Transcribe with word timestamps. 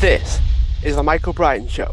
This 0.00 0.40
is 0.84 0.96
the 0.96 1.02
Michael 1.02 1.32
Brian 1.32 1.66
Show. 1.68 1.90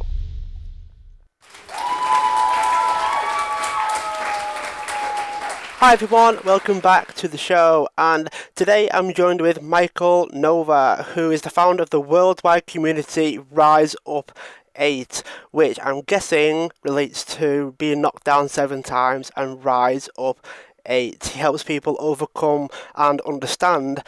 Hi 5.80 5.94
everyone, 5.94 6.40
welcome 6.44 6.82
back 6.82 7.14
to 7.14 7.30
the 7.30 7.38
show. 7.38 7.88
And 7.98 8.30
today 8.56 8.90
I'm 8.94 9.14
joined 9.14 9.40
with 9.40 9.62
Michael 9.62 10.30
Nova, 10.34 11.04
who 11.14 11.32
is 11.32 11.44
the 11.44 11.50
founder 11.50 11.82
of 11.82 11.92
the 11.92 12.02
worldwide 12.02 12.68
community 12.68 13.40
Rise 13.50 13.96
Up 14.06 14.38
8, 14.76 15.24
which 15.52 15.80
I'm 15.82 16.02
guessing 16.02 16.72
relates 16.84 17.24
to 17.38 17.74
being 17.78 18.02
knocked 18.02 18.26
down 18.26 18.50
seven 18.50 18.84
times 18.84 19.32
and 19.38 19.64
rise 19.64 20.10
up 20.18 20.46
8. 20.86 21.24
He 21.24 21.40
helps 21.40 21.64
people 21.64 21.96
overcome 22.00 22.68
and 22.96 23.22
understand 23.22 24.04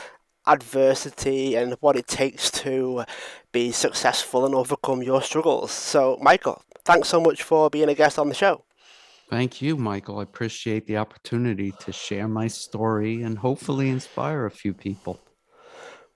adversity 0.48 1.55
and 1.55 1.75
what 1.80 1.96
it 1.96 2.07
takes 2.07 2.52
to 2.52 3.04
be 3.56 3.72
successful 3.72 4.45
and 4.45 4.54
overcome 4.54 5.02
your 5.02 5.22
struggles. 5.22 5.72
So, 5.72 6.18
Michael, 6.22 6.62
thanks 6.84 7.08
so 7.08 7.22
much 7.22 7.41
for 7.41 7.70
being 7.70 7.88
a 7.88 7.96
guest 7.96 8.20
on 8.20 8.27
the 8.27 8.36
show. 8.36 8.66
Thank 9.30 9.62
you, 9.62 9.77
Michael. 9.77 10.20
I 10.20 10.23
appreciate 10.23 10.86
the 10.88 10.98
opportunity 10.98 11.72
to 11.80 11.94
share 11.94 12.27
my 12.27 12.48
story 12.48 13.23
and 13.23 13.38
hopefully 13.38 13.90
inspire 13.90 14.46
a 14.46 14.52
few 14.52 14.73
people. 14.73 15.22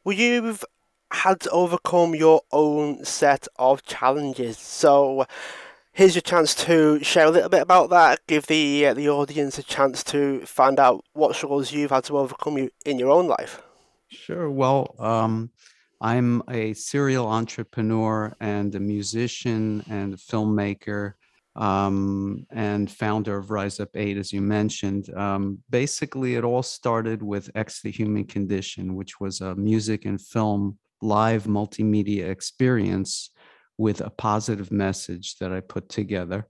Well, 0.04 0.18
you've 0.18 0.66
had 1.12 1.40
to 1.42 1.50
overcome 1.52 2.14
your 2.14 2.42
own 2.52 3.06
set 3.06 3.48
of 3.58 3.84
challenges. 3.84 4.58
So, 4.58 5.26
here's 5.94 6.16
your 6.16 6.22
chance 6.22 6.54
to 6.66 7.02
share 7.02 7.28
a 7.28 7.32
little 7.32 7.50
bit 7.50 7.62
about 7.62 7.90
that. 7.92 8.20
Give 8.28 8.46
the 8.46 8.88
uh, 8.88 8.94
the 8.96 9.10
audience 9.10 9.58
a 9.58 9.64
chance 9.64 10.04
to 10.12 10.46
find 10.46 10.78
out 10.78 11.06
what 11.14 11.38
struggles 11.38 11.72
you've 11.72 11.92
had 11.92 12.04
to 12.06 12.18
overcome 12.18 12.58
you 12.58 12.70
in 12.86 13.00
your 13.00 13.12
own 13.12 13.28
life. 13.28 13.62
Sure. 14.10 14.52
Well, 14.52 14.96
um, 15.00 15.52
I'm 16.02 16.42
a 16.50 16.74
serial 16.74 17.28
entrepreneur 17.28 18.34
and 18.40 18.74
a 18.74 18.80
musician 18.80 19.84
and 19.90 20.14
a 20.14 20.18
filmmaker 20.18 21.14
um, 21.58 22.46
and 22.52 22.90
founder 22.90 23.38
of 23.38 23.52
Rise 23.52 23.82
Up 23.82 23.90
8, 23.94 24.18
as 24.18 24.32
you 24.32 24.42
mentioned. 24.42 25.14
Um, 25.14 25.60
basically, 25.70 26.36
it 26.36 26.46
all 26.46 26.64
started 26.64 27.22
with 27.22 27.52
X 27.54 27.82
the 27.82 27.92
Human 27.92 28.24
Condition, 28.24 28.96
which 28.96 29.20
was 29.20 29.42
a 29.42 29.56
music 29.56 30.06
and 30.06 30.22
film 30.22 30.78
live 31.02 31.46
multimedia 31.46 32.30
experience 32.30 33.32
with 33.78 34.00
a 34.00 34.10
positive 34.10 34.72
message 34.72 35.38
that 35.40 35.52
I 35.52 35.60
put 35.60 35.90
together. 35.90 36.48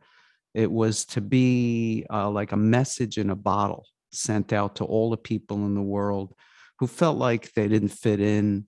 It 0.53 0.71
was 0.71 1.05
to 1.05 1.21
be 1.21 2.05
uh, 2.11 2.29
like 2.29 2.51
a 2.51 2.57
message 2.57 3.17
in 3.17 3.31
a 3.31 3.35
bottle 3.35 3.85
sent 4.11 4.53
out 4.53 4.75
to 4.75 4.85
all 4.85 5.09
the 5.09 5.17
people 5.17 5.57
in 5.65 5.73
the 5.73 5.81
world 5.81 6.35
who 6.79 6.87
felt 6.87 7.17
like 7.17 7.53
they 7.53 7.67
didn't 7.67 7.89
fit 7.89 8.19
in 8.19 8.65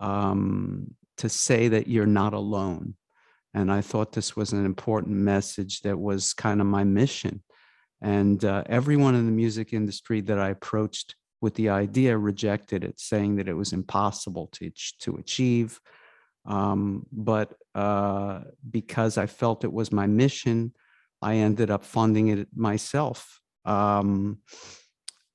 um, 0.00 0.94
to 1.18 1.28
say 1.28 1.68
that 1.68 1.86
you're 1.86 2.06
not 2.06 2.34
alone 2.34 2.94
and 3.52 3.72
I 3.72 3.80
thought 3.80 4.12
this 4.12 4.36
was 4.36 4.52
an 4.52 4.64
important 4.64 5.16
message 5.16 5.80
that 5.80 5.98
was 5.98 6.34
kind 6.34 6.60
of 6.60 6.66
my 6.66 6.84
mission. 6.84 7.42
And 8.00 8.44
uh, 8.44 8.62
everyone 8.66 9.14
in 9.14 9.26
the 9.26 9.32
music 9.32 9.72
industry 9.72 10.20
that 10.22 10.38
I 10.38 10.50
approached 10.50 11.16
with 11.40 11.54
the 11.54 11.70
idea 11.70 12.16
rejected 12.16 12.84
it, 12.84 13.00
saying 13.00 13.36
that 13.36 13.48
it 13.48 13.54
was 13.54 13.72
impossible 13.72 14.48
to, 14.52 14.70
to 15.00 15.16
achieve. 15.16 15.80
Um, 16.46 17.06
but 17.12 17.54
uh, 17.74 18.42
because 18.70 19.18
I 19.18 19.26
felt 19.26 19.64
it 19.64 19.72
was 19.72 19.92
my 19.92 20.06
mission, 20.06 20.72
I 21.20 21.36
ended 21.36 21.70
up 21.70 21.84
funding 21.84 22.28
it 22.28 22.48
myself. 22.54 23.40
Um, 23.64 24.38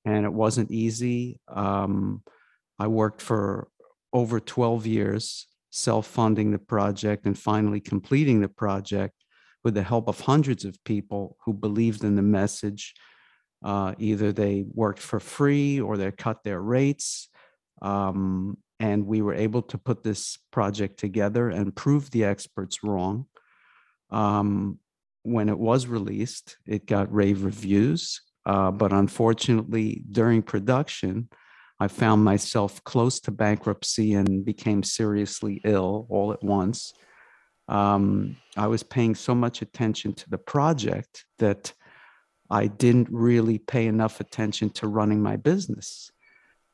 and 0.05 0.25
it 0.25 0.33
wasn't 0.33 0.71
easy. 0.71 1.39
Um, 1.47 2.23
I 2.79 2.87
worked 2.87 3.21
for 3.21 3.67
over 4.13 4.39
12 4.39 4.85
years 4.85 5.47
self-funding 5.75 6.51
the 6.51 6.57
project 6.57 7.25
and 7.25 7.37
finally 7.37 7.81
completing 7.81 8.39
the 8.39 8.47
project 8.47 9.13
with 9.65 9.73
the 9.73 9.83
help 9.83 10.07
of 10.07 10.21
hundreds 10.21 10.63
of 10.63 10.81
people 10.85 11.35
who 11.43 11.53
believed 11.53 12.03
in 12.03 12.15
the 12.15 12.21
message. 12.21 12.93
Uh, 13.63 13.93
either 13.97 14.31
they 14.31 14.63
worked 14.73 14.99
for 14.99 15.19
free 15.19 15.81
or 15.81 15.97
they 15.97 16.09
cut 16.11 16.43
their 16.43 16.61
rates. 16.61 17.29
Um, 17.81 18.57
and 18.79 19.05
we 19.05 19.21
were 19.21 19.33
able 19.33 19.63
to 19.63 19.77
put 19.77 20.03
this 20.03 20.37
project 20.51 20.97
together 20.97 21.49
and 21.49 21.75
prove 21.75 22.09
the 22.11 22.23
experts 22.23 22.83
wrong. 22.83 23.25
Um, 24.11 24.79
when 25.23 25.49
it 25.49 25.57
was 25.57 25.87
released, 25.87 26.57
it 26.65 26.85
got 26.85 27.13
rave 27.13 27.43
reviews, 27.43 28.21
uh, 28.45 28.71
but 28.71 28.93
unfortunately, 28.93 30.03
during 30.09 30.41
production, 30.41 31.29
I 31.79 31.87
found 31.87 32.23
myself 32.23 32.83
close 32.83 33.19
to 33.21 33.31
bankruptcy 33.31 34.13
and 34.13 34.45
became 34.45 34.83
seriously 34.83 35.61
ill 35.65 36.07
all 36.09 36.31
at 36.31 36.43
once. 36.43 36.93
Um, 37.67 38.37
I 38.55 38.67
was 38.67 38.83
paying 38.83 39.15
so 39.15 39.35
much 39.35 39.61
attention 39.61 40.13
to 40.13 40.29
the 40.29 40.37
project 40.37 41.25
that 41.39 41.73
I 42.49 42.67
didn't 42.67 43.09
really 43.11 43.57
pay 43.57 43.87
enough 43.87 44.19
attention 44.19 44.69
to 44.71 44.87
running 44.87 45.21
my 45.21 45.35
business. 45.35 46.11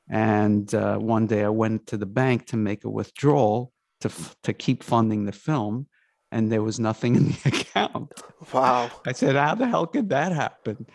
And 0.10 0.74
uh, 0.76 0.98
one 0.98 1.28
day 1.28 1.44
I 1.44 1.50
went 1.50 1.88
to 1.88 1.98
the 1.98 2.06
bank 2.06 2.48
to 2.48 2.58
make 2.58 2.84
a 2.84 2.90
withdrawal 2.90 3.72
to, 4.02 4.10
f- 4.10 4.36
to 4.44 4.54
keep 4.54 4.84
funding 4.84 5.26
the 5.26 5.32
film, 5.32 5.88
and 6.32 6.52
there 6.52 6.62
was 6.62 6.80
nothing 6.80 7.16
in 7.16 7.28
the 7.30 7.40
account. 7.46 8.12
Wow. 8.54 8.92
I 9.06 9.14
said, 9.14 9.36
How 9.36 9.56
the 9.56 9.68
hell 9.68 9.88
could 9.88 10.10
that 10.10 10.34
happen? 10.34 10.86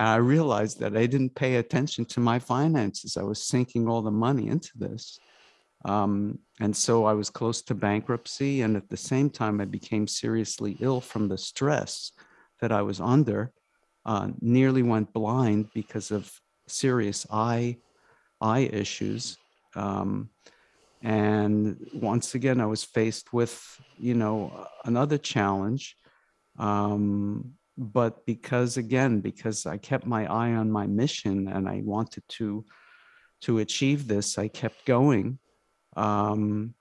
And 0.00 0.08
I 0.08 0.16
realized 0.16 0.80
that 0.80 0.96
I 0.96 1.04
didn't 1.04 1.34
pay 1.34 1.56
attention 1.56 2.06
to 2.06 2.20
my 2.20 2.38
finances. 2.38 3.18
I 3.18 3.22
was 3.22 3.42
sinking 3.42 3.86
all 3.86 4.00
the 4.00 4.10
money 4.10 4.48
into 4.48 4.70
this. 4.74 5.20
Um, 5.84 6.38
and 6.58 6.74
so 6.74 7.04
I 7.04 7.12
was 7.12 7.28
close 7.28 7.60
to 7.64 7.74
bankruptcy. 7.74 8.62
And 8.62 8.78
at 8.78 8.88
the 8.88 8.96
same 8.96 9.28
time, 9.28 9.60
I 9.60 9.66
became 9.66 10.06
seriously 10.06 10.78
ill 10.80 11.02
from 11.02 11.28
the 11.28 11.36
stress 11.36 12.12
that 12.62 12.72
I 12.72 12.80
was 12.80 12.98
under. 12.98 13.52
Uh, 14.06 14.28
nearly 14.40 14.82
went 14.82 15.12
blind 15.12 15.68
because 15.74 16.10
of 16.10 16.32
serious 16.66 17.26
eye 17.30 17.76
eye 18.40 18.70
issues. 18.72 19.36
Um, 19.76 20.30
and 21.02 21.76
once 21.92 22.34
again, 22.34 22.58
I 22.58 22.64
was 22.64 22.84
faced 22.84 23.34
with, 23.34 23.62
you 23.98 24.14
know, 24.14 24.66
another 24.86 25.18
challenge. 25.18 25.98
Um, 26.58 27.56
but 27.80 28.26
because 28.26 28.76
again 28.76 29.20
because 29.20 29.64
i 29.64 29.78
kept 29.78 30.04
my 30.04 30.30
eye 30.30 30.52
on 30.52 30.70
my 30.70 30.86
mission 30.86 31.48
and 31.48 31.66
i 31.66 31.80
wanted 31.82 32.22
to 32.28 32.62
to 33.40 33.58
achieve 33.58 34.06
this 34.06 34.38
i 34.38 34.46
kept 34.46 34.84
going. 34.84 35.38
Um, 35.96 36.74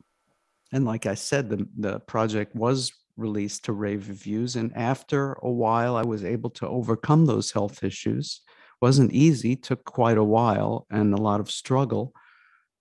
and 0.73 0.85
like 0.85 1.05
i 1.05 1.15
said 1.15 1.49
the, 1.49 1.65
the 1.77 1.99
project 2.01 2.53
was 2.53 2.91
released 3.15 3.65
to 3.65 3.73
rave 3.73 4.07
reviews. 4.09 4.55
And 4.57 4.75
after 4.75 5.33
a 5.41 5.49
while 5.49 5.95
i 5.95 6.03
was 6.03 6.25
able 6.25 6.49
to 6.51 6.67
overcome 6.67 7.25
those 7.25 7.51
health 7.51 7.83
issues. 7.83 8.41
Wasn't 8.81 9.11
easy 9.11 9.55
took 9.55 9.83
quite 9.85 10.17
a 10.17 10.23
while 10.23 10.85
and 10.89 11.13
a 11.13 11.21
lot 11.21 11.39
of 11.39 11.49
struggle 11.49 12.13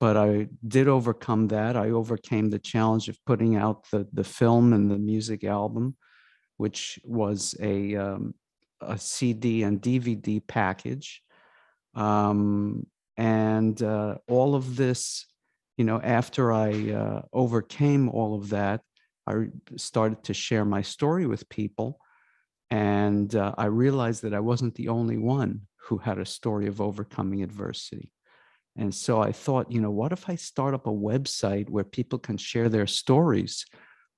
but 0.01 0.17
i 0.17 0.49
did 0.67 0.89
overcome 0.89 1.49
that. 1.49 1.77
I 1.77 1.91
overcame 1.91 2.51
the 2.51 2.59
challenge 2.59 3.09
of 3.09 3.25
putting 3.25 3.55
out 3.55 3.89
the 3.93 4.09
the 4.13 4.25
film 4.25 4.73
and 4.73 4.91
the 4.91 4.99
music 4.99 5.45
album 5.45 5.97
which 6.59 7.01
was 7.05 7.57
a, 7.61 7.97
um, 7.97 8.35
a 8.81 8.99
CD 8.99 9.63
and 9.63 9.81
DVD 9.81 10.43
package. 10.47 11.23
Um, 11.95 12.87
and 13.17 13.83
uh, 13.83 14.17
all 14.29 14.55
of 14.55 14.77
this, 14.77 15.27
you 15.77 15.85
know, 15.85 16.01
after 16.01 16.53
I 16.53 16.91
uh, 16.91 17.23
overcame 17.33 18.09
all 18.11 18.35
of 18.35 18.51
that, 18.51 18.83
I 19.27 19.47
started 19.77 20.23
to 20.25 20.35
share 20.35 20.65
my 20.65 20.83
story 20.83 21.27
with 21.27 21.49
people. 21.49 21.99
And 22.71 23.35
uh, 23.35 23.55
I 23.57 23.67
realized 23.67 24.23
that 24.23 24.35
I 24.35 24.41
wasn't 24.41 24.75
the 24.75 24.89
only 24.89 25.17
one 25.17 25.63
who 25.87 25.99
had 25.99 26.19
a 26.19 26.27
story 26.27 26.67
of 26.67 26.81
overcoming 26.81 27.43
adversity. 27.43 28.13
And 28.77 28.95
so 28.95 29.21
I 29.21 29.33
thought, 29.33 29.73
you 29.73 29.81
know, 29.81 29.91
what 29.91 30.13
if 30.13 30.29
I 30.29 30.37
start 30.37 30.75
up 30.75 30.87
a 30.87 30.91
website 30.91 31.69
where 31.69 31.85
people 31.85 32.19
can 32.19 32.37
share 32.37 32.69
their 32.69 32.87
stories 32.87 33.65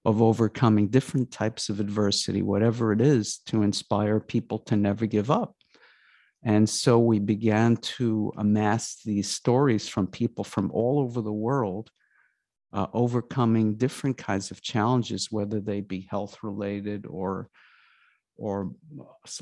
of 0.05 0.23
overcoming 0.23 0.88
different 0.88 1.31
types 1.31 1.69
of 1.69 1.81
adversity, 1.81 2.43
whatever 2.43 2.93
it 2.93 3.00
is, 3.00 3.38
to 3.47 3.62
inspire 3.62 4.19
people 4.19 4.58
to 4.58 4.76
never 4.76 5.06
give 5.06 5.31
up. 5.31 5.55
And 6.43 6.69
so 6.69 6.99
we 6.99 7.19
began 7.19 7.76
to 7.76 8.32
amass 8.37 9.02
these 9.05 9.31
stories 9.31 9.88
from 9.88 10.06
people 10.06 10.43
from 10.43 10.70
all 10.73 11.00
over 11.00 11.20
the 11.20 11.32
world, 11.32 11.91
uh, 12.73 12.87
overcoming 12.94 13.76
different 13.76 14.17
kinds 14.17 14.50
of 14.50 14.62
challenges, 14.62 15.31
whether 15.31 15.61
they 15.61 15.82
be 15.82 16.08
health 16.11 16.38
related 16.43 17.06
or 17.06 17.49
or 18.38 18.70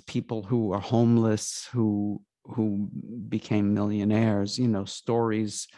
people 0.07 0.43
who 0.43 0.73
are 0.73 0.81
homeless 0.81 1.69
who 1.73 2.21
who 2.45 2.89
became 3.29 3.75
millionaires. 3.75 4.59
You 4.59 4.67
know, 4.67 4.85
stories 4.85 5.69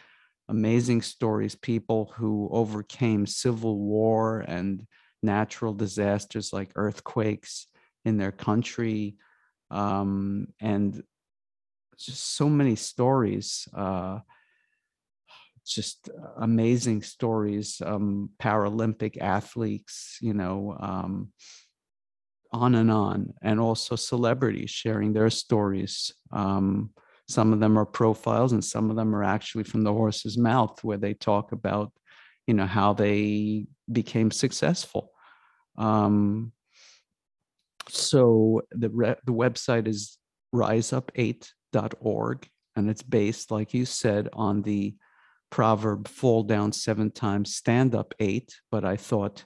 amazing 0.51 1.01
stories, 1.01 1.55
people 1.55 2.13
who 2.17 2.49
overcame 2.51 3.25
civil 3.25 3.79
war 3.79 4.41
and 4.41 4.85
natural 5.23 5.73
disasters 5.73 6.51
like 6.51 6.71
earthquakes 6.75 7.67
in 8.03 8.17
their 8.17 8.33
country, 8.33 9.15
um, 9.71 10.47
and 10.59 11.01
just 11.97 12.35
so 12.35 12.49
many 12.49 12.75
stories. 12.75 13.67
Uh, 13.73 14.19
just 15.65 16.09
amazing 16.37 17.01
stories, 17.01 17.81
um, 17.85 18.29
Paralympic 18.41 19.17
athletes, 19.21 20.17
you 20.19 20.33
know, 20.33 20.75
um, 20.79 21.31
on 22.51 22.75
and 22.75 22.91
on, 22.91 23.33
and 23.41 23.59
also 23.59 23.95
celebrities 23.95 24.69
sharing 24.69 25.13
their 25.13 25.29
stories. 25.29 26.11
Um, 26.31 26.89
some 27.31 27.53
of 27.53 27.59
them 27.59 27.77
are 27.77 27.85
profiles, 27.85 28.51
and 28.51 28.63
some 28.63 28.89
of 28.89 28.95
them 28.95 29.15
are 29.15 29.23
actually 29.23 29.63
from 29.63 29.81
the 29.81 29.93
horse's 29.93 30.37
mouth, 30.37 30.83
where 30.83 30.97
they 30.97 31.13
talk 31.13 31.51
about, 31.51 31.91
you 32.47 32.53
know, 32.53 32.65
how 32.65 32.93
they 32.93 33.65
became 33.91 34.31
successful. 34.31 35.11
Um, 35.77 36.51
so 37.89 38.61
the 38.71 38.89
re- 38.89 39.15
the 39.25 39.33
website 39.33 39.87
is 39.87 40.17
riseup8.org, 40.53 42.47
and 42.75 42.89
it's 42.89 43.03
based, 43.03 43.51
like 43.51 43.73
you 43.73 43.85
said, 43.85 44.29
on 44.33 44.61
the 44.61 44.95
proverb 45.49 46.07
"fall 46.07 46.43
down 46.43 46.71
seven 46.71 47.11
times, 47.11 47.55
stand 47.55 47.95
up 47.95 48.13
eight." 48.19 48.59
But 48.71 48.85
I 48.85 48.97
thought 48.97 49.45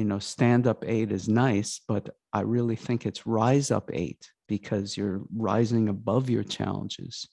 you 0.00 0.06
know, 0.06 0.18
stand 0.18 0.66
up 0.66 0.82
eight 0.86 1.12
is 1.12 1.28
nice, 1.28 1.82
but 1.86 2.08
I 2.32 2.40
really 2.40 2.74
think 2.74 3.04
it's 3.04 3.26
rise 3.26 3.70
up 3.70 3.90
eight 3.92 4.30
because 4.50 4.96
you're 4.96 5.22
rising 5.32 5.88
above 5.88 6.28
your 6.28 6.42
challenges. 6.42 7.28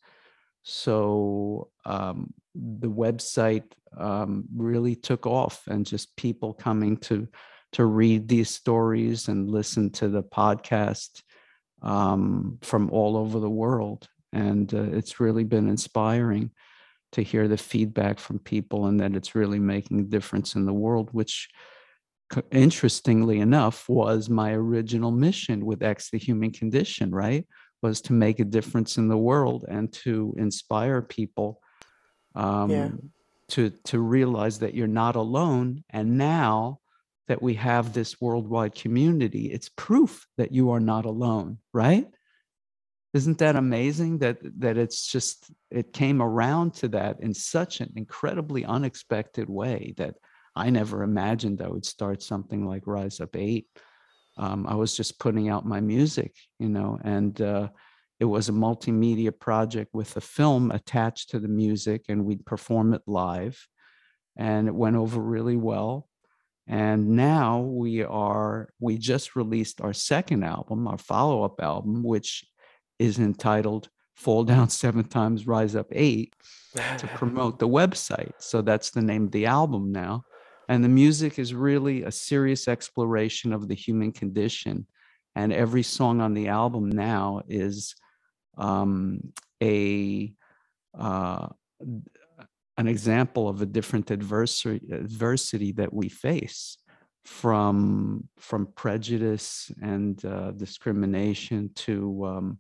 So 0.62 1.69
um, 1.84 2.34
the 2.54 2.90
website 3.06 3.72
um, 3.98 4.46
really 4.56 4.96
took 4.96 5.25
off, 5.25 5.64
and 5.68 5.86
just 5.86 6.16
people 6.16 6.54
coming 6.54 6.98
to 7.08 7.28
to 7.74 7.86
read 7.86 8.28
these 8.28 8.50
stories 8.50 9.28
and 9.28 9.50
listen 9.50 9.90
to 9.92 10.08
the 10.08 10.24
podcast 10.24 11.24
um, 11.81 12.60
from 12.62 12.90
all 12.92 13.18
over 13.18 13.40
the 13.40 13.58
world, 13.64 14.08
and 14.31 14.74
uh, 14.74 14.98
it's 14.98 15.19
really 15.19 15.44
been 15.44 15.68
inspiring 15.68 16.52
to 17.14 17.22
hear 17.22 17.48
the 17.48 17.58
feedback 17.58 18.19
from 18.19 18.40
people, 18.40 18.86
and 18.86 19.00
that 19.00 19.16
it's 19.16 19.36
really 19.36 19.60
making 19.60 20.00
a 20.00 20.10
difference 20.16 20.56
in 20.56 20.66
the 20.66 20.80
world, 20.86 21.10
which 21.14 21.50
interestingly 22.51 23.39
enough, 23.39 23.88
was 23.88 24.29
my 24.29 24.53
original 24.53 25.12
mission 25.12 25.65
with 25.65 25.83
X 25.83 26.09
the 26.12 26.18
Human 26.18 26.51
Condition, 26.51 27.13
right? 27.13 27.45
Was 27.81 28.01
to 28.01 28.13
make 28.13 28.39
a 28.39 28.45
difference 28.45 28.97
in 28.97 29.07
the 29.07 29.18
world 29.18 29.65
and 29.68 29.91
to 29.94 30.33
inspire 30.38 31.01
people 31.01 31.62
um, 32.35 32.69
yeah. 32.69 32.89
to, 33.50 33.69
to 33.85 34.00
realize 34.00 34.59
that 34.59 34.74
you're 34.74 34.88
not 34.88 35.15
alone. 35.15 35.83
And 35.89 36.18
now 36.18 36.79
that 37.27 37.41
we 37.41 37.53
have 37.56 37.94
this 37.94 38.19
worldwide 38.19 38.73
community, 38.73 39.51
it's 39.51 39.69
proof 39.69 40.25
that 40.38 40.51
you 40.51 40.71
are 40.71 40.80
not 40.80 41.06
alone, 41.06 41.59
right? 41.73 42.07
Isn't 43.13 43.38
that 43.39 43.56
amazing 43.56 44.19
that 44.19 44.38
that 44.59 44.77
it's 44.77 45.07
just 45.07 45.50
it 45.71 45.94
came 45.94 46.21
around 46.21 46.73
to 46.75 46.88
that 46.89 47.19
in 47.21 47.33
such 47.33 47.80
an 47.81 47.91
incredibly 47.95 48.63
unexpected 48.65 49.50
way 49.50 49.94
that 49.97 50.15
I 50.57 50.69
never 50.69 51.04
imagined 51.04 51.62
I 51.62 51.69
would 51.69 51.86
start 51.86 52.21
something 52.21 52.65
like 52.65 52.88
Rise 52.88 53.19
Up 53.19 53.36
Eight. 53.36 53.68
Um, 54.38 54.68
I 54.68 54.75
was 54.75 54.95
just 54.95 55.19
putting 55.19 55.50
out 55.50 55.65
my 55.65 55.80
music, 55.80 56.36
you 56.59 56.69
know, 56.69 57.00
and 57.04 57.39
uh, 57.42 57.69
it 58.19 58.25
was 58.25 58.50
a 58.50 58.54
multimedia 58.54 59.38
project 59.38 59.94
with 59.94 60.15
a 60.18 60.21
film 60.21 60.71
attached 60.71 61.30
to 61.31 61.39
the 61.39 61.48
music, 61.48 62.06
and 62.09 62.25
we'd 62.25 62.45
perform 62.45 62.94
it 62.94 63.01
live, 63.06 63.68
and 64.36 64.68
it 64.68 64.75
went 64.75 64.95
over 64.95 65.21
really 65.21 65.56
well. 65.56 66.07
And 66.68 67.12
now 67.12 67.62
we 67.62 68.04
are, 68.04 68.69
we 68.80 68.98
just 68.98 69.36
released 69.36 69.80
our 69.80 69.94
second 69.94 70.44
album, 70.44 70.88
our 70.88 70.98
follow 70.98 71.44
up 71.44 71.62
album, 71.62 72.04
which 72.04 72.44
is 73.00 73.19
entitled 73.19 73.89
Fall 74.15 74.44
Down 74.44 74.69
Seven 74.83 75.06
Times, 75.06 75.48
Rise 75.48 75.75
Up 75.75 75.88
Eight 75.92 76.36
to 76.98 77.07
promote 77.15 77.59
the 77.59 77.68
website. 77.68 78.33
So 78.39 78.62
that's 78.62 78.89
the 78.89 79.01
name 79.01 79.25
of 79.25 79.31
the 79.31 79.45
album 79.45 79.92
now. 79.92 80.24
And 80.68 80.84
the 80.84 80.90
music 80.90 81.40
is 81.40 81.54
really 81.54 82.04
a 82.04 82.12
serious 82.12 82.68
exploration 82.68 83.54
of 83.54 83.68
the 83.68 83.75
human 83.75 84.12
condition. 84.12 84.86
And 85.36 85.54
every 85.54 85.84
song 85.84 86.19
on 86.19 86.34
the 86.34 86.50
album 86.50 86.90
now 86.90 87.42
is 87.48 87.96
um, 88.58 89.34
a 89.62 90.34
uh, 90.98 91.48
an 92.78 92.88
example 92.88 93.50
of 93.50 93.62
a 93.62 93.66
different 93.66 94.12
adversary, 94.12 94.81
adversity 94.92 95.72
that 95.74 95.94
we 95.94 96.10
face 96.10 96.78
from 97.25 98.28
from 98.40 98.68
prejudice 98.68 99.72
and 99.81 100.24
uh, 100.25 100.52
discrimination 100.52 101.69
to 101.75 102.25
um, 102.25 102.60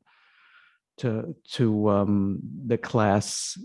to 0.97 1.35
to 1.51 1.89
um, 1.89 2.39
the 2.65 2.77
class 2.77 3.57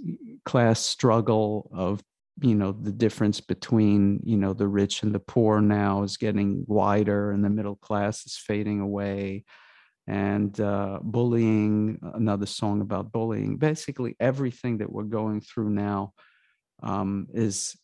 class 0.44 0.80
struggle 0.80 1.70
of 1.72 2.00
you 2.40 2.54
know 2.54 2.72
the 2.72 2.92
difference 2.92 3.40
between 3.40 4.20
you 4.24 4.36
know 4.36 4.52
the 4.52 4.66
rich 4.66 5.02
and 5.02 5.14
the 5.14 5.20
poor 5.20 5.60
now 5.60 6.02
is 6.02 6.16
getting 6.16 6.64
wider 6.66 7.30
and 7.30 7.44
the 7.44 7.50
middle 7.50 7.76
class 7.76 8.24
is 8.26 8.36
fading 8.36 8.80
away. 8.80 9.44
And 10.08 10.58
uh, 10.60 10.98
bullying 11.00 12.00
another 12.02 12.46
song 12.46 12.80
about 12.80 13.12
bullying 13.12 13.56
basically 13.56 14.16
everything 14.18 14.78
that 14.78 14.90
we're 14.90 15.04
going 15.04 15.40
through 15.40 15.70
now 15.70 16.12
um, 16.82 17.28
is 17.32 17.76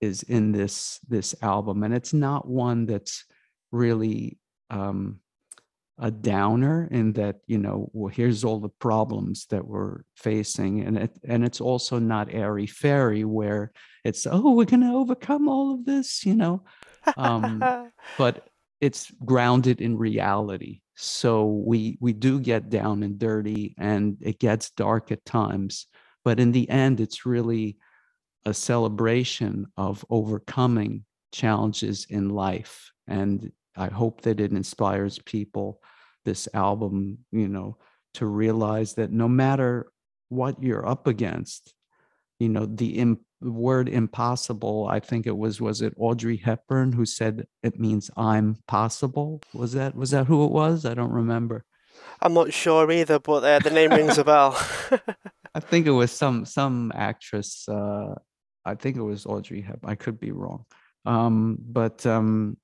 is 0.00 0.22
in 0.22 0.52
this 0.52 1.00
this 1.08 1.34
album. 1.42 1.82
And 1.82 1.92
it's 1.94 2.14
not 2.14 2.48
one 2.48 2.86
that's 2.86 3.24
really 3.72 4.38
um, 4.70 5.20
a 5.98 6.10
downer 6.10 6.88
in 6.90 7.12
that 7.12 7.36
you 7.46 7.58
know 7.58 7.88
well 7.92 8.12
here's 8.12 8.42
all 8.42 8.58
the 8.58 8.68
problems 8.68 9.46
that 9.46 9.64
we're 9.64 10.00
facing 10.16 10.80
and 10.80 10.98
it 10.98 11.18
and 11.22 11.44
it's 11.44 11.60
also 11.60 12.00
not 12.00 12.32
airy 12.32 12.66
fairy 12.66 13.24
where 13.24 13.70
it's 14.02 14.26
oh 14.26 14.50
we're 14.52 14.64
going 14.64 14.80
to 14.80 14.92
overcome 14.92 15.48
all 15.48 15.74
of 15.74 15.84
this 15.84 16.26
you 16.26 16.34
know? 16.34 16.62
Um, 17.16 17.62
but 18.18 18.48
it's 18.80 19.10
grounded 19.24 19.80
in 19.80 19.96
reality. 19.96 20.80
So 20.96 21.46
we 21.46 21.96
we 22.00 22.12
do 22.12 22.40
get 22.40 22.70
down 22.70 23.02
and 23.02 23.18
dirty 23.18 23.74
and 23.78 24.16
it 24.20 24.38
gets 24.38 24.70
dark 24.70 25.10
at 25.10 25.24
times 25.24 25.86
but 26.24 26.40
in 26.40 26.52
the 26.52 26.68
end 26.68 27.00
it's 27.00 27.26
really 27.26 27.76
a 28.46 28.54
celebration 28.54 29.66
of 29.76 30.04
overcoming 30.10 31.04
challenges 31.32 32.06
in 32.08 32.28
life 32.28 32.92
and 33.06 33.50
I 33.76 33.88
hope 33.88 34.22
that 34.22 34.40
it 34.40 34.52
inspires 34.52 35.18
people, 35.18 35.80
this 36.24 36.48
album, 36.54 37.18
you 37.32 37.48
know, 37.48 37.78
to 38.14 38.26
realize 38.26 38.94
that 38.94 39.10
no 39.10 39.28
matter 39.28 39.90
what 40.28 40.62
you're 40.62 40.86
up 40.86 41.06
against, 41.06 41.74
you 42.38 42.48
know, 42.48 42.66
the 42.66 43.16
word 43.40 43.88
impossible, 43.88 44.86
I 44.90 45.00
think 45.00 45.26
it 45.26 45.36
was, 45.36 45.60
was 45.60 45.82
it 45.82 45.94
Audrey 45.96 46.36
Hepburn 46.36 46.92
who 46.92 47.04
said 47.04 47.46
it 47.62 47.78
means 47.78 48.10
I'm 48.16 48.56
possible? 48.66 49.40
Was 49.52 49.72
that, 49.72 49.94
was 49.94 50.10
that 50.10 50.26
who 50.26 50.44
it 50.44 50.52
was? 50.52 50.84
I 50.84 50.94
don't 50.94 51.12
remember. 51.12 51.64
I'm 52.20 52.34
not 52.34 52.52
sure 52.52 52.90
either, 52.90 53.18
but 53.18 53.44
uh, 53.44 53.58
the 53.58 53.70
name 53.70 53.90
rings 53.90 54.18
a 54.18 54.24
bell. 54.24 54.58
I 55.54 55.60
think 55.60 55.86
it 55.86 55.92
was 55.92 56.10
some, 56.10 56.44
some 56.44 56.92
actress, 56.94 57.68
uh, 57.68 58.14
I 58.64 58.74
think 58.74 58.96
it 58.96 59.02
was 59.02 59.26
Audrey 59.26 59.60
Hepburn. 59.60 59.90
I 59.90 59.94
could 59.94 60.18
be 60.18 60.32
wrong. 60.32 60.64
Um, 61.04 61.58
but 61.60 62.06
um, 62.06 62.56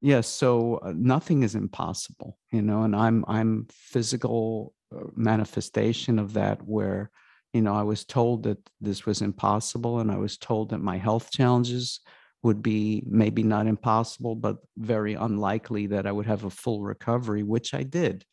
yes 0.00 0.26
so 0.26 0.76
uh, 0.76 0.92
nothing 0.96 1.42
is 1.42 1.54
impossible 1.54 2.38
you 2.52 2.62
know 2.62 2.82
and 2.82 2.96
i'm 2.96 3.24
i'm 3.28 3.66
physical 3.70 4.74
uh, 4.94 5.04
manifestation 5.14 6.18
of 6.18 6.32
that 6.32 6.60
where 6.66 7.10
you 7.52 7.60
know 7.60 7.74
i 7.74 7.82
was 7.82 8.04
told 8.04 8.42
that 8.42 8.58
this 8.80 9.06
was 9.06 9.22
impossible 9.22 10.00
and 10.00 10.10
i 10.10 10.16
was 10.16 10.38
told 10.38 10.70
that 10.70 10.78
my 10.78 10.96
health 10.96 11.30
challenges 11.30 12.00
would 12.42 12.62
be 12.62 13.02
maybe 13.06 13.42
not 13.42 13.66
impossible 13.66 14.34
but 14.34 14.56
very 14.78 15.14
unlikely 15.14 15.86
that 15.86 16.06
i 16.06 16.12
would 16.12 16.26
have 16.26 16.44
a 16.44 16.50
full 16.50 16.82
recovery 16.82 17.42
which 17.42 17.74
i 17.74 17.82
did. 17.82 18.24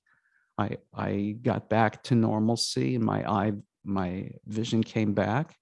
I 0.58 0.78
i 0.94 1.36
got 1.42 1.70
back 1.70 2.04
to 2.04 2.16
normalcy 2.16 2.96
and 2.96 3.04
my 3.04 3.30
eye 3.30 3.54
my 3.84 4.32
vision 4.46 4.84
came 4.84 5.14
back 5.14 5.56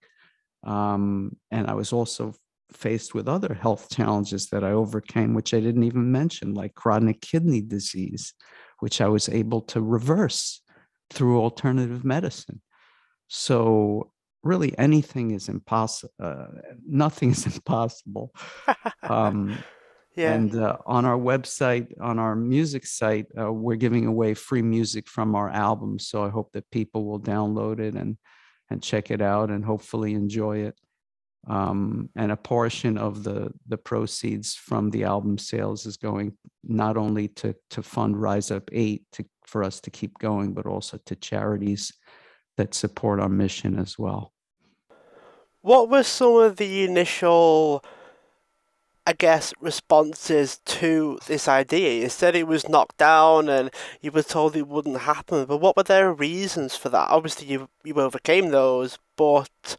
um, 0.64 1.36
and 1.52 1.68
i 1.68 1.74
was 1.74 1.92
also 1.92 2.34
faced 2.76 3.14
with 3.14 3.28
other 3.28 3.54
health 3.54 3.90
challenges 3.90 4.48
that 4.50 4.64
I 4.64 4.72
overcame, 4.72 5.34
which 5.34 5.54
I 5.54 5.60
didn't 5.60 5.84
even 5.84 6.12
mention, 6.12 6.54
like 6.54 6.76
chronic 6.76 7.22
kidney 7.22 7.62
disease, 7.62 8.34
which 8.80 9.02
I 9.02 9.08
was 9.08 9.30
able 9.30 9.62
to 9.62 9.82
reverse 9.82 10.62
through 11.10 11.42
alternative 11.42 12.04
medicine. 12.04 12.62
So, 13.28 14.12
really, 14.44 14.78
anything 14.78 15.32
is 15.32 15.50
impossible. 15.50 16.14
Uh, 16.22 16.48
nothing 16.88 17.32
is 17.38 17.46
impossible. 17.46 18.32
Um, 19.04 19.58
yeah. 20.16 20.34
And 20.34 20.56
uh, 20.56 20.78
on 20.86 21.06
our 21.06 21.18
website, 21.18 21.88
on 22.00 22.20
our 22.20 22.36
music 22.36 22.86
site, 22.86 23.28
uh, 23.40 23.52
we're 23.52 23.76
giving 23.76 24.06
away 24.06 24.34
free 24.34 24.62
music 24.62 25.08
from 25.08 25.36
our 25.36 25.50
album. 25.50 26.00
So 26.00 26.24
I 26.24 26.30
hope 26.30 26.52
that 26.54 26.70
people 26.72 27.06
will 27.06 27.20
download 27.20 27.80
it 27.80 27.96
and 27.96 28.18
and 28.72 28.82
check 28.82 29.12
it 29.12 29.22
out 29.22 29.52
and 29.52 29.64
hopefully 29.64 30.16
enjoy 30.16 30.58
it 30.58 30.76
um, 31.48 32.10
and 32.16 32.32
a 32.32 32.38
portion 32.38 32.98
of 32.98 33.24
the 33.24 33.52
the 33.68 33.78
proceeds 33.78 34.56
from 34.56 34.90
the 34.90 35.04
album 35.04 35.38
sales 35.38 35.86
is 35.86 35.98
going 35.98 36.34
not 36.64 36.98
only 36.98 37.28
to 37.30 37.56
to 37.70 37.84
fund 37.84 38.22
Rise 38.22 38.52
Up 38.52 38.70
Eight 38.72 39.04
to 39.14 39.26
for 39.44 39.64
us 39.64 39.80
to 39.82 39.92
keep 39.92 40.18
going, 40.20 40.54
but 40.54 40.66
also 40.66 41.00
to 41.06 41.16
charities 41.16 41.94
that 42.58 42.74
support 42.74 43.20
our 43.20 43.30
mission 43.30 43.78
as 43.78 44.00
well. 44.00 44.34
What 45.62 45.90
were 45.90 46.04
some 46.04 46.36
of 46.36 46.58
the 46.58 46.84
initial, 46.84 47.84
I 49.06 49.14
guess, 49.14 49.54
responses 49.60 50.60
to 50.66 51.20
this 51.28 51.48
idea? 51.48 52.04
You 52.04 52.10
said 52.10 52.36
it 52.36 52.48
was 52.48 52.70
knocked 52.70 52.98
down 52.98 53.50
and 53.50 53.72
you 54.02 54.12
were 54.12 54.24
told 54.24 54.56
it 54.56 54.68
wouldn't 54.68 55.02
happen, 55.02 55.46
but 55.46 55.58
what 55.58 55.76
were 55.76 55.84
their 55.84 56.14
reasons 56.14 56.76
for 56.76 56.90
that? 56.90 57.10
Obviously, 57.10 57.48
you, 57.48 57.70
you 57.84 57.96
overcame 57.96 58.50
those, 58.50 59.00
but 59.18 59.76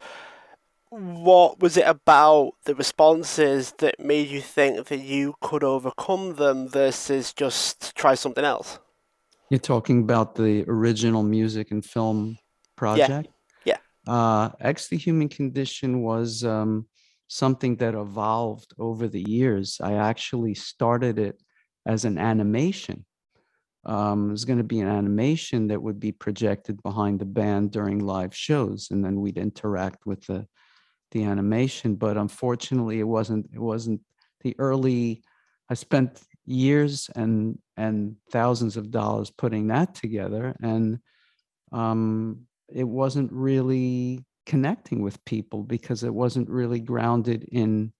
what 0.97 1.59
was 1.59 1.77
it 1.77 1.87
about 1.87 2.53
the 2.65 2.73
responses 2.73 3.73
that 3.77 3.99
made 3.99 4.29
you 4.29 4.41
think 4.41 4.87
that 4.87 4.99
you 4.99 5.35
could 5.41 5.63
overcome 5.63 6.35
them 6.35 6.67
versus 6.67 7.33
just 7.33 7.95
try 7.95 8.15
something 8.15 8.43
else? 8.43 8.79
You're 9.49 9.59
talking 9.59 10.01
about 10.01 10.35
the 10.35 10.65
original 10.67 11.23
music 11.23 11.71
and 11.71 11.85
film 11.85 12.37
project? 12.75 13.29
Yeah. 13.63 13.77
Uh, 14.07 14.49
X 14.59 14.87
the 14.89 14.97
Human 14.97 15.29
Condition 15.29 16.01
was 16.01 16.43
um, 16.43 16.87
something 17.27 17.75
that 17.77 17.93
evolved 17.93 18.73
over 18.79 19.07
the 19.07 19.23
years. 19.27 19.77
I 19.81 19.93
actually 19.93 20.55
started 20.55 21.19
it 21.19 21.41
as 21.85 22.05
an 22.05 22.17
animation. 22.17 23.05
Um, 23.85 24.29
it 24.29 24.31
was 24.31 24.45
going 24.45 24.57
to 24.57 24.65
be 24.65 24.81
an 24.81 24.89
animation 24.89 25.67
that 25.67 25.81
would 25.81 25.99
be 25.99 26.11
projected 26.11 26.81
behind 26.83 27.19
the 27.19 27.25
band 27.25 27.71
during 27.71 27.99
live 27.99 28.35
shows, 28.35 28.89
and 28.91 29.05
then 29.05 29.21
we'd 29.21 29.37
interact 29.37 30.05
with 30.05 30.25
the 30.25 30.45
the 31.11 31.23
animation. 31.23 31.95
But 31.95 32.17
unfortunately, 32.17 32.99
it 32.99 33.07
wasn't 33.07 33.49
it 33.53 33.59
wasn't 33.59 34.01
the 34.41 34.55
early. 34.59 35.23
I 35.69 35.73
spent 35.73 36.21
years 36.45 37.09
and 37.15 37.59
and 37.75 38.15
thousands 38.31 38.77
of 38.77 38.91
dollars 38.91 39.29
putting 39.29 39.67
that 39.67 39.95
together, 39.95 40.55
and 40.61 40.99
um, 41.71 42.47
it 42.69 42.85
wasn't 42.85 43.31
really 43.31 44.25
connecting 44.45 45.01
with 45.01 45.23
people 45.25 45.61
because 45.63 46.03
it 46.03 46.13
wasn't 46.13 46.49
really 46.49 46.79
grounded 46.79 47.47
in 47.51 47.91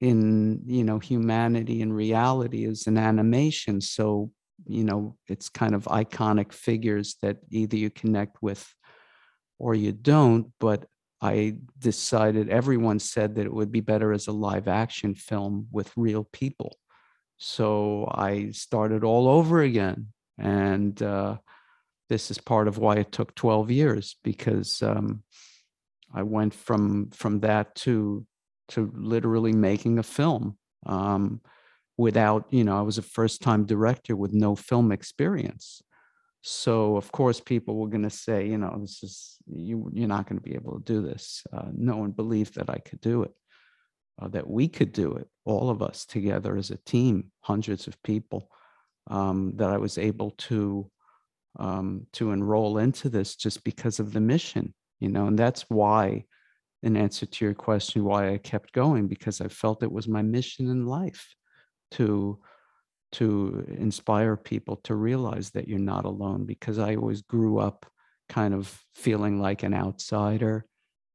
in 0.00 0.60
you 0.66 0.82
know 0.82 0.98
humanity 0.98 1.82
and 1.82 1.94
reality 1.94 2.66
as 2.66 2.86
an 2.86 2.98
animation 2.98 3.80
so 3.80 4.30
you 4.66 4.82
know 4.82 5.16
it's 5.28 5.48
kind 5.48 5.74
of 5.74 5.84
iconic 5.84 6.52
figures 6.52 7.16
that 7.22 7.36
either 7.50 7.76
you 7.76 7.90
connect 7.90 8.42
with 8.42 8.66
or 9.58 9.74
you 9.74 9.92
don't 9.92 10.46
but 10.58 10.86
i 11.20 11.54
decided 11.78 12.48
everyone 12.48 12.98
said 12.98 13.34
that 13.34 13.46
it 13.46 13.52
would 13.52 13.72
be 13.72 13.80
better 13.80 14.12
as 14.12 14.26
a 14.26 14.32
live 14.32 14.68
action 14.68 15.14
film 15.14 15.66
with 15.70 15.92
real 15.96 16.24
people 16.32 16.76
so 17.38 18.08
i 18.14 18.50
started 18.50 19.04
all 19.04 19.28
over 19.28 19.60
again 19.60 20.08
and 20.38 21.02
uh, 21.02 21.36
this 22.08 22.30
is 22.30 22.38
part 22.38 22.66
of 22.66 22.78
why 22.78 22.96
it 22.96 23.12
took 23.12 23.34
12 23.34 23.70
years 23.70 24.16
because 24.24 24.82
um, 24.82 25.22
I 26.12 26.22
went 26.22 26.54
from 26.54 27.10
from 27.10 27.40
that 27.40 27.74
to 27.76 28.26
to 28.70 28.92
literally 28.94 29.52
making 29.52 29.98
a 29.98 30.02
film 30.02 30.56
um, 30.86 31.40
without 31.96 32.46
you 32.50 32.64
know 32.64 32.78
I 32.78 32.82
was 32.82 32.98
a 32.98 33.02
first 33.02 33.42
time 33.42 33.64
director 33.64 34.16
with 34.16 34.32
no 34.32 34.56
film 34.56 34.92
experience. 34.92 35.82
So 36.42 36.96
of 36.96 37.12
course 37.12 37.40
people 37.40 37.76
were 37.76 37.88
going 37.88 38.02
to 38.02 38.10
say 38.10 38.46
you 38.46 38.58
know 38.58 38.76
this 38.80 39.02
is 39.02 39.36
you 39.46 39.90
you're 39.92 40.08
not 40.08 40.26
going 40.26 40.38
to 40.38 40.48
be 40.48 40.54
able 40.54 40.78
to 40.78 40.84
do 40.84 41.02
this. 41.02 41.44
Uh, 41.52 41.68
no 41.72 41.96
one 41.96 42.12
believed 42.12 42.54
that 42.54 42.70
I 42.70 42.78
could 42.78 43.00
do 43.00 43.24
it, 43.24 43.32
uh, 44.20 44.28
that 44.28 44.48
we 44.48 44.68
could 44.68 44.92
do 44.92 45.14
it, 45.14 45.28
all 45.44 45.70
of 45.70 45.82
us 45.82 46.06
together 46.06 46.56
as 46.56 46.70
a 46.70 46.78
team, 46.78 47.30
hundreds 47.40 47.86
of 47.86 48.02
people. 48.02 48.50
Um, 49.06 49.54
that 49.56 49.70
I 49.70 49.78
was 49.78 49.98
able 49.98 50.32
to 50.48 50.88
um, 51.58 52.06
to 52.12 52.30
enroll 52.32 52.78
into 52.78 53.08
this 53.08 53.36
just 53.36 53.64
because 53.64 53.98
of 53.98 54.12
the 54.12 54.20
mission, 54.20 54.74
you 55.00 55.08
know, 55.08 55.26
and 55.26 55.38
that's 55.38 55.62
why, 55.68 56.24
in 56.82 56.96
answer 56.96 57.26
to 57.26 57.44
your 57.44 57.54
question, 57.54 58.04
why 58.04 58.32
I 58.32 58.38
kept 58.38 58.72
going 58.72 59.08
because 59.08 59.40
I 59.40 59.48
felt 59.48 59.82
it 59.82 59.90
was 59.90 60.08
my 60.08 60.22
mission 60.22 60.68
in 60.70 60.86
life 60.86 61.34
to 61.92 62.38
to 63.12 63.64
inspire 63.68 64.36
people 64.36 64.76
to 64.76 64.94
realize 64.94 65.50
that 65.50 65.68
you're 65.68 65.78
not 65.78 66.04
alone 66.04 66.44
because 66.44 66.78
I 66.78 66.94
always 66.94 67.22
grew 67.22 67.58
up 67.58 67.86
kind 68.28 68.54
of 68.54 68.82
feeling 68.94 69.40
like 69.40 69.62
an 69.62 69.74
outsider 69.74 70.64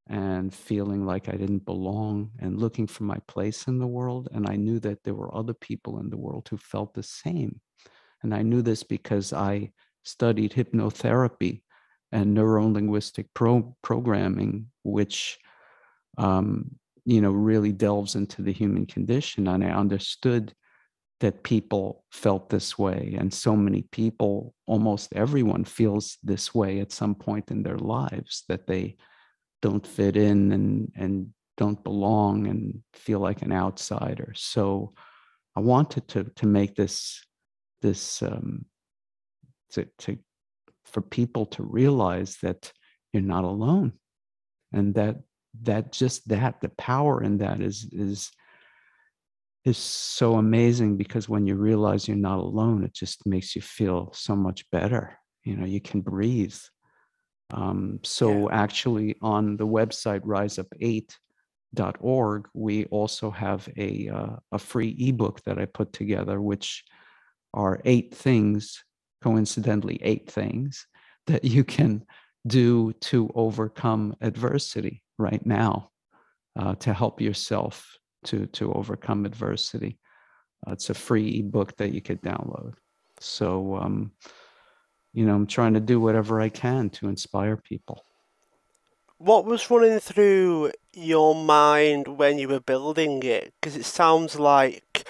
and 0.08 0.54
feeling 0.54 1.06
like 1.06 1.30
I 1.30 1.38
didn't 1.38 1.66
belong 1.66 2.32
and 2.40 2.60
looking 2.60 2.86
for 2.86 3.04
my 3.04 3.18
place 3.28 3.68
in 3.68 3.80
the 3.80 3.88
world. 3.88 4.28
And 4.32 4.48
I 4.48 4.56
knew 4.56 4.80
that 4.82 5.04
there 5.04 5.16
were 5.16 5.36
other 5.36 5.54
people 5.54 6.00
in 6.00 6.10
the 6.10 6.18
world 6.18 6.48
who 6.50 6.58
felt 6.58 6.94
the 6.94 7.04
same. 7.04 7.60
And 8.22 8.34
I 8.34 8.44
knew 8.44 8.62
this 8.62 8.84
because 8.84 9.34
I 9.34 9.72
studied 10.04 10.54
hypnotherapy 10.54 11.62
and 12.12 12.38
neurolinguistic 12.38 13.28
pro- 13.34 13.76
programming, 13.82 14.68
which 14.84 15.40
um, 16.18 16.72
you 17.06 17.22
know 17.22 17.32
really 17.32 17.72
delves 17.72 18.16
into 18.16 18.42
the 18.42 18.54
human 18.54 18.86
condition. 18.86 19.48
And 19.48 19.64
I 19.64 19.70
understood 19.70 20.54
that 21.22 21.44
people 21.44 22.04
felt 22.12 22.50
this 22.50 22.78
way, 22.78 23.16
and 23.18 23.34
so 23.34 23.56
many 23.56 23.84
people, 23.92 24.54
almost 24.68 25.14
everyone, 25.14 25.64
feels 25.64 26.18
this 26.24 26.54
way 26.54 26.80
at 26.80 26.92
some 26.92 27.16
point 27.16 27.52
in 27.52 27.64
their 27.64 27.78
lives 27.78 28.44
that 28.50 28.68
they 28.68 28.98
don't 29.62 29.88
fit 29.88 30.18
in 30.18 30.52
and 30.52 30.92
and 30.96 31.30
don't 31.58 31.84
belong 31.84 32.48
and 32.48 32.82
feel 32.94 33.20
like 33.20 33.42
an 33.42 33.52
outsider. 33.54 34.34
So 34.36 34.94
I 35.56 35.62
wanted 35.62 36.08
to 36.10 36.26
to 36.36 36.46
make 36.46 36.76
this 36.76 37.26
this 37.82 38.22
um, 38.22 38.66
to, 39.72 39.88
to 40.00 40.18
for 40.84 41.02
people 41.02 41.46
to 41.46 41.64
realize 41.64 42.38
that 42.42 42.72
you're 43.14 43.24
not 43.24 43.44
alone 43.44 43.94
and 44.74 44.94
that 44.96 45.18
that 45.62 45.92
just 45.92 46.28
that 46.28 46.62
the 46.62 46.70
power 46.70 47.24
in 47.24 47.38
that 47.38 47.62
is 47.62 47.88
is 47.92 48.32
is 49.66 49.78
so 49.78 50.36
amazing 50.36 50.96
because 50.96 51.28
when 51.28 51.46
you 51.48 51.56
realize 51.56 52.08
you're 52.08 52.16
not 52.16 52.40
alone 52.40 52.84
it 52.84 52.94
just 52.94 53.26
makes 53.26 53.56
you 53.56 53.62
feel 53.62 54.12
so 54.14 54.36
much 54.36 54.64
better 54.72 55.18
you 55.44 55.58
know 55.58 55.66
you 55.66 55.82
can 55.82 56.02
breathe 56.02 56.56
um, 57.54 58.00
so 58.04 58.50
yeah. 58.50 58.56
actually 58.56 59.16
on 59.22 59.58
the 59.58 59.68
website 59.68 60.22
riseup8.org 60.22 62.48
we 62.54 62.86
also 62.86 63.30
have 63.32 63.68
a 63.78 64.08
uh, 64.10 64.36
a 64.52 64.60
free 64.60 64.96
ebook 65.00 65.42
that 65.44 65.60
i 65.60 65.66
put 65.66 65.94
together 65.94 66.42
which 66.42 66.84
are 67.54 67.82
eight 67.86 68.14
things 68.14 68.84
coincidentally 69.24 70.00
eight 70.04 70.30
things 70.30 70.86
that 71.28 71.44
you 71.44 71.64
can 71.64 72.04
do 72.46 72.94
to 72.94 73.32
overcome 73.34 74.16
adversity 74.22 75.02
right 75.18 75.44
now 75.46 75.90
uh, 76.60 76.76
to 76.76 76.94
help 76.94 77.20
yourself 77.20 77.98
to 78.26 78.46
to 78.48 78.74
overcome 78.74 79.26
adversity 79.26 79.98
uh, 80.68 80.72
it's 80.72 80.90
a 80.90 80.94
free 80.94 81.40
ebook 81.40 81.76
that 81.78 81.94
you 81.94 82.02
could 82.02 82.22
download 82.22 82.74
so 83.20 83.76
um, 83.78 84.12
you 85.14 85.26
know 85.26 85.36
i'm 85.36 85.48
trying 85.48 85.74
to 85.74 85.80
do 85.80 86.00
whatever 86.00 86.42
i 86.42 86.50
can 86.50 86.90
to 86.90 87.08
inspire 87.08 87.58
people 87.58 88.04
what 89.18 89.46
was 89.46 89.72
running 89.72 90.00
through 90.00 90.72
your 90.94 91.34
mind 91.34 92.08
when 92.08 92.38
you 92.38 92.48
were 92.48 92.60
building 92.60 93.24
it 93.24 93.54
because 93.60 93.78
it 93.78 93.86
sounds 93.86 94.38
like 94.38 95.06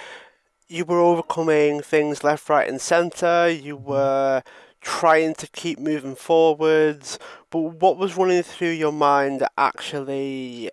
you 0.68 0.86
were 0.86 1.00
overcoming 1.00 1.82
things 1.82 2.24
left, 2.24 2.50
right, 2.50 2.68
and 2.68 2.82
centre. 2.82 3.50
You 3.50 3.78
mm-hmm. 3.78 3.90
were 3.90 4.44
trying 4.82 5.34
to 5.36 5.48
keep 5.48 5.80
moving 5.80 6.16
forwards. 6.16 7.20
But 7.50 7.60
what 7.60 7.98
was 7.98 8.18
running 8.18 8.44
through 8.44 8.72
your 8.72 8.92
mind 8.92 9.46
actually 9.58 10.70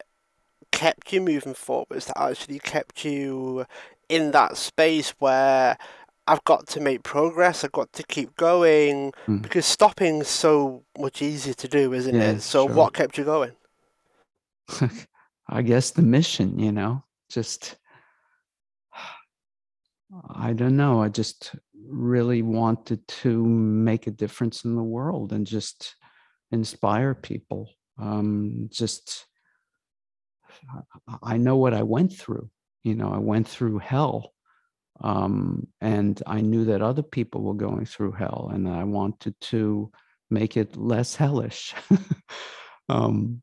kept 0.72 1.12
you 1.12 1.20
moving 1.20 1.54
forwards? 1.54 2.06
That 2.06 2.20
actually 2.20 2.58
kept 2.58 3.04
you 3.04 3.64
in 4.08 4.32
that 4.32 4.56
space 4.56 5.10
where 5.20 5.78
I've 6.26 6.44
got 6.44 6.66
to 6.68 6.80
make 6.80 7.02
progress. 7.02 7.64
I've 7.64 7.72
got 7.72 7.92
to 7.94 8.02
keep 8.02 8.36
going 8.36 9.12
mm. 9.26 9.42
because 9.42 9.66
stopping's 9.66 10.28
so 10.28 10.82
much 10.98 11.22
easier 11.22 11.54
to 11.54 11.68
do, 11.68 11.92
isn't 11.92 12.14
yeah, 12.14 12.32
it? 12.32 12.40
So, 12.40 12.66
sure. 12.66 12.74
what 12.74 12.94
kept 12.94 13.16
you 13.18 13.24
going? 13.24 13.52
I 15.48 15.62
guess 15.62 15.90
the 15.90 16.02
mission, 16.02 16.58
you 16.58 16.72
know, 16.72 17.04
just 17.28 17.76
I 20.34 20.52
don't 20.52 20.76
know. 20.76 21.02
I 21.02 21.08
just 21.08 21.54
really 21.88 22.42
wanted 22.42 23.06
to 23.08 23.44
make 23.46 24.06
a 24.06 24.10
difference 24.10 24.64
in 24.64 24.76
the 24.76 24.82
world 24.82 25.32
and 25.32 25.46
just 25.46 25.96
inspire 26.50 27.14
people. 27.14 27.70
Um, 27.98 28.68
just, 28.70 29.26
I 31.22 31.36
know 31.36 31.56
what 31.56 31.74
I 31.74 31.82
went 31.82 32.12
through. 32.12 32.50
You 32.84 32.94
know, 32.94 33.12
I 33.12 33.18
went 33.18 33.48
through 33.48 33.78
hell. 33.78 34.32
Um, 35.00 35.66
and 35.80 36.22
I 36.26 36.40
knew 36.40 36.64
that 36.66 36.82
other 36.82 37.02
people 37.02 37.42
were 37.42 37.54
going 37.54 37.86
through 37.86 38.12
hell, 38.12 38.50
and 38.52 38.68
I 38.68 38.84
wanted 38.84 39.34
to 39.40 39.90
make 40.30 40.56
it 40.56 40.76
less 40.76 41.16
hellish. 41.16 41.74
um, 42.88 43.42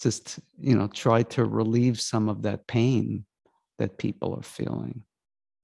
just, 0.00 0.38
you 0.58 0.76
know, 0.76 0.86
try 0.86 1.24
to 1.24 1.44
relieve 1.44 2.00
some 2.00 2.28
of 2.28 2.42
that 2.42 2.66
pain 2.66 3.24
that 3.78 3.98
people 3.98 4.36
are 4.36 4.42
feeling 4.42 5.02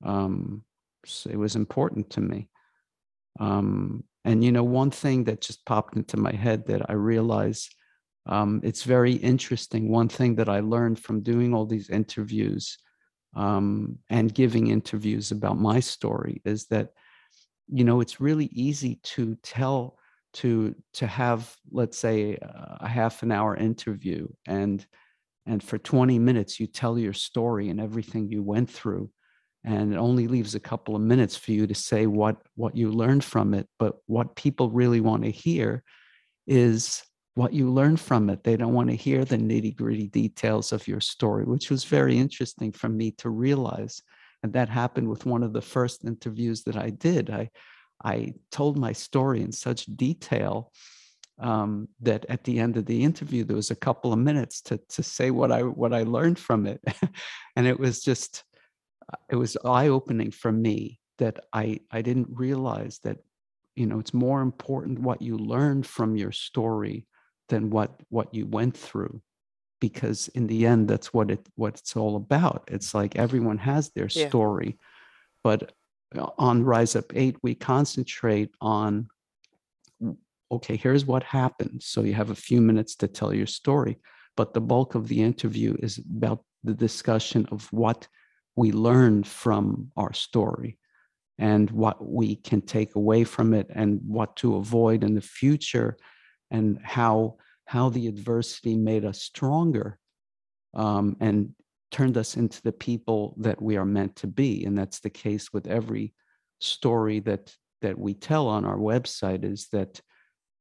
um, 0.04 0.62
it 1.28 1.36
was 1.36 1.56
important 1.56 2.10
to 2.10 2.20
me. 2.20 2.48
Um, 3.38 4.04
and 4.24 4.42
you 4.42 4.50
know, 4.50 4.64
one 4.64 4.90
thing 4.90 5.24
that 5.24 5.40
just 5.40 5.64
popped 5.64 5.96
into 5.96 6.16
my 6.16 6.32
head 6.34 6.66
that 6.66 6.90
I 6.90 6.94
realized 6.94 7.74
um, 8.26 8.60
it's 8.64 8.82
very 8.82 9.12
interesting. 9.12 9.88
One 9.88 10.08
thing 10.08 10.34
that 10.36 10.48
I 10.48 10.60
learned 10.60 10.98
from 10.98 11.22
doing 11.22 11.54
all 11.54 11.66
these 11.66 11.90
interviews 11.90 12.76
um, 13.34 13.98
and 14.10 14.34
giving 14.34 14.68
interviews 14.68 15.30
about 15.30 15.58
my 15.58 15.80
story 15.80 16.42
is 16.44 16.66
that, 16.66 16.90
you 17.68 17.84
know, 17.84 18.00
it's 18.00 18.20
really 18.20 18.46
easy 18.46 18.98
to 19.02 19.36
tell 19.42 19.98
to 20.34 20.74
to 20.94 21.06
have, 21.06 21.54
let's 21.70 21.98
say, 21.98 22.36
a 22.42 22.88
half 22.88 23.22
an 23.22 23.32
hour 23.32 23.56
interview 23.56 24.28
and 24.46 24.84
and 25.46 25.62
for 25.62 25.78
20 25.78 26.18
minutes 26.18 26.58
you 26.58 26.66
tell 26.66 26.98
your 26.98 27.12
story 27.12 27.68
and 27.68 27.80
everything 27.80 28.28
you 28.28 28.42
went 28.42 28.68
through 28.68 29.08
and 29.64 29.92
it 29.92 29.96
only 29.96 30.26
leaves 30.26 30.54
a 30.54 30.60
couple 30.60 30.94
of 30.94 31.02
minutes 31.02 31.36
for 31.36 31.52
you 31.52 31.66
to 31.66 31.74
say 31.74 32.06
what 32.06 32.36
what 32.56 32.76
you 32.76 32.90
learned 32.90 33.24
from 33.24 33.54
it 33.54 33.68
but 33.78 33.96
what 34.06 34.36
people 34.36 34.70
really 34.70 35.00
want 35.00 35.22
to 35.22 35.30
hear 35.30 35.82
is 36.46 37.02
what 37.36 37.52
you 37.52 37.70
learn 37.70 37.98
from 37.98 38.30
it. 38.30 38.42
They 38.42 38.56
don't 38.56 38.72
want 38.72 38.88
to 38.88 38.96
hear 38.96 39.24
the 39.24 39.36
nitty 39.36 39.76
gritty 39.76 40.08
details 40.08 40.72
of 40.72 40.88
your 40.88 41.00
story 41.00 41.44
which 41.44 41.70
was 41.70 41.84
very 41.84 42.18
interesting 42.18 42.72
for 42.72 42.88
me 42.88 43.12
to 43.12 43.30
realize 43.30 44.02
and 44.42 44.52
that 44.54 44.68
happened 44.68 45.08
with 45.08 45.26
one 45.26 45.42
of 45.42 45.52
the 45.52 45.62
first 45.62 46.04
interviews 46.04 46.62
that 46.64 46.76
i 46.76 46.90
did. 46.90 47.30
I 47.30 47.50
i 48.04 48.34
told 48.50 48.76
my 48.76 48.92
story 48.92 49.42
in 49.42 49.52
such 49.52 49.86
detail 49.86 50.72
um, 51.38 51.88
that 52.00 52.24
at 52.28 52.44
the 52.44 52.58
end 52.58 52.76
of 52.76 52.86
the 52.86 53.04
interview 53.04 53.44
there 53.44 53.56
was 53.56 53.70
a 53.70 53.76
couple 53.76 54.12
of 54.12 54.18
minutes 54.18 54.62
to 54.62 54.78
to 54.88 55.02
say 55.02 55.30
what 55.30 55.52
I 55.52 55.62
what 55.62 55.92
I 55.92 56.02
learned 56.02 56.38
from 56.38 56.66
it, 56.66 56.80
and 57.56 57.66
it 57.66 57.78
was 57.78 58.02
just 58.02 58.44
uh, 59.12 59.16
it 59.28 59.36
was 59.36 59.56
eye 59.64 59.88
opening 59.88 60.30
for 60.30 60.50
me 60.50 60.98
that 61.18 61.40
I 61.52 61.80
I 61.90 62.02
didn't 62.02 62.28
realize 62.30 63.00
that 63.04 63.18
you 63.74 63.86
know 63.86 63.98
it's 63.98 64.14
more 64.14 64.40
important 64.40 65.00
what 65.00 65.20
you 65.20 65.36
learned 65.36 65.86
from 65.86 66.16
your 66.16 66.32
story 66.32 67.06
than 67.48 67.70
what 67.70 68.00
what 68.08 68.32
you 68.34 68.46
went 68.46 68.76
through 68.76 69.20
because 69.80 70.28
in 70.28 70.46
the 70.46 70.66
end 70.66 70.88
that's 70.88 71.12
what 71.12 71.30
it 71.30 71.46
what 71.54 71.74
it's 71.74 71.96
all 71.96 72.16
about 72.16 72.68
it's 72.72 72.94
like 72.94 73.16
everyone 73.16 73.58
has 73.58 73.90
their 73.90 74.08
yeah. 74.10 74.28
story 74.28 74.78
but 75.44 75.72
on 76.38 76.64
rise 76.64 76.96
up 76.96 77.12
8 77.14 77.36
we 77.42 77.54
concentrate 77.54 78.50
on 78.60 79.08
okay, 80.50 80.76
here's 80.76 81.04
what 81.04 81.22
happened. 81.22 81.82
So 81.82 82.02
you 82.02 82.14
have 82.14 82.30
a 82.30 82.34
few 82.34 82.60
minutes 82.60 82.94
to 82.96 83.08
tell 83.08 83.34
your 83.34 83.46
story. 83.46 83.98
But 84.36 84.54
the 84.54 84.60
bulk 84.60 84.94
of 84.94 85.08
the 85.08 85.22
interview 85.22 85.76
is 85.80 85.98
about 85.98 86.44
the 86.62 86.74
discussion 86.74 87.46
of 87.50 87.72
what 87.72 88.06
we 88.54 88.72
learned 88.72 89.26
from 89.26 89.90
our 89.96 90.12
story 90.12 90.78
and 91.38 91.70
what 91.70 92.06
we 92.06 92.36
can 92.36 92.60
take 92.62 92.94
away 92.94 93.24
from 93.24 93.52
it 93.54 93.66
and 93.70 94.00
what 94.06 94.36
to 94.36 94.56
avoid 94.56 95.04
in 95.04 95.14
the 95.14 95.20
future 95.20 95.96
and 96.50 96.78
how 96.82 97.36
how 97.66 97.88
the 97.88 98.06
adversity 98.06 98.76
made 98.76 99.04
us 99.04 99.22
stronger 99.22 99.98
um, 100.74 101.16
and 101.20 101.52
turned 101.90 102.16
us 102.16 102.36
into 102.36 102.62
the 102.62 102.72
people 102.72 103.34
that 103.38 103.60
we 103.60 103.76
are 103.76 103.84
meant 103.84 104.14
to 104.16 104.26
be 104.26 104.64
and 104.64 104.76
that's 104.76 105.00
the 105.00 105.10
case 105.10 105.52
with 105.52 105.66
every 105.66 106.12
story 106.60 107.20
that 107.20 107.54
that 107.82 107.98
we 107.98 108.14
tell 108.14 108.48
on 108.48 108.64
our 108.64 108.78
website 108.78 109.44
is 109.44 109.68
that 109.72 110.00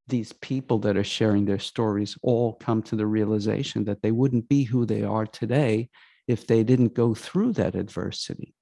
these 0.08 0.32
people 0.34 0.78
that 0.78 0.96
are 0.96 1.04
sharing 1.04 1.44
their 1.44 1.58
stories 1.58 2.16
all 2.22 2.54
come 2.54 2.82
to 2.82 2.96
the 2.96 3.06
realization 3.06 3.84
that 3.84 4.02
they 4.02 4.12
wouldn't 4.12 4.48
be 4.48 4.62
who 4.62 4.86
they 4.86 5.02
are 5.02 5.26
today 5.26 5.88
if 6.28 6.46
they 6.46 6.62
didn't 6.62 6.94
go 6.94 7.14
through 7.14 7.52
that 7.52 7.74
adversity. 7.74 8.54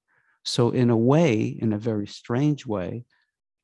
So, 0.43 0.69
in 0.69 0.89
a 0.89 0.97
way, 0.97 1.43
in 1.43 1.73
a 1.73 1.77
very 1.77 2.07
strange 2.07 2.65
way, 2.65 3.05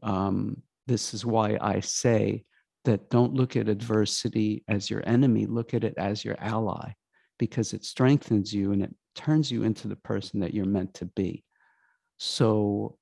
um, 0.01 0.61
this 0.87 1.13
is 1.13 1.25
why 1.25 1.57
I 1.61 1.79
say 1.79 2.43
that 2.85 3.09
don't 3.09 3.33
look 3.33 3.55
at 3.55 3.69
adversity 3.69 4.63
as 4.67 4.89
your 4.89 5.03
enemy, 5.07 5.45
look 5.45 5.73
at 5.73 5.83
it 5.83 5.93
as 5.97 6.25
your 6.25 6.35
ally, 6.39 6.93
because 7.37 7.73
it 7.73 7.85
strengthens 7.85 8.53
you 8.53 8.71
and 8.71 8.83
it 8.83 8.93
turns 9.15 9.51
you 9.51 9.63
into 9.63 9.87
the 9.87 9.95
person 9.95 10.39
that 10.39 10.53
you're 10.53 10.65
meant 10.65 10.93
to 10.95 11.05
be. 11.05 11.43
So, 12.17 12.97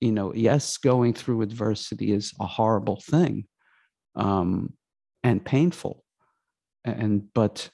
you 0.00 0.12
know, 0.12 0.34
yes, 0.34 0.76
going 0.78 1.14
through 1.14 1.42
adversity 1.42 2.12
is 2.12 2.32
a 2.40 2.46
horrible 2.46 3.00
thing, 3.00 3.46
um, 4.14 4.74
and 5.22 5.44
painful 5.44 6.04
and 6.84 7.32
but 7.32 7.70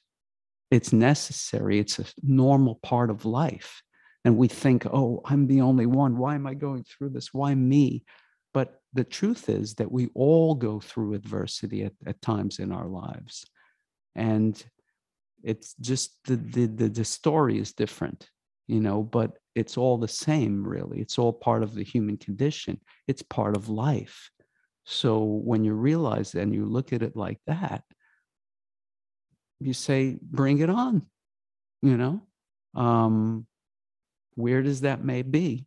it's 0.70 0.92
necessary 0.92 1.78
it's 1.78 1.98
a 1.98 2.04
normal 2.22 2.76
part 2.76 3.10
of 3.10 3.24
life. 3.24 3.82
And 4.24 4.36
we 4.36 4.48
think 4.48 4.86
oh 4.86 5.20
i'm 5.24 5.46
the 5.46 5.60
only 5.62 5.86
one. 5.86 6.16
Why 6.16 6.34
am 6.34 6.46
i 6.46 6.54
going 6.54 6.84
through 6.84 7.10
this? 7.10 7.32
Why 7.32 7.54
me 7.54 8.04
but 8.52 8.80
the 8.92 9.04
truth 9.04 9.48
is 9.48 9.74
that 9.74 9.90
we 9.90 10.08
all 10.14 10.54
go 10.54 10.80
through 10.80 11.14
adversity 11.14 11.84
at, 11.84 11.92
at 12.06 12.20
times 12.20 12.58
in 12.58 12.72
our 12.72 12.86
lives. 12.86 13.46
And 14.14 14.62
it's 15.42 15.74
just 15.80 16.16
the, 16.24 16.36
the 16.36 16.66
the 16.66 16.88
the 16.88 17.04
story 17.04 17.58
is 17.58 17.72
different 17.72 18.28
you 18.66 18.78
know 18.78 19.02
but 19.02 19.38
it's 19.54 19.76
all 19.76 19.98
the 19.98 20.08
same 20.08 20.66
really. 20.66 21.00
It's 21.00 21.18
all 21.18 21.32
part 21.32 21.62
of 21.62 21.74
the 21.74 21.82
human 21.82 22.16
condition. 22.16 22.80
It's 23.06 23.22
part 23.22 23.56
of 23.56 23.68
life. 23.68 24.30
So 24.84 25.22
when 25.22 25.64
you 25.64 25.74
realize 25.74 26.34
and 26.34 26.54
you 26.54 26.64
look 26.64 26.92
at 26.92 27.02
it 27.02 27.16
like 27.16 27.38
that, 27.46 27.82
you 29.60 29.74
say, 29.74 30.18
bring 30.22 30.58
it 30.60 30.70
on, 30.70 31.06
you 31.82 31.96
know, 31.96 32.22
um, 32.74 33.46
weird 34.36 34.66
as 34.66 34.82
that 34.82 35.04
may 35.04 35.22
be, 35.22 35.66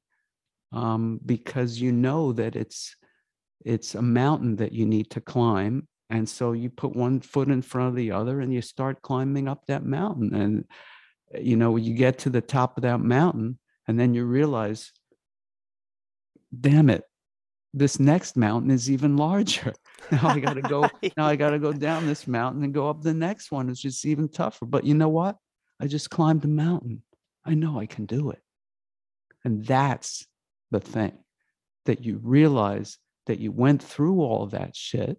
um, 0.74 1.20
because 1.26 1.80
you 1.80 1.92
know 1.92 2.34
that 2.34 2.56
it's 2.56 2.96
it's 3.64 3.96
a 3.96 4.02
mountain 4.02 4.58
that 4.58 4.74
you 4.74 4.86
need 4.86 5.10
to 5.12 5.22
climb. 5.22 5.88
And 6.10 6.28
so 6.28 6.52
you 6.52 6.70
put 6.70 6.96
one 6.96 7.22
foot 7.22 7.48
in 7.48 7.62
front 7.62 7.90
of 7.90 7.96
the 7.96 8.12
other 8.12 8.42
and 8.42 8.54
you 8.54 8.62
start 8.62 9.02
climbing 9.02 9.48
up 9.48 9.66
that 9.68 9.86
mountain. 9.86 10.36
And 10.36 10.66
you 11.42 11.56
know, 11.56 11.78
you 11.78 11.94
get 11.94 12.20
to 12.20 12.30
the 12.30 12.42
top 12.42 12.78
of 12.78 12.84
that 12.84 13.00
mountain, 13.00 13.58
and 13.88 14.00
then 14.00 14.14
you 14.14 14.26
realize, 14.26 14.92
damn 16.60 16.90
it, 16.90 17.04
this 17.74 18.00
next 18.00 18.38
mountain 18.38 18.70
is 18.72 18.90
even 18.92 19.18
larger. 19.18 19.74
Now 20.12 20.28
I 20.28 20.40
got 20.42 20.56
to 20.56 20.62
go. 20.62 20.90
now 21.18 21.26
I 21.26 21.38
got 21.38 21.52
to 21.52 21.60
go 21.60 21.72
down 21.72 22.06
this 22.06 22.28
mountain 22.28 22.62
and 22.64 22.74
go 22.74 22.90
up 22.90 23.02
the 23.02 23.14
next 23.14 23.54
one. 23.54 23.70
It's 23.70 23.80
just 23.80 24.06
even 24.06 24.28
tougher. 24.28 24.66
But 24.66 24.84
you 24.84 24.96
know 24.96 25.08
what? 25.08 25.38
I 25.80 25.88
just 25.88 26.10
climbed 26.10 26.42
the 26.42 26.50
mountain. 26.50 27.04
I 27.46 27.54
know 27.54 27.80
I 27.80 27.86
can 27.86 28.06
do 28.06 28.32
it. 28.32 28.42
And 29.46 29.66
that's 29.66 30.28
the 30.74 30.80
thing 30.80 31.18
that 31.86 32.04
you 32.04 32.20
realize 32.24 32.98
that 33.28 33.40
you 33.40 33.52
went 33.52 33.82
through 33.82 34.22
all 34.22 34.48
that 34.48 34.76
shit 34.76 35.18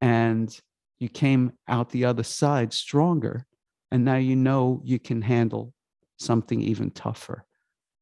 and 0.00 0.58
you 1.00 1.08
came 1.08 1.52
out 1.68 1.90
the 1.90 2.04
other 2.04 2.22
side 2.22 2.72
stronger. 2.72 3.44
And 3.90 4.04
now 4.04 4.16
you 4.16 4.36
know 4.36 4.80
you 4.84 4.98
can 4.98 5.20
handle 5.20 5.74
something 6.18 6.62
even 6.62 6.90
tougher. 6.90 7.44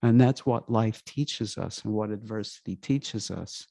And 0.02 0.20
that's 0.20 0.46
what 0.46 0.70
life 0.70 1.02
teaches 1.04 1.58
us 1.58 1.82
and 1.84 1.92
what 1.92 2.10
adversity 2.10 2.76
teaches 2.76 3.30
us 3.30 3.66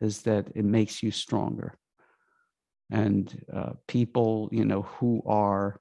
is 0.00 0.22
that 0.22 0.48
it 0.54 0.64
makes 0.64 1.02
you 1.02 1.10
stronger. 1.10 1.74
And 2.90 3.44
uh, 3.52 3.72
people, 3.86 4.48
you 4.52 4.64
know, 4.64 4.82
who 4.82 5.22
are 5.26 5.80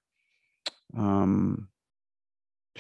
um, 0.98 1.70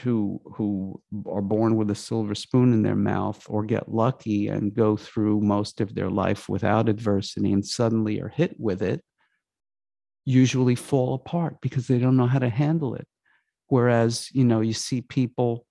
who 0.02 0.42
who 0.56 1.02
are 1.28 1.42
born 1.42 1.76
with 1.76 1.90
a 1.92 1.96
silver 1.96 2.36
spoon 2.36 2.74
in 2.74 2.82
their 2.82 2.96
mouth 2.96 3.46
or 3.50 3.64
get 3.64 3.92
lucky 3.92 4.48
and 4.48 4.74
go 4.74 4.96
through 4.96 5.42
most 5.42 5.82
of 5.82 5.96
their 5.96 6.10
life 6.10 6.50
without 6.50 6.90
adversity 6.90 7.52
and 7.54 7.66
suddenly 7.66 8.22
are 8.22 8.30
hit 8.30 8.56
with 8.60 8.82
it 8.82 9.04
usually 10.26 10.76
fall 10.76 11.14
apart 11.16 11.56
because 11.62 11.88
they 11.88 11.98
don't 11.98 12.18
know 12.18 12.28
how 12.28 12.40
to 12.40 12.50
handle 12.50 12.96
it 12.96 13.08
whereas 13.68 14.30
you 14.34 14.44
know 14.44 14.62
you 14.62 14.74
see 14.74 15.02
people 15.02 15.66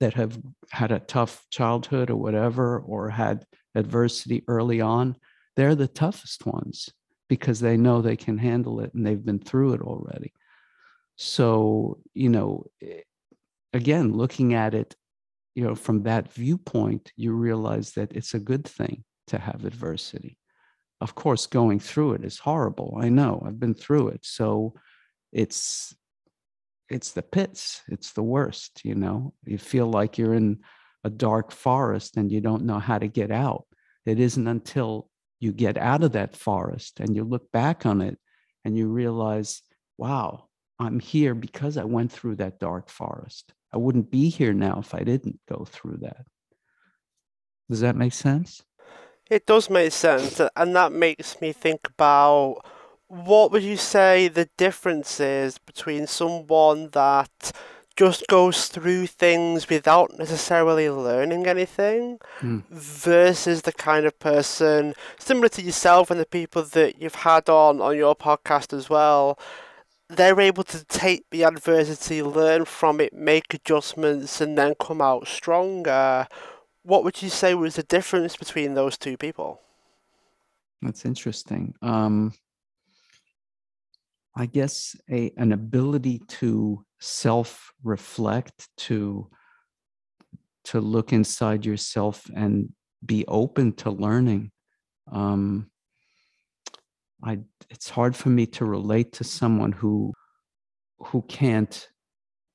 that 0.00 0.14
have 0.14 0.38
had 0.70 0.92
a 0.92 1.00
tough 1.00 1.46
childhood 1.50 2.10
or 2.10 2.16
whatever, 2.16 2.78
or 2.80 3.08
had 3.08 3.46
adversity 3.74 4.44
early 4.48 4.80
on, 4.80 5.16
they're 5.56 5.74
the 5.74 5.88
toughest 5.88 6.46
ones 6.46 6.90
because 7.28 7.60
they 7.60 7.76
know 7.76 8.02
they 8.02 8.16
can 8.16 8.38
handle 8.38 8.80
it 8.80 8.92
and 8.92 9.06
they've 9.06 9.24
been 9.24 9.38
through 9.38 9.72
it 9.72 9.80
already. 9.80 10.32
So, 11.16 11.98
you 12.12 12.28
know, 12.28 12.66
again, 13.74 14.12
looking 14.12 14.54
at 14.54 14.74
it, 14.74 14.96
you 15.54 15.64
know, 15.64 15.74
from 15.74 16.04
that 16.04 16.32
viewpoint, 16.32 17.12
you 17.16 17.34
realize 17.34 17.92
that 17.92 18.12
it's 18.12 18.34
a 18.34 18.40
good 18.40 18.66
thing 18.66 19.04
to 19.26 19.38
have 19.38 19.64
adversity. 19.64 20.38
Of 21.00 21.14
course, 21.14 21.46
going 21.46 21.80
through 21.80 22.14
it 22.14 22.24
is 22.24 22.38
horrible. 22.38 22.96
I 22.98 23.10
know, 23.10 23.42
I've 23.46 23.60
been 23.60 23.74
through 23.74 24.08
it. 24.08 24.24
So 24.24 24.74
it's 25.32 25.94
it's 26.88 27.12
the 27.12 27.22
pits 27.22 27.82
it's 27.88 28.12
the 28.12 28.22
worst 28.22 28.80
you 28.84 28.94
know 28.94 29.32
you 29.44 29.58
feel 29.58 29.86
like 29.86 30.16
you're 30.16 30.34
in 30.34 30.58
a 31.02 31.10
dark 31.10 31.50
forest 31.50 32.16
and 32.16 32.30
you 32.30 32.40
don't 32.40 32.64
know 32.64 32.78
how 32.78 32.98
to 32.98 33.08
get 33.08 33.30
out 33.30 33.66
it 34.06 34.20
isn't 34.20 34.46
until 34.46 35.08
you 35.40 35.52
get 35.52 35.76
out 35.76 36.02
of 36.02 36.12
that 36.12 36.36
forest 36.36 37.00
and 37.00 37.16
you 37.16 37.24
look 37.24 37.50
back 37.52 37.84
on 37.86 38.00
it 38.00 38.18
and 38.64 38.76
you 38.76 38.88
realize 38.88 39.62
wow 39.98 40.44
i'm 40.78 41.00
here 41.00 41.34
because 41.34 41.76
i 41.76 41.84
went 41.84 42.12
through 42.12 42.36
that 42.36 42.60
dark 42.60 42.88
forest 42.88 43.52
i 43.74 43.76
wouldn't 43.76 44.10
be 44.10 44.28
here 44.38 44.54
now 44.54 44.76
if 44.80 44.94
i 44.94 45.02
didn't 45.10 45.38
go 45.48 45.64
through 45.74 45.98
that 46.00 46.24
does 47.68 47.80
that 47.80 47.96
make 47.96 48.12
sense 48.12 48.62
it 49.30 49.46
does 49.46 49.68
make 49.70 49.92
sense 49.92 50.40
and 50.56 50.76
that 50.76 50.92
makes 50.92 51.40
me 51.40 51.52
think 51.52 51.80
about 51.94 52.60
what 53.08 53.50
would 53.50 53.62
you 53.62 53.76
say 53.76 54.28
the 54.28 54.48
difference 54.56 55.20
is 55.20 55.58
between 55.58 56.06
someone 56.06 56.88
that 56.92 57.52
just 57.96 58.26
goes 58.26 58.66
through 58.66 59.06
things 59.06 59.68
without 59.68 60.10
necessarily 60.18 60.90
learning 60.90 61.46
anything 61.46 62.18
Hmm. 62.40 62.58
versus 62.70 63.62
the 63.62 63.72
kind 63.72 64.04
of 64.04 64.18
person 64.18 64.94
similar 65.18 65.48
to 65.50 65.62
yourself 65.62 66.10
and 66.10 66.18
the 66.20 66.26
people 66.26 66.62
that 66.62 67.00
you've 67.00 67.22
had 67.30 67.48
on 67.48 67.80
on 67.80 67.96
your 67.96 68.16
podcast 68.16 68.72
as 68.76 68.90
well 68.90 69.38
they're 70.08 70.40
able 70.40 70.64
to 70.64 70.84
take 70.84 71.24
the 71.30 71.44
adversity 71.44 72.22
learn 72.22 72.64
from 72.64 73.00
it 73.00 73.12
make 73.12 73.54
adjustments 73.54 74.40
and 74.40 74.56
then 74.58 74.74
come 74.78 75.00
out 75.00 75.26
stronger 75.26 76.26
what 76.82 77.04
would 77.04 77.22
you 77.22 77.30
say 77.30 77.54
was 77.54 77.76
the 77.76 77.82
difference 77.82 78.36
between 78.36 78.74
those 78.74 78.98
two 78.98 79.16
people 79.16 79.60
That's 80.82 81.06
interesting. 81.06 81.74
Um, 81.80 82.34
I 84.36 84.46
guess 84.46 84.96
a 85.10 85.32
an 85.36 85.52
ability 85.52 86.20
to 86.40 86.84
self-reflect, 87.00 88.68
to 88.78 89.30
to 90.64 90.80
look 90.80 91.12
inside 91.12 91.64
yourself 91.64 92.26
and 92.34 92.72
be 93.04 93.24
open 93.28 93.72
to 93.74 93.90
learning. 93.90 94.50
Um, 95.12 95.70
I 97.24 97.38
it's 97.70 97.88
hard 97.88 98.14
for 98.14 98.28
me 98.28 98.46
to 98.46 98.64
relate 98.64 99.12
to 99.14 99.24
someone 99.24 99.72
who 99.72 100.12
who 100.98 101.22
can't 101.22 101.88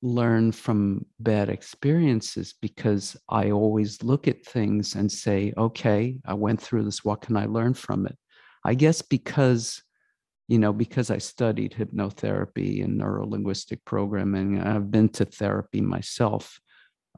learn 0.02 0.50
from 0.52 1.04
bad 1.18 1.48
experiences 1.50 2.54
because 2.60 3.16
I 3.28 3.50
always 3.50 4.02
look 4.02 4.28
at 4.28 4.46
things 4.46 4.94
and 4.94 5.12
say, 5.12 5.52
okay, 5.58 6.18
I 6.24 6.34
went 6.34 6.60
through 6.60 6.84
this. 6.84 7.04
What 7.04 7.20
can 7.20 7.36
I 7.36 7.46
learn 7.46 7.74
from 7.74 8.06
it? 8.06 8.16
I 8.64 8.74
guess 8.74 9.02
because, 9.02 9.82
you 10.48 10.58
know, 10.58 10.72
because 10.72 11.10
I 11.10 11.18
studied 11.18 11.72
hypnotherapy 11.72 12.82
and 12.82 12.98
neurolinguistic 13.00 13.80
programming, 13.84 14.60
I've 14.60 14.90
been 14.90 15.10
to 15.10 15.26
therapy 15.26 15.80
myself, 15.82 16.58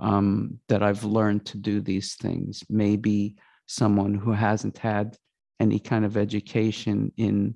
um, 0.00 0.58
that 0.68 0.82
I've 0.82 1.04
learned 1.04 1.46
to 1.46 1.58
do 1.58 1.80
these 1.80 2.14
things. 2.14 2.64
Maybe 2.68 3.36
someone 3.66 4.14
who 4.14 4.32
hasn't 4.32 4.78
had 4.78 5.16
any 5.60 5.78
kind 5.78 6.04
of 6.04 6.16
education 6.16 7.12
in 7.16 7.54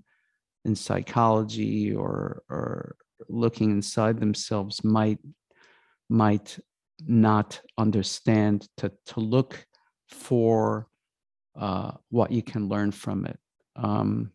in 0.64 0.74
psychology 0.74 1.94
or 1.94 2.42
or 2.48 2.96
looking 3.28 3.70
inside 3.70 4.18
themselves 4.20 4.84
might 4.84 5.18
might 6.08 6.58
not 7.06 7.60
understand 7.78 8.68
to 8.76 8.92
to 9.06 9.20
look 9.20 9.66
for 10.08 10.88
uh, 11.58 11.92
what 12.10 12.30
you 12.30 12.42
can 12.42 12.68
learn 12.68 12.90
from 12.90 13.26
it. 13.26 13.38
Um, 13.76 14.32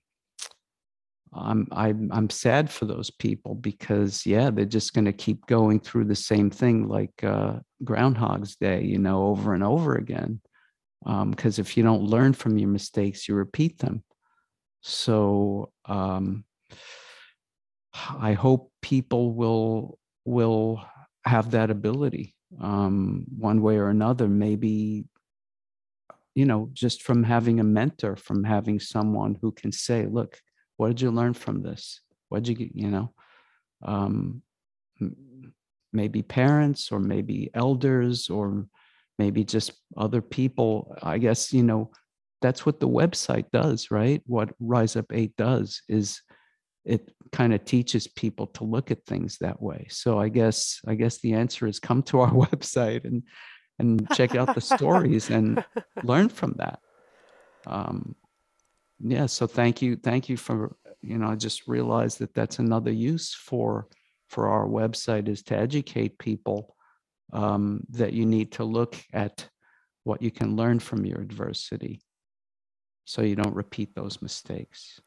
I'm 1.34 1.68
I'm 1.72 2.10
I'm 2.12 2.30
sad 2.30 2.70
for 2.70 2.86
those 2.86 3.10
people 3.10 3.56
because 3.56 4.26
yeah, 4.26 4.50
they're 4.50 4.66
just 4.66 4.94
going 4.94 5.06
to 5.06 5.14
keep 5.14 5.46
going 5.46 5.80
through 5.80 6.06
the 6.06 6.16
same 6.16 6.50
thing 6.50 6.88
like 6.88 7.24
uh, 7.24 7.60
Groundhog's 7.84 8.56
Day, 8.56 8.84
you 8.84 9.00
know, 9.00 9.28
over 9.28 9.54
and 9.54 9.64
over 9.64 9.96
again. 9.96 10.42
Because 11.04 11.60
um, 11.60 11.62
if 11.62 11.76
you 11.76 11.84
don't 11.84 12.04
learn 12.04 12.34
from 12.34 12.58
your 12.58 12.70
mistakes, 12.70 13.28
you 13.28 13.36
repeat 13.36 13.80
them. 13.80 14.04
So 14.82 15.72
um, 15.86 16.46
I 17.94 18.34
hope 18.34 18.72
people 18.82 19.34
will 19.34 19.98
will 20.26 20.84
have 21.26 21.52
that 21.52 21.72
ability 21.72 22.36
um, 22.60 23.26
one 23.38 23.62
way 23.62 23.78
or 23.78 23.90
another. 23.90 24.28
Maybe 24.28 25.06
you 26.34 26.46
know, 26.46 26.70
just 26.72 27.04
from 27.04 27.24
having 27.24 27.60
a 27.60 27.64
mentor, 27.64 28.16
from 28.16 28.44
having 28.44 28.80
someone 28.80 29.38
who 29.42 29.52
can 29.52 29.72
say, 29.72 30.06
"Look, 30.06 30.40
what 30.78 30.88
did 30.90 31.02
you 31.02 31.12
learn 31.12 31.34
from 31.34 31.62
this? 31.62 32.02
What 32.30 32.44
did 32.44 32.50
you 32.50 32.66
get?" 32.66 32.76
You 32.76 32.90
know, 32.90 33.14
um, 33.84 34.42
maybe 35.92 36.22
parents 36.22 36.92
or 36.92 37.00
maybe 37.00 37.50
elders 37.54 38.30
or 38.30 38.66
maybe 39.22 39.44
just 39.44 39.72
other 39.96 40.22
people. 40.38 40.96
I 41.04 41.18
guess 41.20 41.54
you 41.54 41.64
know 41.64 41.92
that's 42.42 42.66
what 42.66 42.80
the 42.80 42.94
website 43.02 43.48
does, 43.54 43.92
right? 43.92 44.22
What 44.26 44.50
Rise 44.60 44.96
Up 44.96 45.10
Eight 45.12 45.36
does 45.38 45.82
is 45.88 46.22
it 46.84 47.12
kind 47.32 47.54
of 47.54 47.64
teaches 47.64 48.08
people 48.08 48.48
to 48.48 48.64
look 48.64 48.90
at 48.90 49.06
things 49.06 49.38
that 49.38 49.62
way. 49.62 49.86
So 49.90 50.20
I 50.20 50.30
guess 50.30 50.82
I 50.92 50.96
guess 50.96 51.20
the 51.20 51.34
answer 51.34 51.68
is 51.68 51.80
come 51.80 52.02
to 52.04 52.22
our 52.22 52.32
website 52.46 53.06
and 53.06 53.24
and 53.80 54.10
check 54.12 54.36
out 54.36 54.56
the 54.56 54.68
stories 54.76 55.30
and 55.30 55.64
learn 56.04 56.30
from 56.30 56.54
that. 56.58 56.80
Um, 57.68 58.16
yeah. 59.00 59.28
So 59.28 59.48
thank 59.48 59.82
you, 59.82 59.96
thank 59.96 60.30
you 60.30 60.38
for 60.38 60.76
you 61.02 61.18
know. 61.20 61.30
I 61.34 61.36
just 61.36 61.68
realized 61.68 62.18
that 62.20 62.34
that's 62.34 62.60
another 62.60 62.92
use 62.92 63.34
for 63.34 63.88
for 64.30 64.50
our 64.50 64.68
website 64.68 65.28
is 65.28 65.44
to 65.44 65.56
educate 65.68 66.18
people 66.18 66.76
um, 67.32 67.82
that 67.90 68.14
you 68.14 68.26
need 68.26 68.52
to 68.54 68.64
look 68.64 68.96
at 69.14 69.48
what 70.04 70.22
you 70.22 70.32
can 70.32 70.56
learn 70.56 70.80
from 70.80 71.06
your 71.06 71.20
adversity 71.20 72.02
so 73.06 73.22
you 73.22 73.36
don't 73.36 73.56
repeat 73.56 73.94
those 73.96 74.22
mistakes. 74.22 75.00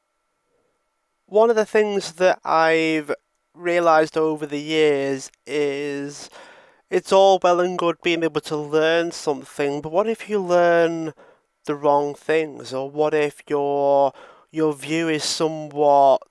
One 1.27 1.51
of 1.51 1.57
the 1.57 1.67
things 1.67 2.13
that 2.15 2.39
I've 2.45 3.13
realized 3.55 4.17
over 4.17 4.47
the 4.47 4.61
years 4.61 5.31
is 5.47 6.29
it's 6.91 7.13
all 7.13 7.41
well 7.43 7.61
and 7.61 7.79
good 7.79 7.97
being 8.03 8.23
able 8.23 8.41
to 8.43 8.57
learn 8.57 9.11
something, 9.13 9.81
but 9.81 9.91
what 9.91 10.09
if 10.09 10.29
you 10.29 10.39
learn 10.39 11.15
the 11.65 11.75
wrong 11.75 12.15
things, 12.15 12.75
or 12.75 12.91
what 12.91 13.15
if 13.15 13.43
your 13.49 14.13
your 14.51 14.75
view 14.75 15.09
is 15.09 15.25
somewhat, 15.25 16.23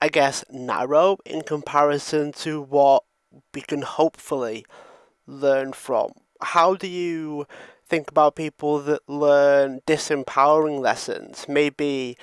I 0.00 0.08
guess, 0.08 0.44
narrow 0.50 1.18
in 1.24 1.42
comparison 1.42 2.32
to 2.32 2.60
what 2.62 3.04
we 3.54 3.60
can 3.60 3.82
hopefully 3.82 4.64
learn 5.26 5.72
from? 5.72 6.12
How 6.40 6.74
do 6.74 6.88
you 6.88 7.46
think 7.88 8.10
about 8.10 8.36
people 8.36 8.78
that 8.80 9.02
learn 9.08 9.80
disempowering 9.86 10.80
lessons? 10.80 11.46
Maybe 11.48 12.16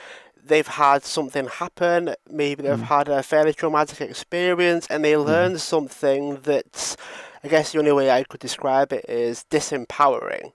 they've 0.43 0.67
had 0.67 1.03
something 1.03 1.47
happen, 1.47 2.15
maybe 2.29 2.63
they've 2.63 2.77
mm. 2.77 2.83
had 2.83 3.07
a 3.07 3.23
fairly 3.23 3.53
traumatic 3.53 4.01
experience, 4.01 4.87
and 4.89 5.05
they 5.05 5.15
learn 5.15 5.53
mm. 5.53 5.59
something 5.59 6.39
that's, 6.41 6.97
I 7.43 7.47
guess 7.47 7.71
the 7.71 7.79
only 7.79 7.91
way 7.91 8.11
I 8.11 8.23
could 8.23 8.39
describe 8.39 8.91
it 8.91 9.05
is 9.07 9.45
disempowering. 9.49 10.51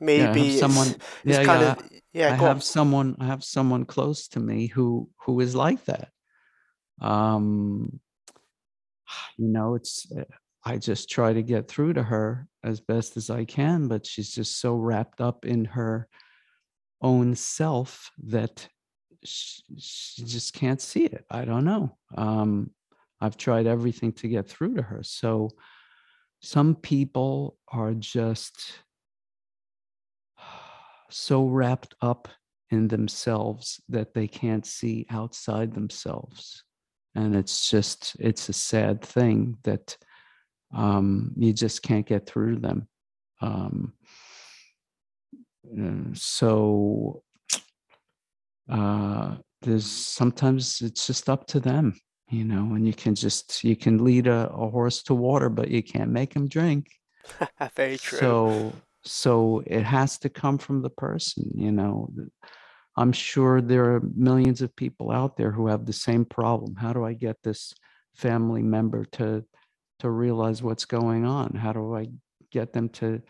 Maybe 0.00 0.42
yeah, 0.42 0.60
someone, 0.60 0.88
it's 1.24 1.38
yeah, 1.38 1.44
kind 1.44 1.60
yeah. 1.62 1.72
of 1.72 1.90
yeah. 2.12 2.32
I 2.32 2.36
have 2.36 2.56
on. 2.56 2.60
someone, 2.60 3.16
I 3.18 3.26
have 3.26 3.42
someone 3.42 3.84
close 3.84 4.28
to 4.28 4.40
me 4.40 4.68
who 4.68 5.08
who 5.24 5.40
is 5.40 5.56
like 5.56 5.84
that. 5.86 6.10
Um, 7.00 7.98
you 9.36 9.48
know, 9.48 9.74
it's 9.74 10.06
I 10.64 10.76
just 10.76 11.08
try 11.08 11.32
to 11.32 11.42
get 11.42 11.68
through 11.68 11.94
to 11.94 12.02
her 12.02 12.46
as 12.64 12.80
best 12.80 13.16
as 13.16 13.30
I 13.30 13.44
can, 13.44 13.88
but 13.88 14.06
she's 14.06 14.34
just 14.34 14.60
so 14.60 14.74
wrapped 14.74 15.20
up 15.20 15.44
in 15.44 15.64
her 15.64 16.08
own 17.00 17.34
self 17.34 18.10
that 18.24 18.68
she, 19.24 19.62
she 19.78 20.24
just 20.24 20.52
can't 20.52 20.80
see 20.80 21.04
it. 21.04 21.24
I 21.30 21.44
don't 21.44 21.64
know. 21.64 21.96
Um, 22.16 22.70
I've 23.20 23.36
tried 23.36 23.66
everything 23.66 24.12
to 24.14 24.28
get 24.28 24.48
through 24.48 24.74
to 24.74 24.82
her. 24.82 25.02
So 25.02 25.50
some 26.40 26.74
people 26.74 27.56
are 27.68 27.94
just 27.94 28.80
so 31.10 31.46
wrapped 31.46 31.94
up 32.00 32.28
in 32.70 32.88
themselves 32.88 33.80
that 33.88 34.12
they 34.14 34.26
can't 34.28 34.66
see 34.66 35.06
outside 35.10 35.72
themselves. 35.72 36.64
And 37.18 37.34
it's 37.34 37.68
just, 37.68 38.16
it's 38.20 38.48
a 38.48 38.52
sad 38.52 39.02
thing 39.02 39.58
that 39.64 39.96
um, 40.72 41.32
you 41.36 41.52
just 41.52 41.82
can't 41.82 42.06
get 42.06 42.26
through 42.26 42.54
to 42.54 42.60
them. 42.60 42.88
Um, 43.40 43.92
uh, 45.80 46.14
so 46.14 47.22
uh, 48.70 49.36
there's 49.62 49.90
sometimes 49.90 50.80
it's 50.80 51.08
just 51.08 51.28
up 51.28 51.46
to 51.48 51.58
them, 51.60 51.98
you 52.30 52.44
know, 52.44 52.74
and 52.74 52.86
you 52.86 52.94
can 52.94 53.16
just 53.16 53.64
you 53.64 53.74
can 53.74 54.04
lead 54.04 54.28
a, 54.28 54.48
a 54.50 54.70
horse 54.70 55.02
to 55.04 55.14
water, 55.14 55.48
but 55.48 55.70
you 55.70 55.82
can't 55.82 56.10
make 56.10 56.34
him 56.34 56.48
drink. 56.48 56.86
Very 57.74 57.98
true. 57.98 58.18
So 58.18 58.72
so 59.02 59.62
it 59.66 59.82
has 59.82 60.18
to 60.18 60.28
come 60.28 60.58
from 60.58 60.82
the 60.82 60.90
person, 60.90 61.50
you 61.54 61.72
know. 61.72 62.10
I'm 62.98 63.12
sure 63.12 63.60
there 63.60 63.94
are 63.94 64.02
millions 64.16 64.60
of 64.60 64.74
people 64.74 65.12
out 65.12 65.36
there 65.36 65.52
who 65.52 65.68
have 65.68 65.86
the 65.86 65.92
same 65.92 66.24
problem. 66.24 66.74
How 66.74 66.92
do 66.92 67.04
I 67.04 67.12
get 67.12 67.36
this 67.44 67.72
family 68.16 68.62
member 68.62 69.04
to 69.12 69.44
to 70.00 70.10
realize 70.10 70.62
what's 70.62 70.84
going 70.84 71.24
on? 71.24 71.54
How 71.54 71.72
do 71.72 71.94
I 71.94 72.08
get 72.50 72.72
them 72.72 72.88
to 73.00 73.22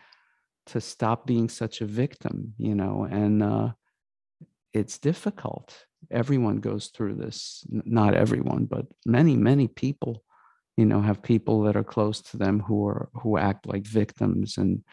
to 0.67 0.81
stop 0.81 1.27
being 1.27 1.49
such 1.49 1.81
a 1.81 1.85
victim, 1.85 2.55
you 2.57 2.73
know? 2.73 3.07
And 3.09 3.43
uh 3.43 3.69
it's 4.73 4.97
difficult. 4.97 5.85
Everyone 6.09 6.57
goes 6.57 6.87
through 6.87 7.15
this. 7.15 7.63
Not 7.69 8.15
everyone, 8.15 8.65
but 8.65 8.87
many, 9.05 9.35
many 9.35 9.67
people, 9.67 10.23
you 10.77 10.85
know, 10.85 11.01
have 11.01 11.21
people 11.21 11.61
that 11.63 11.75
are 11.75 11.83
close 11.83 12.21
to 12.21 12.37
them 12.37 12.59
who 12.59 12.87
are 12.87 13.09
who 13.21 13.37
act 13.37 13.67
like 13.67 13.85
victims. 13.85 14.57
And, 14.57 14.83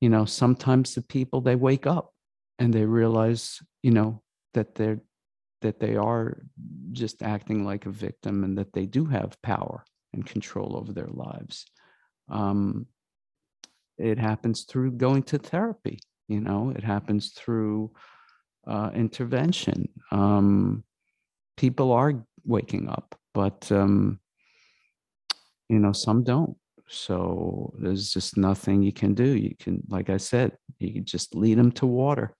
you 0.00 0.08
know, 0.08 0.24
sometimes 0.24 0.94
the 0.94 1.02
people 1.02 1.40
they 1.40 1.56
wake 1.56 1.86
up 1.86 2.12
and 2.60 2.72
they 2.72 2.84
realize, 2.84 3.60
you 3.82 3.90
know, 3.90 4.22
that 4.54 4.74
they're 4.76 5.00
that 5.62 5.80
they 5.80 5.96
are 5.96 6.42
just 6.92 7.22
acting 7.22 7.64
like 7.64 7.84
a 7.84 7.90
victim 7.90 8.44
and 8.44 8.56
that 8.56 8.72
they 8.72 8.86
do 8.86 9.04
have 9.04 9.40
power 9.42 9.84
and 10.14 10.24
control 10.24 10.74
over 10.74 10.92
their 10.92 11.08
lives. 11.08 11.66
Um, 12.30 12.86
it 13.98 14.18
happens 14.18 14.62
through 14.62 14.92
going 14.92 15.24
to 15.24 15.38
therapy. 15.38 16.00
You 16.28 16.40
know, 16.40 16.72
it 16.74 16.82
happens 16.82 17.32
through 17.32 17.92
uh, 18.66 18.90
intervention. 18.94 19.88
Um, 20.10 20.82
people 21.58 21.92
are 21.92 22.24
waking 22.44 22.88
up, 22.88 23.14
but 23.34 23.70
um, 23.70 24.18
you 25.68 25.78
know, 25.78 25.92
some 25.92 26.24
don't. 26.24 26.56
So 26.88 27.74
there's 27.78 28.12
just 28.12 28.36
nothing 28.36 28.82
you 28.82 28.92
can 28.92 29.14
do. 29.14 29.36
You 29.36 29.54
can, 29.60 29.82
like 29.88 30.10
I 30.10 30.16
said, 30.16 30.56
you 30.78 30.92
can 30.92 31.04
just 31.04 31.34
lead 31.34 31.58
them 31.58 31.70
to 31.72 31.86
water 31.86 32.34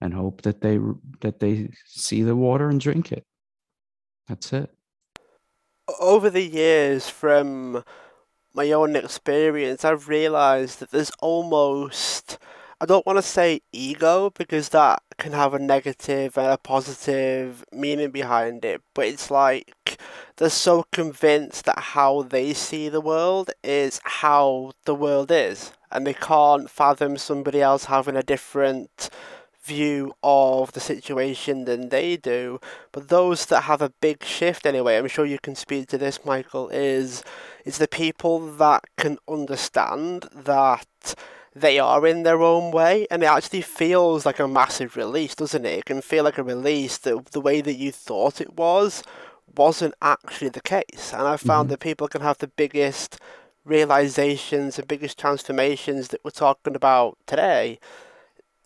and 0.00 0.14
hope 0.14 0.42
that 0.42 0.60
they 0.60 0.78
that 1.20 1.40
they 1.40 1.70
see 1.86 2.22
the 2.22 2.36
water 2.36 2.68
and 2.68 2.80
drink 2.80 3.12
it. 3.12 3.24
That's 4.28 4.52
it. 4.52 4.70
Over 6.00 6.30
the 6.30 6.42
years, 6.42 7.08
from 7.08 7.84
my 8.54 8.72
own 8.72 8.96
experience, 8.96 9.84
I've 9.84 10.08
realized 10.08 10.80
that 10.80 10.90
there's 10.90 11.12
almost 11.20 12.38
I 12.78 12.84
don't 12.84 13.06
want 13.06 13.16
to 13.16 13.22
say 13.22 13.62
ego 13.72 14.28
because 14.30 14.68
that 14.70 15.02
can 15.16 15.32
have 15.32 15.54
a 15.54 15.58
negative 15.58 16.36
and 16.36 16.48
a 16.48 16.58
positive 16.58 17.64
meaning 17.72 18.10
behind 18.10 18.66
it, 18.66 18.82
but 18.92 19.06
it's 19.06 19.30
like 19.30 19.98
they're 20.36 20.50
so 20.50 20.84
convinced 20.92 21.64
that 21.64 21.78
how 21.78 22.22
they 22.22 22.52
see 22.52 22.90
the 22.90 23.00
world 23.00 23.50
is 23.64 23.98
how 24.04 24.72
the 24.84 24.94
world 24.94 25.30
is, 25.30 25.72
and 25.90 26.06
they 26.06 26.12
can't 26.12 26.68
fathom 26.68 27.16
somebody 27.16 27.62
else 27.62 27.86
having 27.86 28.14
a 28.14 28.22
different 28.22 29.08
view 29.66 30.14
of 30.22 30.72
the 30.72 30.80
situation 30.80 31.64
than 31.64 31.88
they 31.88 32.16
do. 32.16 32.60
But 32.92 33.08
those 33.08 33.46
that 33.46 33.62
have 33.62 33.82
a 33.82 33.92
big 34.00 34.24
shift 34.24 34.64
anyway, 34.66 34.96
I'm 34.96 35.08
sure 35.08 35.26
you 35.26 35.38
can 35.38 35.54
speak 35.54 35.88
to 35.88 35.98
this, 35.98 36.24
Michael, 36.24 36.68
is 36.68 37.22
is 37.64 37.78
the 37.78 37.88
people 37.88 38.38
that 38.56 38.84
can 38.96 39.18
understand 39.28 40.28
that 40.32 41.14
they 41.54 41.78
are 41.78 42.06
in 42.06 42.22
their 42.22 42.42
own 42.42 42.70
way, 42.70 43.06
and 43.10 43.22
it 43.22 43.26
actually 43.26 43.62
feels 43.62 44.26
like 44.26 44.38
a 44.38 44.46
massive 44.46 44.94
release, 44.94 45.34
doesn't 45.34 45.64
it? 45.64 45.78
It 45.78 45.84
can 45.86 46.02
feel 46.02 46.22
like 46.22 46.38
a 46.38 46.42
release 46.42 46.98
that 46.98 47.32
the 47.32 47.40
way 47.40 47.60
that 47.62 47.74
you 47.74 47.90
thought 47.90 48.40
it 48.40 48.54
was 48.54 49.02
wasn't 49.56 49.94
actually 50.02 50.50
the 50.50 50.60
case. 50.60 51.12
And 51.12 51.22
I 51.22 51.36
found 51.36 51.66
mm-hmm. 51.66 51.70
that 51.70 51.80
people 51.80 52.08
can 52.08 52.20
have 52.20 52.38
the 52.38 52.48
biggest 52.48 53.18
realizations 53.64 54.78
and 54.78 54.86
biggest 54.86 55.18
transformations 55.18 56.08
that 56.08 56.22
we're 56.22 56.30
talking 56.30 56.76
about 56.76 57.18
today. 57.26 57.78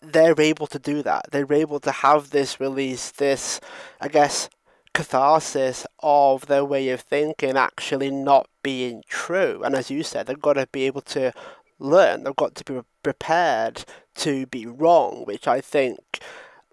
They're 0.01 0.39
able 0.39 0.67
to 0.67 0.79
do 0.79 1.03
that. 1.03 1.27
They're 1.31 1.51
able 1.51 1.79
to 1.81 1.91
have 1.91 2.31
this 2.31 2.59
release, 2.59 3.11
this, 3.11 3.59
I 3.99 4.07
guess, 4.07 4.49
catharsis 4.93 5.85
of 5.99 6.47
their 6.47 6.65
way 6.65 6.89
of 6.89 7.01
thinking 7.01 7.55
actually 7.55 8.11
not 8.11 8.47
being 8.63 9.03
true. 9.07 9.61
And 9.63 9.75
as 9.75 9.89
you 9.91 10.03
said, 10.03 10.27
they've 10.27 10.41
got 10.41 10.53
to 10.53 10.67
be 10.71 10.83
able 10.83 11.01
to 11.01 11.31
learn. 11.79 12.23
They've 12.23 12.35
got 12.35 12.55
to 12.55 12.63
be 12.63 12.81
prepared 13.03 13.85
to 14.15 14.45
be 14.47 14.65
wrong, 14.65 15.23
which 15.25 15.47
I 15.47 15.61
think 15.61 16.19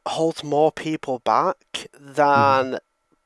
holds 0.07 0.43
more 0.43 0.73
people 0.73 1.21
back 1.21 1.87
than 1.99 2.73
mm. 2.73 2.79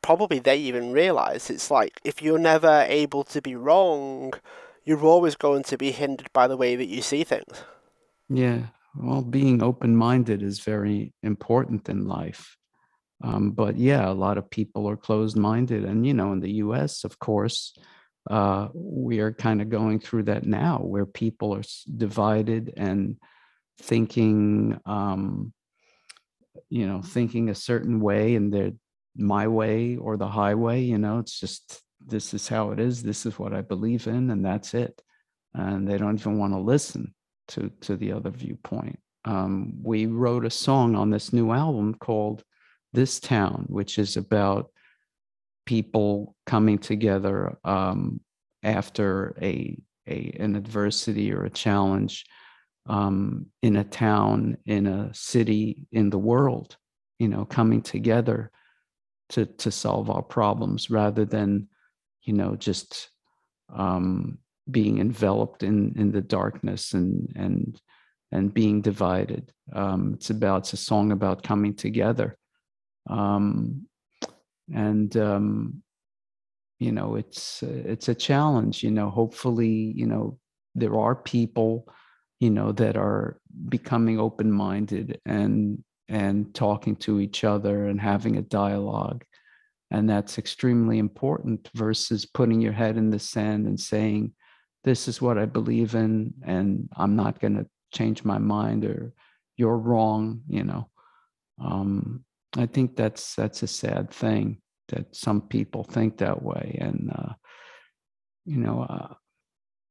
probably 0.02 0.38
they 0.38 0.56
even 0.56 0.92
realize. 0.92 1.48
It's 1.48 1.70
like 1.70 2.00
if 2.04 2.20
you're 2.22 2.38
never 2.38 2.84
able 2.88 3.24
to 3.24 3.40
be 3.40 3.54
wrong, 3.54 4.34
you're 4.84 5.04
always 5.04 5.36
going 5.36 5.62
to 5.64 5.78
be 5.78 5.92
hindered 5.92 6.32
by 6.32 6.46
the 6.46 6.56
way 6.56 6.76
that 6.76 6.88
you 6.88 7.02
see 7.02 7.24
things. 7.24 7.64
Yeah. 8.28 8.66
Well, 8.94 9.22
being 9.22 9.62
open 9.62 9.96
minded 9.96 10.42
is 10.42 10.60
very 10.60 11.12
important 11.22 11.88
in 11.88 12.06
life. 12.06 12.56
Um, 13.24 13.52
but 13.52 13.76
yeah, 13.76 14.08
a 14.08 14.12
lot 14.12 14.38
of 14.38 14.50
people 14.50 14.88
are 14.88 14.96
closed 14.96 15.36
minded. 15.36 15.84
And, 15.84 16.06
you 16.06 16.12
know, 16.12 16.32
in 16.32 16.40
the 16.40 16.54
US, 16.54 17.04
of 17.04 17.18
course, 17.18 17.76
uh, 18.30 18.68
we 18.74 19.20
are 19.20 19.32
kind 19.32 19.62
of 19.62 19.68
going 19.68 20.00
through 20.00 20.24
that 20.24 20.44
now 20.44 20.78
where 20.78 21.06
people 21.06 21.54
are 21.54 21.62
divided 21.96 22.72
and 22.76 23.16
thinking 23.78 24.78
um, 24.86 25.52
you 26.68 26.86
know 26.86 27.02
thinking 27.02 27.48
a 27.48 27.54
certain 27.54 28.00
way 28.00 28.34
and 28.34 28.52
they're 28.52 28.72
my 29.16 29.46
way 29.46 29.96
or 29.96 30.16
the 30.16 30.28
highway 30.28 30.80
you 30.80 30.98
know 30.98 31.18
it's 31.18 31.38
just 31.38 31.82
this 32.04 32.32
is 32.32 32.48
how 32.48 32.70
it 32.70 32.80
is 32.80 33.02
this 33.02 33.26
is 33.26 33.38
what 33.38 33.52
i 33.52 33.60
believe 33.60 34.06
in 34.06 34.30
and 34.30 34.44
that's 34.44 34.74
it 34.74 35.02
and 35.54 35.86
they 35.86 35.98
don't 35.98 36.18
even 36.18 36.38
want 36.38 36.52
to 36.52 36.58
listen 36.58 37.14
to 37.48 37.70
to 37.82 37.96
the 37.96 38.12
other 38.12 38.30
viewpoint. 38.30 38.98
Um, 39.24 39.74
we 39.82 40.06
wrote 40.06 40.44
a 40.44 40.50
song 40.50 40.96
on 40.96 41.10
this 41.10 41.32
new 41.32 41.52
album 41.52 41.94
called 41.94 42.42
this 42.92 43.20
town 43.20 43.64
which 43.68 43.98
is 43.98 44.16
about 44.16 44.70
people 45.66 46.34
coming 46.46 46.78
together 46.78 47.56
um, 47.64 48.20
after 48.62 49.36
a, 49.40 49.76
a 50.08 50.36
an 50.38 50.56
adversity 50.56 51.32
or 51.32 51.44
a 51.44 51.50
challenge 51.50 52.24
um, 52.88 53.46
in 53.62 53.76
a 53.76 53.84
town, 53.84 54.56
in 54.66 54.86
a 54.86 55.14
city, 55.14 55.86
in 55.92 56.10
the 56.10 56.18
world, 56.18 56.76
you 57.18 57.28
know, 57.28 57.44
coming 57.44 57.82
together 57.82 58.50
to 59.30 59.46
to 59.46 59.70
solve 59.70 60.10
our 60.10 60.22
problems 60.22 60.90
rather 60.90 61.24
than, 61.24 61.68
you 62.22 62.32
know, 62.32 62.56
just 62.56 63.08
um, 63.74 64.38
being 64.70 64.98
enveloped 64.98 65.62
in 65.62 65.94
in 65.96 66.12
the 66.12 66.20
darkness 66.20 66.94
and 66.94 67.32
and 67.36 67.80
and 68.30 68.54
being 68.54 68.80
divided. 68.80 69.52
Um, 69.72 70.14
it's 70.14 70.30
about 70.30 70.62
it's 70.62 70.72
a 70.72 70.76
song 70.76 71.12
about 71.12 71.42
coming 71.42 71.74
together. 71.74 72.38
Um, 73.08 73.86
and 74.72 75.16
um, 75.16 75.82
you 76.82 76.90
know 76.90 77.14
it's 77.14 77.62
it's 77.62 78.08
a 78.08 78.14
challenge 78.14 78.82
you 78.82 78.90
know 78.90 79.08
hopefully 79.08 79.92
you 79.94 80.06
know 80.06 80.36
there 80.74 80.96
are 80.96 81.14
people 81.14 81.86
you 82.40 82.50
know 82.50 82.72
that 82.72 82.96
are 82.96 83.38
becoming 83.68 84.18
open 84.18 84.50
minded 84.50 85.20
and 85.24 85.82
and 86.08 86.52
talking 86.54 86.96
to 86.96 87.20
each 87.20 87.44
other 87.44 87.86
and 87.86 88.00
having 88.00 88.36
a 88.36 88.42
dialogue 88.42 89.24
and 89.92 90.10
that's 90.10 90.38
extremely 90.38 90.98
important 90.98 91.70
versus 91.74 92.26
putting 92.26 92.60
your 92.60 92.72
head 92.72 92.96
in 92.96 93.10
the 93.10 93.18
sand 93.18 93.66
and 93.66 93.78
saying 93.78 94.32
this 94.84 95.08
is 95.08 95.20
what 95.22 95.38
i 95.38 95.46
believe 95.46 95.94
in 95.94 96.32
and 96.44 96.88
i'm 96.96 97.16
not 97.16 97.40
going 97.40 97.54
to 97.56 97.66
change 97.92 98.24
my 98.24 98.38
mind 98.38 98.84
or 98.84 99.12
you're 99.56 99.76
wrong 99.76 100.40
you 100.48 100.64
know 100.64 100.88
um, 101.60 102.24
I 102.56 102.66
think 102.66 102.96
that's 102.96 103.34
that's 103.34 103.62
a 103.62 103.66
sad 103.66 104.10
thing 104.10 104.58
that 104.88 105.14
some 105.14 105.40
people 105.40 105.84
think 105.84 106.18
that 106.18 106.42
way, 106.42 106.76
and 106.80 107.10
uh, 107.14 107.32
you 108.44 108.58
know, 108.58 108.82
uh, 108.82 109.14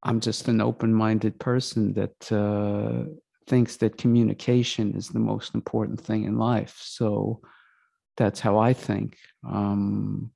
I'm 0.03 0.19
just 0.19 0.47
an 0.47 0.61
open-minded 0.61 1.39
person 1.39 1.93
that 1.93 2.31
uh, 2.31 3.09
thinks 3.47 3.77
that 3.77 3.97
communication 3.97 4.95
is 4.95 5.09
the 5.09 5.19
most 5.19 5.55
important 5.55 6.01
thing 6.01 6.25
in 6.25 6.37
life. 6.37 6.77
So 6.81 7.41
that's 8.17 8.39
how 8.39 8.59
I 8.59 8.73
think. 8.73 9.17
Um, 9.47 10.31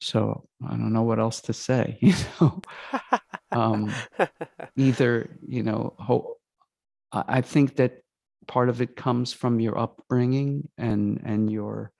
so 0.00 0.48
I 0.64 0.70
don't 0.70 0.92
know 0.92 1.02
what 1.02 1.18
else 1.18 1.40
to 1.42 1.52
say. 1.52 1.98
You 2.02 2.14
know, 2.40 2.60
um, 3.52 3.92
either 4.76 5.38
you 5.46 5.62
know, 5.62 5.94
ho- 5.98 6.36
I 7.12 7.40
think 7.40 7.76
that 7.76 8.02
part 8.46 8.68
of 8.68 8.80
it 8.80 8.96
comes 8.96 9.32
from 9.32 9.60
your 9.60 9.78
upbringing 9.78 10.68
and 10.78 11.20
and 11.24 11.50
your 11.50 11.92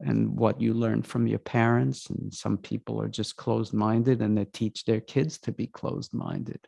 and 0.00 0.36
what 0.36 0.60
you 0.60 0.74
learned 0.74 1.06
from 1.06 1.28
your 1.28 1.38
parents 1.38 2.10
and 2.10 2.34
some 2.34 2.58
people 2.58 3.00
are 3.00 3.08
just 3.08 3.36
closed 3.36 3.72
minded 3.72 4.20
and 4.20 4.36
they 4.36 4.44
teach 4.46 4.84
their 4.84 5.00
kids 5.00 5.38
to 5.38 5.52
be 5.52 5.68
closed 5.68 6.12
minded 6.12 6.58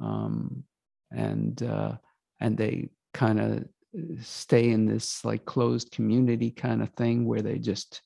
um, 0.00 0.64
and 1.10 1.62
uh, 1.62 1.92
and 2.40 2.56
they 2.56 2.88
kind 3.12 3.40
of 3.40 3.64
stay 4.20 4.70
in 4.70 4.86
this 4.86 5.24
like 5.24 5.44
closed 5.44 5.90
community 5.92 6.50
kind 6.50 6.82
of 6.82 6.90
thing 6.90 7.24
where 7.26 7.42
they 7.42 7.58
just 7.58 8.02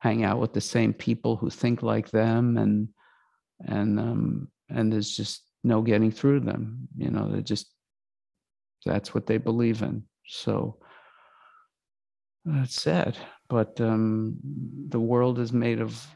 hang 0.00 0.24
out 0.24 0.38
with 0.38 0.52
the 0.52 0.60
same 0.60 0.92
people 0.92 1.36
who 1.36 1.50
think 1.50 1.82
like 1.82 2.10
them 2.10 2.56
and 2.56 2.88
and 3.60 3.98
um, 3.98 4.48
and 4.68 4.92
there's 4.92 5.16
just 5.16 5.42
no 5.64 5.82
getting 5.82 6.10
through 6.10 6.40
them 6.40 6.86
you 6.96 7.10
know 7.10 7.28
they're 7.30 7.40
just 7.40 7.76
that's 8.86 9.12
what 9.12 9.26
they 9.26 9.36
believe 9.36 9.82
in. 9.82 10.04
So 10.26 10.78
that's 12.44 12.80
sad. 12.80 13.18
But 13.48 13.80
um, 13.80 14.36
the 14.88 15.00
world 15.00 15.38
is 15.38 15.52
made 15.52 15.80
of, 15.80 16.06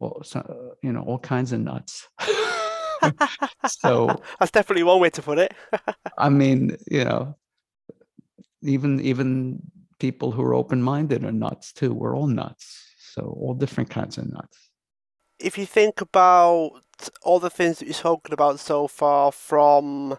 well, 0.00 0.22
so, 0.22 0.76
you 0.82 0.92
know, 0.92 1.02
all 1.02 1.18
kinds 1.18 1.52
of 1.52 1.60
nuts. 1.60 2.08
so 3.68 4.20
that's 4.38 4.50
definitely 4.50 4.82
one 4.82 5.00
way 5.00 5.10
to 5.10 5.22
put 5.22 5.38
it. 5.38 5.54
I 6.18 6.28
mean, 6.28 6.76
you 6.90 7.04
know, 7.04 7.36
even 8.62 9.00
even 9.00 9.60
people 9.98 10.32
who 10.32 10.42
are 10.42 10.54
open-minded 10.54 11.24
are 11.24 11.32
nuts 11.32 11.72
too. 11.72 11.94
We're 11.94 12.16
all 12.16 12.26
nuts. 12.26 12.82
So 12.98 13.36
all 13.40 13.54
different 13.54 13.88
kinds 13.90 14.18
of 14.18 14.30
nuts. 14.30 14.58
If 15.38 15.58
you 15.58 15.66
think 15.66 16.00
about 16.00 16.82
all 17.22 17.40
the 17.40 17.50
things 17.50 17.78
that 17.78 17.86
you've 17.86 17.96
spoken 17.96 18.32
about 18.32 18.60
so 18.60 18.86
far, 18.86 19.32
from 19.32 20.18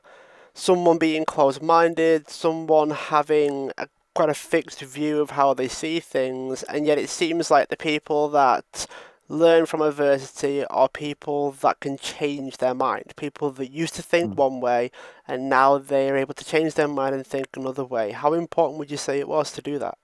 someone 0.54 0.98
being 0.98 1.26
closed 1.26 1.62
minded, 1.62 2.30
someone 2.30 2.90
having 2.92 3.72
a 3.78 3.88
quite 4.16 4.30
a 4.30 4.34
fixed 4.34 4.82
view 4.82 5.22
of 5.22 5.32
how 5.32 5.54
they 5.54 5.68
see 5.68 6.00
things, 6.00 6.64
and 6.64 6.86
yet 6.88 6.98
it 6.98 7.10
seems 7.10 7.52
like 7.52 7.70
the 7.70 7.78
people 7.78 8.30
that 8.30 8.88
learn 9.30 9.66
from 9.66 9.82
adversity 9.82 10.66
are 10.66 10.90
people 10.90 11.52
that 11.52 11.80
can 11.82 11.98
change 11.98 12.58
their 12.58 12.74
mind. 12.74 13.14
People 13.18 13.52
that 13.52 13.72
used 13.72 13.94
to 13.94 14.02
think 14.02 14.32
Mm. 14.32 14.38
one 14.38 14.62
way 14.62 14.90
and 15.28 15.50
now 15.50 15.78
they're 15.78 16.18
able 16.18 16.34
to 16.34 16.46
change 16.46 16.74
their 16.76 16.88
mind 16.88 17.14
and 17.14 17.28
think 17.28 17.50
another 17.56 17.84
way. 17.84 18.12
How 18.12 18.34
important 18.34 18.80
would 18.80 18.90
you 18.90 18.98
say 18.98 19.20
it 19.20 19.28
was 19.28 19.52
to 19.52 19.62
do 19.62 19.78
that? 19.80 19.98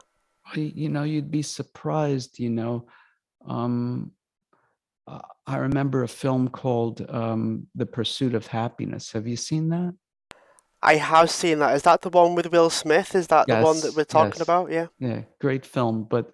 I- 0.53 0.73
you 0.75 0.89
know, 0.89 1.03
you'd 1.03 1.31
be 1.31 1.41
surprised, 1.41 2.37
you 2.37 2.49
know. 2.49 2.85
Um, 3.47 4.11
uh, 5.07 5.19
I 5.45 5.57
remember 5.57 6.03
a 6.03 6.07
film 6.07 6.49
called 6.49 7.05
um, 7.09 7.67
The 7.75 7.85
Pursuit 7.85 8.35
of 8.35 8.47
Happyness. 8.47 9.13
Have 9.13 9.27
you 9.27 9.35
seen 9.35 9.69
that? 9.69 9.93
I 10.81 10.95
have 10.95 11.29
seen 11.29 11.59
that. 11.59 11.75
Is 11.75 11.83
that 11.83 12.01
the 12.01 12.09
one 12.09 12.35
with 12.35 12.51
Will 12.51 12.69
Smith? 12.69 13.15
Is 13.15 13.27
that 13.27 13.47
the 13.47 13.61
one 13.61 13.79
that 13.81 13.95
we're 13.95 14.03
talking 14.03 14.33
yes. 14.39 14.41
about? 14.41 14.71
Yeah. 14.71 14.87
Yeah, 14.99 15.21
great 15.39 15.65
film. 15.65 16.05
But, 16.09 16.31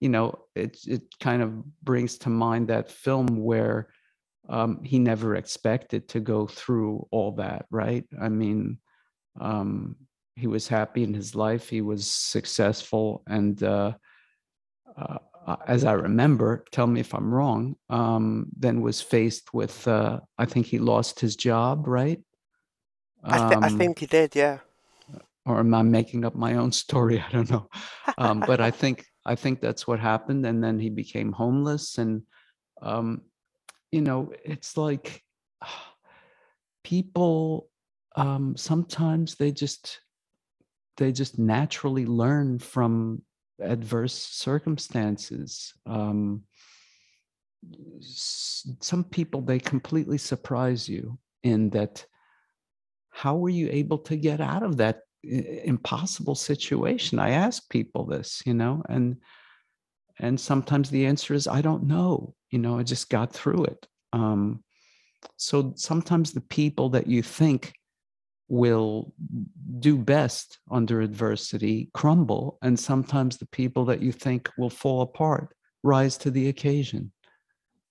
you 0.00 0.08
know, 0.08 0.38
it, 0.54 0.78
it 0.86 1.02
kind 1.20 1.42
of 1.42 1.62
brings 1.82 2.18
to 2.18 2.30
mind 2.30 2.68
that 2.68 2.90
film 2.90 3.26
where 3.36 3.88
um, 4.48 4.82
he 4.82 4.98
never 4.98 5.36
expected 5.36 6.08
to 6.08 6.20
go 6.20 6.46
through 6.46 7.06
all 7.10 7.32
that, 7.32 7.66
right? 7.70 8.04
I 8.20 8.28
mean, 8.28 8.78
um, 9.40 9.96
he 10.36 10.46
was 10.46 10.66
happy 10.68 11.04
in 11.04 11.14
his 11.14 11.34
life, 11.34 11.68
he 11.68 11.82
was 11.82 12.10
successful, 12.10 13.22
and 13.26 13.62
uh, 13.62 13.92
uh, 14.96 15.18
uh, 15.46 15.56
as 15.66 15.84
I 15.84 15.92
remember, 15.92 16.64
tell 16.72 16.86
me 16.86 17.00
if 17.00 17.14
I'm 17.14 17.32
wrong, 17.32 17.76
um, 17.90 18.46
then 18.56 18.80
was 18.80 19.00
faced 19.00 19.52
with, 19.52 19.86
uh, 19.88 20.20
I 20.38 20.46
think 20.46 20.66
he 20.66 20.78
lost 20.78 21.20
his 21.20 21.36
job, 21.36 21.86
right? 21.88 22.20
I, 23.24 23.38
th- 23.38 23.58
I 23.62 23.68
Um, 23.68 23.78
think 23.78 23.98
he 23.98 24.06
did, 24.06 24.34
yeah. 24.36 24.58
or 25.46 25.58
am 25.60 25.74
I 25.74 25.82
making 25.82 26.24
up 26.24 26.34
my 26.34 26.54
own 26.54 26.72
story? 26.84 27.20
I 27.20 27.30
don't 27.30 27.50
know. 27.50 27.68
Um, 28.18 28.40
but 28.40 28.60
I 28.60 28.70
think 28.70 29.04
I 29.24 29.36
think 29.36 29.60
that's 29.60 29.86
what 29.86 30.00
happened, 30.00 30.44
and 30.46 30.62
then 30.62 30.80
he 30.80 30.90
became 30.90 31.30
homeless, 31.32 31.98
and 31.98 32.22
um, 32.80 33.22
you 33.92 34.00
know, 34.00 34.32
it's 34.44 34.76
like 34.76 35.22
people 36.84 37.68
um, 38.16 38.56
sometimes 38.56 39.36
they 39.36 39.52
just 39.52 40.00
they 40.96 41.12
just 41.12 41.38
naturally 41.38 42.04
learn 42.06 42.58
from 42.58 43.22
adverse 43.62 44.14
circumstances. 44.14 45.72
Um, 45.86 46.42
some 48.00 49.04
people 49.04 49.40
they 49.40 49.58
completely 49.58 50.18
surprise 50.18 50.88
you 50.88 51.18
in 51.42 51.70
that 51.70 52.04
how 53.10 53.36
were 53.36 53.48
you 53.48 53.68
able 53.70 53.98
to 53.98 54.16
get 54.16 54.40
out 54.40 54.62
of 54.62 54.76
that 54.78 55.02
impossible 55.22 56.34
situation 56.34 57.20
i 57.20 57.30
ask 57.30 57.68
people 57.70 58.04
this 58.04 58.42
you 58.44 58.54
know 58.54 58.82
and 58.88 59.16
and 60.18 60.40
sometimes 60.40 60.90
the 60.90 61.06
answer 61.06 61.34
is 61.34 61.46
i 61.46 61.60
don't 61.60 61.84
know 61.84 62.34
you 62.50 62.58
know 62.58 62.78
i 62.78 62.82
just 62.82 63.08
got 63.08 63.32
through 63.32 63.64
it 63.64 63.86
um, 64.12 64.62
so 65.36 65.72
sometimes 65.76 66.32
the 66.32 66.40
people 66.40 66.90
that 66.90 67.06
you 67.06 67.22
think 67.22 67.72
will 68.52 69.14
do 69.80 69.96
best 69.96 70.58
under 70.70 71.00
adversity 71.00 71.88
crumble 71.94 72.58
and 72.60 72.78
sometimes 72.78 73.38
the 73.38 73.46
people 73.46 73.86
that 73.86 74.02
you 74.02 74.12
think 74.12 74.46
will 74.58 74.68
fall 74.68 75.00
apart 75.00 75.56
rise 75.82 76.18
to 76.18 76.30
the 76.30 76.50
occasion. 76.50 77.10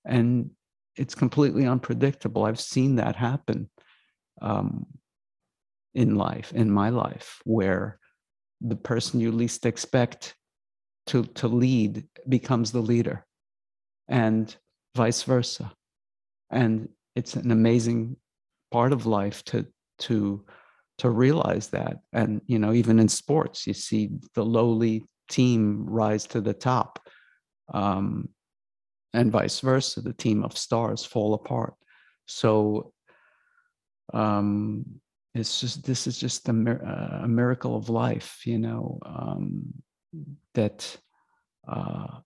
And 0.05 0.51
it's 0.95 1.15
completely 1.15 1.65
unpredictable. 1.65 2.45
I've 2.45 2.59
seen 2.59 2.97
that 2.97 3.15
happen 3.15 3.71
um, 4.39 4.85
in 5.95 6.13
life 6.13 6.53
in 6.53 6.69
my 6.69 6.89
life 6.89 7.39
where 7.43 7.97
the 8.61 8.75
person 8.75 9.19
you 9.19 9.31
least 9.31 9.65
expect 9.65 10.35
to 11.07 11.23
to 11.23 11.47
lead 11.47 12.05
becomes 12.29 12.71
the 12.71 12.81
leader 12.81 13.25
and 14.07 14.55
vice 14.95 15.23
versa. 15.23 15.71
And 16.51 16.89
it's 17.15 17.35
an 17.35 17.49
amazing 17.49 18.17
part 18.71 18.93
of 18.93 19.07
life 19.07 19.43
to 19.45 19.65
to 20.01 20.45
to 20.99 21.09
realize 21.09 21.69
that. 21.69 21.97
And 22.13 22.41
you 22.45 22.59
know 22.59 22.73
even 22.73 22.99
in 22.99 23.07
sports 23.09 23.65
you 23.67 23.73
see 23.73 24.09
the 24.35 24.45
lowly 24.45 25.05
team 25.29 25.85
rise 25.87 26.25
to 26.27 26.41
the 26.41 26.53
top 26.53 26.99
um, 27.73 28.29
and 29.13 29.31
vice 29.31 29.59
versa. 29.59 30.01
The 30.01 30.13
team 30.13 30.43
of 30.43 30.57
stars 30.57 31.05
fall 31.05 31.33
apart. 31.33 31.73
So 32.25 32.93
um, 34.13 34.85
it's 35.33 35.61
just 35.61 35.85
this 35.85 36.07
is 36.07 36.17
just 36.17 36.47
a, 36.49 37.21
a 37.23 37.27
miracle 37.27 37.75
of 37.75 37.89
life 37.89 38.41
you 38.45 38.57
know 38.57 38.99
um, 39.05 39.73
that 40.53 40.97
uh, 41.67 42.19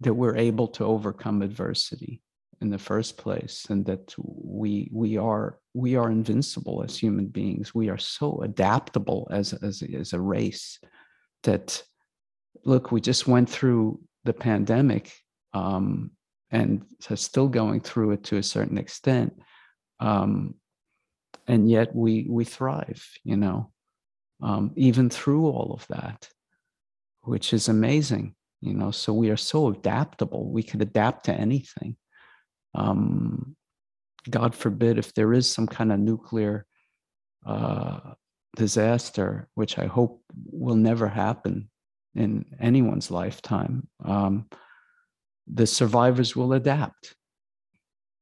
that 0.00 0.14
we're 0.14 0.36
able 0.36 0.68
to 0.68 0.84
overcome 0.84 1.42
adversity 1.42 2.22
in 2.60 2.70
the 2.70 2.78
first 2.78 3.16
place 3.16 3.66
and 3.70 3.84
that 3.86 4.14
we 4.18 4.88
we 4.92 5.16
are 5.16 5.58
we 5.78 5.96
are 5.96 6.10
invincible 6.10 6.82
as 6.82 6.98
human 6.98 7.26
beings. 7.26 7.74
We 7.74 7.88
are 7.88 7.98
so 7.98 8.40
adaptable 8.42 9.28
as 9.30 9.52
as, 9.52 9.82
as 9.82 10.12
a 10.12 10.20
race 10.20 10.78
that 11.44 11.82
look 12.64 12.90
we 12.90 13.00
just 13.00 13.26
went 13.26 13.48
through 13.48 14.00
the 14.24 14.32
pandemic 14.32 15.12
um, 15.54 16.10
and 16.50 16.84
are 17.10 17.16
still 17.16 17.48
going 17.48 17.80
through 17.80 18.10
it 18.12 18.24
to 18.24 18.36
a 18.36 18.42
certain 18.42 18.78
extent 18.78 19.40
um, 20.00 20.54
and 21.46 21.70
yet 21.70 21.94
we 21.94 22.26
we 22.28 22.44
thrive 22.44 23.06
you 23.22 23.36
know 23.36 23.70
um, 24.42 24.72
even 24.74 25.08
through 25.08 25.46
all 25.46 25.72
of 25.72 25.86
that 25.88 26.28
which 27.22 27.52
is 27.52 27.68
amazing 27.68 28.34
you 28.60 28.74
know. 28.74 28.90
So 28.90 29.12
we 29.12 29.30
are 29.30 29.36
so 29.36 29.68
adaptable. 29.68 30.50
We 30.50 30.62
could 30.62 30.82
adapt 30.82 31.26
to 31.26 31.34
anything. 31.34 31.96
Um, 32.74 33.56
god 34.30 34.54
forbid 34.54 34.98
if 34.98 35.14
there 35.14 35.32
is 35.32 35.50
some 35.50 35.66
kind 35.66 35.92
of 35.92 35.98
nuclear 35.98 36.66
uh, 37.46 38.00
disaster 38.56 39.48
which 39.54 39.78
i 39.78 39.86
hope 39.86 40.22
will 40.50 40.76
never 40.76 41.08
happen 41.08 41.70
in 42.14 42.44
anyone's 42.60 43.10
lifetime 43.10 43.86
um, 44.04 44.48
the 45.46 45.66
survivors 45.66 46.34
will 46.34 46.52
adapt 46.52 47.14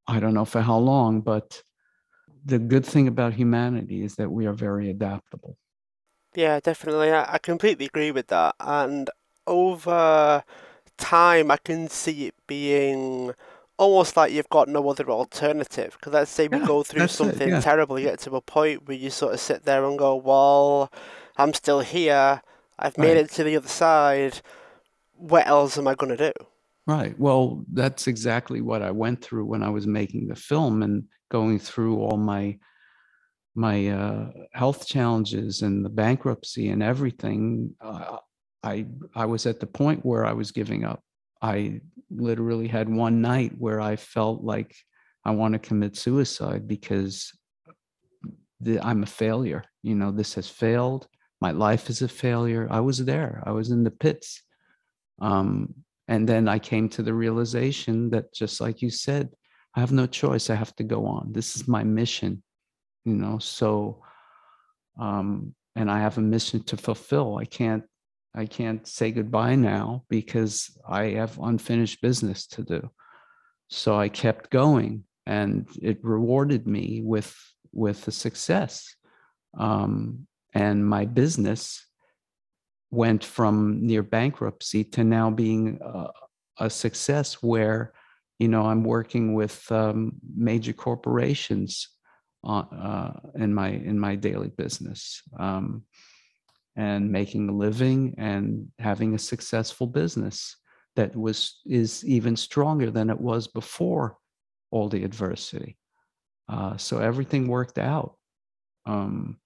i 0.07 0.21
don't 0.21 0.35
know 0.35 0.45
for 0.45 0.61
how 0.61 0.79
long 0.79 1.21
but 1.21 1.63
the 2.45 2.59
good 2.59 2.87
thing 2.87 3.09
about 3.09 3.33
humanity 3.35 4.03
is 4.03 4.17
that 4.17 4.31
we 4.31 4.47
are 4.47 4.53
very 4.53 4.91
adaptable 4.91 5.57
Yeah, 6.35 6.61
definitely. 6.61 7.11
I, 7.11 7.35
I 7.35 7.39
completely 7.39 7.87
agree 7.87 8.11
with 8.11 8.29
that. 8.29 8.55
And 8.61 9.11
over 9.47 10.45
time, 10.99 11.51
I 11.51 11.57
can 11.59 11.89
see 11.89 12.27
it 12.27 12.35
being 12.47 13.35
almost 13.79 14.17
like 14.17 14.33
you've 14.33 14.49
got 14.49 14.69
no 14.69 14.89
other 14.89 15.11
alternative. 15.11 15.97
Because 15.99 16.12
let's 16.12 16.31
say 16.31 16.49
we 16.49 16.61
Yeah, 16.61 16.67
go 16.67 16.83
through 16.83 17.03
that's 17.03 17.15
it, 17.21 17.43
something 17.43 17.49
yeah. 17.49 17.61
terrible, 17.61 17.99
you 17.99 18.07
get 18.07 18.21
to 18.21 18.37
a 18.37 18.41
point 18.41 18.87
where 18.89 18.97
you 18.97 19.11
sort 19.11 19.35
of 19.35 19.41
sit 19.41 19.65
there 19.65 19.85
and 19.85 19.99
go, 19.99 20.17
well, 20.17 20.93
I'm 21.37 21.55
still 21.55 21.81
here. 21.81 22.43
I've 22.79 22.99
made 22.99 23.17
Right. 23.17 23.17
it 23.17 23.31
to 23.33 23.45
the 23.45 23.57
other 23.57 23.69
side. 23.69 24.41
What 25.15 25.47
else 25.47 25.79
am 25.79 25.89
I 25.89 25.95
going 25.95 26.17
to 26.17 26.33
do? 26.33 26.47
Right. 26.87 27.19
Well, 27.19 27.65
that's 27.73 28.07
exactly 28.07 28.61
what 28.61 28.83
I 28.83 28.93
went 28.93 29.23
through 29.23 29.47
when 29.47 29.62
I 29.62 29.71
was 29.71 29.87
making 29.87 30.29
the 30.29 30.37
film 30.37 30.83
and 30.83 31.05
going 31.31 31.59
through 31.59 31.99
all 31.99 32.17
my 32.17 32.59
my 33.55 33.89
uh, 33.89 34.31
health 34.53 34.87
challenges 34.87 35.62
and 35.62 35.85
the 35.85 35.89
bankruptcy 35.89 36.69
and 36.69 36.83
everything. 36.83 37.75
Uh, 37.81 38.19
I 38.62 38.87
I 39.15 39.27
was 39.27 39.47
at 39.47 39.61
the 39.61 39.67
point 39.67 40.05
where 40.05 40.25
I 40.25 40.33
was 40.33 40.53
giving 40.53 40.85
up. 40.85 41.03
I 41.43 41.81
literally 42.11 42.69
had 42.69 42.88
one 42.88 43.21
night 43.21 43.53
where 43.59 43.81
I 43.81 43.97
felt 43.97 44.42
like 44.42 44.75
I 45.25 45.33
want 45.33 45.55
to 45.55 45.59
commit 45.59 45.97
suicide 45.97 46.69
because 46.69 47.33
the, 48.61 48.81
I'm 48.81 49.03
a 49.03 49.07
failure. 49.07 49.64
You 49.83 49.95
know, 49.95 50.12
this 50.12 50.35
has 50.35 50.49
failed. 50.49 51.09
My 51.40 51.51
life 51.51 51.90
is 51.90 52.03
a 52.03 52.09
failure. 52.09 52.66
I 52.71 52.81
was 52.81 53.05
there. 53.05 53.42
I 53.45 53.53
was 53.53 53.71
in 53.71 53.85
the 53.85 53.90
pits. 53.90 54.42
Um, 55.21 55.75
and 56.09 56.29
then 56.29 56.49
I 56.49 56.59
came 56.59 56.88
to 56.90 57.02
the 57.02 57.13
realization 57.13 58.11
that, 58.11 58.33
just 58.33 58.61
like 58.61 58.83
you 58.83 58.90
said, 58.90 59.31
I 59.75 59.81
have 59.81 59.92
no 59.92 60.07
choice. 60.07 60.48
I 60.48 60.54
have 60.54 60.75
to 60.77 60.85
go 60.85 61.07
on. 61.07 61.33
This 61.33 61.57
is 61.57 61.69
my 61.69 61.85
mission, 61.85 62.42
you 63.04 63.15
know. 63.15 63.38
So, 63.38 64.02
um, 64.98 65.54
and 65.75 65.90
I 65.90 65.98
have 65.98 66.17
a 66.17 66.23
mission 66.23 66.63
to 66.65 66.77
fulfill. 66.77 67.37
I 67.37 67.44
can't, 67.44 67.85
I 68.37 68.47
can't 68.47 68.87
say 68.87 69.13
goodbye 69.13 69.55
now 69.55 70.05
because 70.09 70.77
I 70.87 71.05
have 71.11 71.39
unfinished 71.39 72.03
business 72.03 72.47
to 72.49 72.63
do. 72.63 72.91
So 73.69 73.99
I 73.99 74.09
kept 74.09 74.51
going, 74.51 75.05
and 75.25 75.67
it 75.81 75.99
rewarded 76.03 76.67
me 76.67 77.01
with 77.03 77.35
with 77.73 78.07
a 78.09 78.13
success. 78.13 78.95
Um, 79.59 80.27
and 80.55 80.87
my 80.87 81.05
business 81.07 81.87
went 82.91 83.25
from 83.25 83.87
near 83.87 84.03
bankruptcy 84.03 84.85
to 84.85 85.05
now 85.05 85.31
being 85.31 85.79
a, 85.83 86.07
a 86.59 86.71
success 86.71 87.43
where 87.43 87.93
you 88.39 88.49
know 88.49 88.63
i'm 88.63 88.85
working 88.85 89.35
with 89.35 89.71
um, 89.73 90.13
major 90.37 90.73
corporations 90.73 91.89
on, 92.45 92.65
uh, 92.73 93.13
in 93.35 93.53
my 93.53 93.71
in 93.71 93.99
my 93.99 94.15
daily 94.15 94.53
business 94.57 95.23
um, 95.39 95.83
and 96.77 97.10
making 97.10 97.48
a 97.48 97.52
living 97.52 98.14
and 98.18 98.68
having 98.79 99.14
a 99.14 99.18
successful 99.18 99.87
business 99.87 100.56
that 100.94 101.14
was 101.16 101.60
is 101.66 102.04
even 102.04 102.37
stronger 102.37 102.90
than 102.90 103.10
it 103.10 103.20
was 103.20 103.48
before 103.48 104.16
all 104.70 104.88
the 104.88 105.04
adversity. 105.04 105.77
Uh, 106.48 106.77
so 106.77 106.98
everything 106.98 107.48
worked 107.48 107.79
out. 107.79 108.16
Um, 108.85 109.38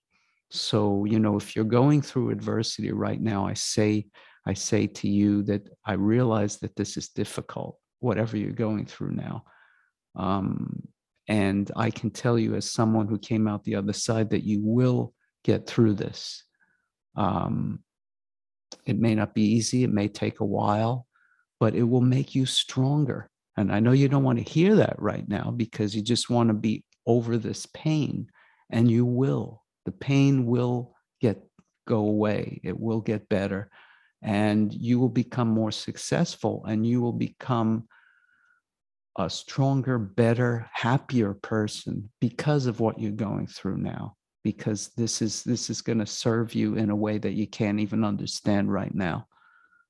so 0.50 1.04
you 1.04 1.18
know, 1.20 1.36
if 1.36 1.54
you're 1.54 1.64
going 1.64 2.02
through 2.02 2.30
adversity 2.30 2.92
right 2.92 3.20
now, 3.20 3.46
I 3.46 3.54
say 3.54 4.06
I 4.46 4.54
say 4.54 4.86
to 4.86 5.08
you 5.08 5.42
that 5.44 5.68
I 5.84 5.94
realize 5.94 6.58
that 6.58 6.74
this 6.76 6.96
is 6.96 7.08
difficult, 7.08 7.76
whatever 8.00 8.36
you're 8.36 8.52
going 8.52 8.86
through 8.86 9.12
now. 9.12 9.44
Um, 10.16 10.88
and 11.28 11.70
I 11.76 11.90
can 11.90 12.10
tell 12.10 12.38
you, 12.38 12.56
as 12.56 12.68
someone 12.68 13.06
who 13.06 13.18
came 13.18 13.46
out 13.46 13.62
the 13.62 13.76
other 13.76 13.92
side, 13.92 14.30
that 14.30 14.42
you 14.42 14.60
will 14.62 15.14
get 15.44 15.66
through 15.66 15.94
this. 15.94 16.42
Um, 17.20 17.80
it 18.86 18.98
may 18.98 19.14
not 19.14 19.34
be 19.34 19.42
easy, 19.42 19.84
it 19.84 19.92
may 19.92 20.08
take 20.08 20.40
a 20.40 20.44
while, 20.44 21.06
but 21.58 21.74
it 21.74 21.82
will 21.82 22.00
make 22.00 22.34
you 22.34 22.46
stronger. 22.46 23.28
And 23.58 23.70
I 23.70 23.78
know 23.78 23.92
you 23.92 24.08
don't 24.08 24.24
want 24.24 24.38
to 24.38 24.50
hear 24.50 24.76
that 24.76 24.96
right 24.98 25.28
now 25.28 25.50
because 25.50 25.94
you 25.94 26.00
just 26.00 26.30
want 26.30 26.48
to 26.48 26.54
be 26.54 26.82
over 27.06 27.36
this 27.36 27.66
pain, 27.74 28.30
and 28.70 28.90
you 28.90 29.04
will. 29.04 29.62
The 29.84 29.92
pain 29.92 30.46
will 30.46 30.94
get 31.20 31.42
go 31.86 31.98
away. 31.98 32.62
It 32.64 32.80
will 32.80 33.02
get 33.02 33.28
better, 33.28 33.70
and 34.22 34.72
you 34.72 34.98
will 34.98 35.10
become 35.10 35.48
more 35.48 35.72
successful, 35.72 36.64
and 36.66 36.86
you 36.86 37.02
will 37.02 37.12
become 37.12 37.86
a 39.18 39.28
stronger, 39.28 39.98
better, 39.98 40.70
happier 40.72 41.34
person 41.34 42.10
because 42.18 42.64
of 42.64 42.80
what 42.80 42.98
you're 42.98 43.12
going 43.12 43.46
through 43.46 43.76
now. 43.76 44.16
Because 44.42 44.90
this 44.96 45.20
is 45.20 45.44
this 45.44 45.68
is 45.68 45.82
going 45.82 45.98
to 45.98 46.06
serve 46.06 46.54
you 46.54 46.76
in 46.76 46.90
a 46.90 46.96
way 46.96 47.18
that 47.18 47.34
you 47.34 47.46
can't 47.46 47.80
even 47.80 48.04
understand 48.04 48.72
right 48.72 48.94
now. 48.94 49.26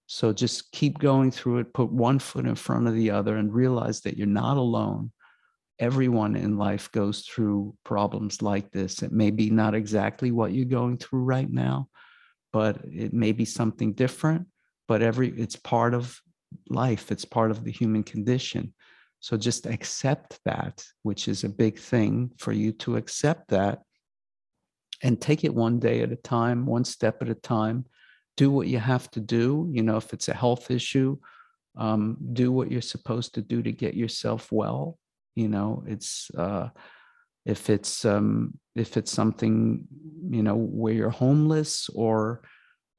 So 0.07 0.33
just 0.33 0.73
keep 0.73 0.99
going 0.99 1.31
through 1.31 1.59
it, 1.59 1.73
put 1.73 1.93
one 1.93 2.19
foot 2.19 2.45
in 2.45 2.57
front 2.57 2.89
of 2.89 2.95
the 2.95 3.13
other, 3.13 3.37
and 3.37 3.55
realize 3.55 4.01
that 4.01 4.17
you're 4.17 4.27
not 4.27 4.57
alone. 4.57 5.13
Everyone 5.79 6.35
in 6.35 6.59
life 6.59 6.91
goes 6.91 7.21
through 7.21 7.77
problems 7.85 8.43
like 8.43 8.73
this. 8.73 9.03
It 9.03 9.13
may 9.13 9.31
be 9.31 9.51
not 9.51 9.75
exactly 9.75 10.33
what 10.33 10.53
you're 10.53 10.65
going 10.65 10.99
through 10.99 11.23
right 11.23 11.49
now, 11.49 11.89
but 12.53 12.81
it 12.85 13.13
may 13.13 13.31
be 13.31 13.45
something 13.45 13.93
different. 13.93 14.49
But 14.89 15.01
every 15.01 15.29
it's 15.29 15.55
part 15.55 15.95
of 15.95 16.21
life, 16.69 17.13
it's 17.13 17.25
part 17.25 17.53
of 17.53 17.63
the 17.63 17.71
human 17.71 18.03
condition. 18.03 18.75
So 19.21 19.37
just 19.37 19.67
accept 19.67 20.41
that, 20.45 20.83
which 21.03 21.29
is 21.29 21.45
a 21.45 21.49
big 21.49 21.79
thing 21.79 22.33
for 22.39 22.53
you 22.53 22.73
to 22.73 22.97
accept 22.97 23.51
that 23.51 23.83
and 25.03 25.21
take 25.21 25.45
it 25.45 25.55
one 25.55 25.79
day 25.79 26.03
at 26.03 26.13
a 26.13 26.17
time, 26.17 26.67
one 26.67 26.85
step 26.85 27.23
at 27.23 27.29
a 27.29 27.35
time 27.35 27.87
do 28.41 28.51
what 28.51 28.69
you 28.69 28.79
have 28.79 29.11
to 29.11 29.21
do. 29.21 29.69
You 29.71 29.83
know, 29.83 29.99
if 29.99 30.15
it's 30.15 30.29
a 30.29 30.35
health 30.35 30.71
issue, 30.71 31.19
um, 31.77 32.17
do 32.33 32.51
what 32.51 32.71
you're 32.71 32.81
supposed 32.81 33.35
to 33.35 33.43
do 33.43 33.63
to 33.63 33.71
get 33.71 33.93
yourself 33.95 34.51
well. 34.51 34.99
You 35.35 35.49
know, 35.49 35.85
it's 35.87 36.31
uh, 36.39 36.71
if 37.45 37.69
it's 37.69 38.07
um, 38.07 38.59
if 38.75 38.97
it's 38.97 39.13
something 39.13 39.87
you 40.31 40.43
know 40.43 40.57
where 40.57 40.95
you're 40.95 41.11
homeless 41.11 41.91
or 41.95 42.41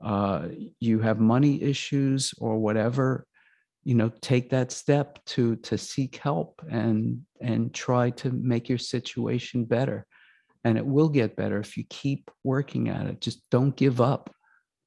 uh, 0.03 0.49
you 0.79 0.99
have 0.99 1.19
money 1.19 1.59
issues 1.63 2.33
or 2.37 2.59
whatever 2.59 3.25
you 3.83 3.95
know 3.95 4.11
take 4.21 4.51
that 4.51 4.71
step 4.71 5.23
to 5.25 5.55
to 5.57 5.75
seek 5.75 6.17
help 6.17 6.61
and 6.69 7.21
and 7.41 7.73
try 7.73 8.11
to 8.11 8.29
make 8.29 8.69
your 8.69 8.77
situation 8.77 9.65
better 9.65 10.05
and 10.63 10.77
it 10.77 10.85
will 10.85 11.09
get 11.09 11.35
better 11.35 11.59
if 11.59 11.77
you 11.77 11.83
keep 11.89 12.29
working 12.43 12.89
at 12.89 13.07
it 13.07 13.19
just 13.21 13.41
don't 13.49 13.75
give 13.75 13.99
up 13.99 14.33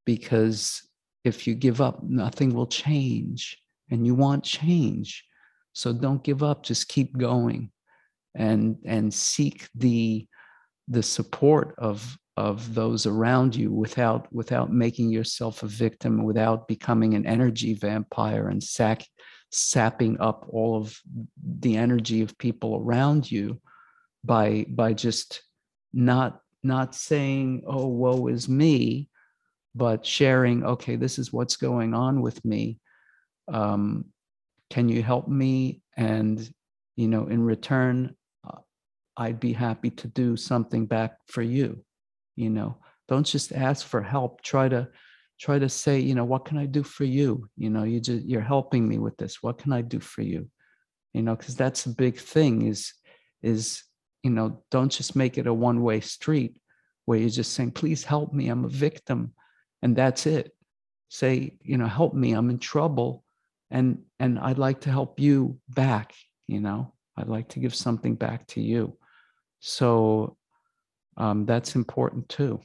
because 0.04 0.82
if 1.24 1.46
you 1.46 1.54
give 1.54 1.80
up, 1.80 2.02
nothing 2.02 2.54
will 2.54 2.66
change 2.66 3.58
and 3.90 4.06
you 4.06 4.14
want 4.14 4.44
change. 4.44 5.24
So 5.72 5.92
don't 5.92 6.22
give 6.22 6.42
up, 6.42 6.62
just 6.62 6.88
keep 6.88 7.16
going 7.16 7.70
and 8.36 8.76
and 8.84 9.12
seek 9.12 9.68
the 9.74 10.26
the 10.88 11.02
support 11.02 11.74
of 11.78 12.16
of 12.36 12.74
those 12.74 13.06
around 13.06 13.54
you 13.54 13.72
without 13.72 14.32
without 14.32 14.72
making 14.72 15.10
yourself 15.10 15.62
a 15.62 15.68
victim 15.68 16.24
without 16.24 16.68
becoming 16.68 17.14
an 17.14 17.26
energy 17.26 17.74
vampire 17.74 18.48
and 18.48 18.62
sack, 18.62 19.06
sapping 19.50 20.20
up 20.20 20.46
all 20.48 20.76
of 20.76 20.96
the 21.58 21.76
energy 21.76 22.22
of 22.22 22.36
people 22.38 22.82
around 22.84 23.30
you 23.30 23.60
by 24.24 24.66
by 24.68 24.92
just 24.92 25.42
not 25.94 26.40
not 26.62 26.94
saying 26.94 27.62
oh 27.66 27.86
woe 27.86 28.26
is 28.26 28.48
me 28.48 29.08
but 29.74 30.06
sharing, 30.06 30.64
okay, 30.64 30.96
this 30.96 31.18
is 31.18 31.32
what's 31.32 31.56
going 31.56 31.94
on 31.94 32.20
with 32.20 32.44
me. 32.44 32.78
Um, 33.52 34.06
can 34.70 34.88
you 34.88 35.02
help 35.02 35.28
me? 35.28 35.82
And, 35.96 36.48
you 36.96 37.08
know, 37.08 37.26
in 37.26 37.42
return, 37.42 38.14
uh, 38.46 38.58
I'd 39.16 39.40
be 39.40 39.52
happy 39.52 39.90
to 39.90 40.08
do 40.08 40.36
something 40.36 40.86
back 40.86 41.16
for 41.26 41.42
you. 41.42 41.84
You 42.36 42.50
know, 42.50 42.78
don't 43.08 43.26
just 43.26 43.52
ask 43.52 43.86
for 43.86 44.00
help. 44.00 44.42
Try 44.42 44.68
to, 44.68 44.88
try 45.40 45.58
to 45.58 45.68
say, 45.68 45.98
you 45.98 46.14
know, 46.14 46.24
what 46.24 46.44
can 46.44 46.56
I 46.56 46.66
do 46.66 46.84
for 46.84 47.04
you? 47.04 47.48
You 47.56 47.70
know, 47.70 47.82
you 47.82 48.00
just, 48.00 48.24
you're 48.24 48.40
helping 48.40 48.86
me 48.88 48.98
with 48.98 49.16
this. 49.16 49.42
What 49.42 49.58
can 49.58 49.72
I 49.72 49.82
do 49.82 49.98
for 49.98 50.22
you? 50.22 50.48
You 51.12 51.22
know, 51.22 51.34
because 51.34 51.56
that's 51.56 51.86
a 51.86 51.90
big 51.90 52.16
thing 52.16 52.66
is, 52.66 52.92
is, 53.42 53.82
you 54.24 54.30
know, 54.30 54.64
don't 54.70 54.90
just 54.90 55.14
make 55.14 55.38
it 55.38 55.46
a 55.46 55.54
one 55.54 55.82
way 55.82 56.00
street 56.00 56.56
where 57.04 57.18
you're 57.18 57.28
just 57.28 57.52
saying, 57.52 57.70
please 57.70 58.02
help 58.02 58.32
me. 58.32 58.48
I'm 58.48 58.64
a 58.64 58.68
victim 58.68 59.34
and 59.82 59.94
that's 59.94 60.26
it. 60.26 60.50
Say 61.10 61.58
you 61.62 61.78
know 61.78 61.86
help 61.86 62.12
me 62.12 62.32
i'm 62.32 62.50
in 62.50 62.58
trouble 62.58 63.22
and 63.70 64.02
and 64.18 64.36
i'd 64.40 64.58
like 64.58 64.80
to 64.80 64.90
help 64.90 65.20
you 65.20 65.60
back 65.68 66.12
you 66.46 66.60
know? 66.60 66.92
I'd 67.16 67.28
like 67.28 67.48
to 67.50 67.60
give 67.60 67.74
something 67.74 68.16
back 68.16 68.46
to 68.48 68.60
you. 68.60 68.96
So 69.60 70.36
um, 71.16 71.46
that's 71.46 71.76
important 71.76 72.28
too. 72.28 72.60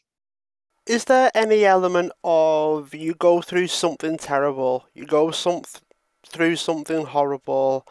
Is 0.88 1.06
there 1.06 1.30
any 1.36 1.66
element 1.66 2.12
of 2.24 2.96
you 2.96 3.14
go 3.14 3.42
through 3.42 3.68
something 3.68 4.18
terrible 4.18 4.86
you 4.96 5.06
go 5.06 5.30
some 5.30 5.62
through 6.26 6.56
something 6.56 7.06
horrible 7.06 7.86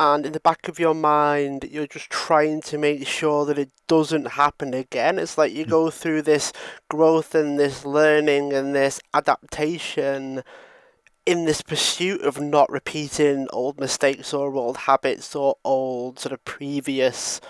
and 0.00 0.24
in 0.24 0.32
the 0.32 0.40
back 0.40 0.66
of 0.66 0.78
your 0.78 0.94
mind 0.94 1.68
you're 1.70 1.86
just 1.86 2.08
trying 2.08 2.62
to 2.62 2.78
make 2.78 3.06
sure 3.06 3.44
that 3.44 3.58
it 3.58 3.70
doesn't 3.86 4.28
happen 4.28 4.72
again 4.72 5.18
it's 5.18 5.36
like 5.36 5.52
you 5.52 5.66
mm. 5.66 5.70
go 5.70 5.90
through 5.90 6.22
this 6.22 6.52
growth 6.88 7.34
and 7.34 7.60
this 7.60 7.84
learning 7.84 8.52
and 8.52 8.74
this 8.74 8.98
adaptation 9.12 10.42
in 11.26 11.44
this 11.44 11.60
pursuit 11.60 12.22
of 12.22 12.40
not 12.40 12.70
repeating 12.70 13.46
old 13.52 13.78
mistakes 13.78 14.32
or 14.32 14.54
old 14.54 14.78
habits 14.78 15.36
or 15.36 15.56
old 15.64 16.18
sort 16.18 16.32
of 16.32 16.42
previous 16.46 17.40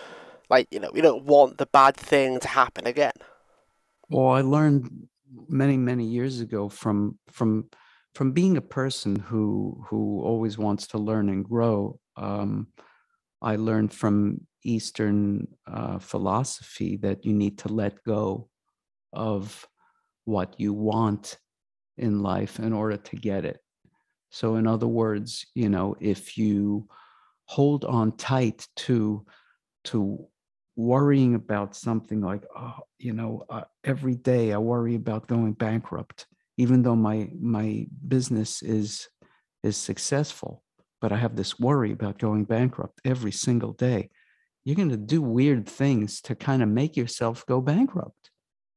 like 0.51 0.67
you 0.73 0.81
know 0.81 0.91
we 0.93 1.01
don't 1.01 1.25
want 1.25 1.57
the 1.59 1.67
bad 1.67 1.97
thing 1.97 2.41
to 2.41 2.49
happen 2.49 2.85
again 2.85 3.13
well 4.09 4.31
i 4.31 4.41
learned 4.41 5.07
many 5.49 5.77
many 5.77 6.05
years 6.05 6.41
ago 6.41 6.69
from 6.69 7.17
from 7.31 7.71
from 8.13 8.33
being 8.33 8.57
a 8.57 8.73
person 8.81 9.15
who 9.15 9.81
who 9.87 10.21
always 10.23 10.59
wants 10.59 10.89
to 10.89 10.99
learn 10.99 11.29
and 11.29 11.45
grow 11.45 11.97
um, 12.21 12.69
I 13.43 13.57
learned 13.57 13.93
from 13.93 14.47
Eastern 14.63 15.49
uh, 15.67 15.99
philosophy 15.99 16.99
that 16.99 17.25
you 17.25 17.33
need 17.33 17.59
to 17.59 17.69
let 17.69 18.05
go 18.05 18.49
of 19.13 19.67
what 20.27 20.61
you 20.61 20.75
want 20.75 21.39
in 21.97 22.23
life 22.23 22.59
in 22.61 22.73
order 22.73 22.99
to 22.99 23.17
get 23.17 23.45
it. 23.45 23.59
So, 24.31 24.57
in 24.57 24.67
other 24.67 24.87
words, 24.87 25.47
you 25.55 25.69
know, 25.69 25.97
if 25.99 26.37
you 26.37 26.87
hold 27.47 27.85
on 27.85 28.17
tight 28.17 28.69
to 28.77 29.25
to 29.85 30.27
worrying 30.77 31.35
about 31.35 31.75
something 31.75 32.21
like, 32.21 32.45
oh, 32.57 32.81
you 32.99 33.13
know, 33.13 33.45
uh, 33.49 33.65
every 33.85 34.15
day 34.15 34.53
I 34.53 34.59
worry 34.59 34.95
about 34.95 35.27
going 35.27 35.55
bankrupt, 35.55 36.27
even 36.59 36.83
though 36.83 36.97
my 36.97 37.31
my 37.41 37.87
business 38.07 38.63
is 38.63 39.09
is 39.63 39.77
successful 39.77 40.63
but 41.01 41.13
I 41.13 41.17
have 41.17 41.37
this 41.37 41.59
worry 41.59 41.93
about 41.93 42.19
going 42.19 42.45
bankrupt 42.45 43.01
every 43.05 43.33
single 43.33 43.73
day. 43.73 44.11
You're 44.65 44.77
going 44.77 44.91
to 44.91 44.97
do 44.97 45.23
weird 45.23 45.69
things 45.69 46.21
to 46.23 46.35
kind 46.35 46.63
of 46.63 46.69
make 46.69 46.97
yourself 46.97 47.47
go 47.47 47.61
bankrupt 47.61 48.31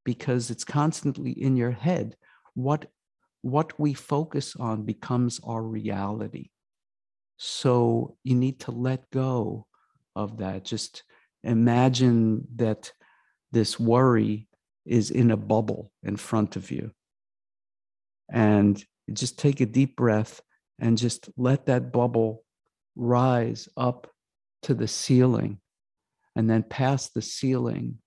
because 0.06 0.50
it's 0.50 0.64
constantly 0.64 1.32
in 1.32 1.58
your 1.58 1.72
head. 1.72 2.16
What, 2.54 2.86
what 3.42 3.78
we 3.80 3.94
focus 3.94 4.56
on 4.56 4.84
becomes 4.84 5.40
our 5.44 5.62
reality. 5.62 6.50
So 7.38 8.16
you 8.24 8.36
need 8.36 8.62
to 8.62 8.72
let 8.72 9.10
go 9.12 9.68
of 10.16 10.38
that. 10.38 10.64
Just 10.64 11.04
imagine 11.44 12.48
that 12.56 12.92
this 13.52 13.80
worry 13.80 14.48
is 14.86 15.12
in 15.12 15.32
a 15.32 15.38
bubble 15.38 15.92
in 16.04 16.16
front 16.16 16.56
of 16.56 16.72
you. 16.72 16.92
And 18.32 18.84
just 19.12 19.38
take 19.38 19.60
a 19.60 19.66
deep 19.66 19.98
breath 19.98 20.42
and 20.80 20.98
just 20.98 21.30
let 21.38 21.66
that 21.68 21.92
bubble 21.92 22.44
rise 22.96 23.70
up 23.78 24.12
to 24.64 24.74
the 24.74 24.88
ceiling 24.88 25.60
and 26.36 26.50
then 26.50 26.64
past 26.64 27.14
the 27.14 27.22
ceiling 27.22 28.00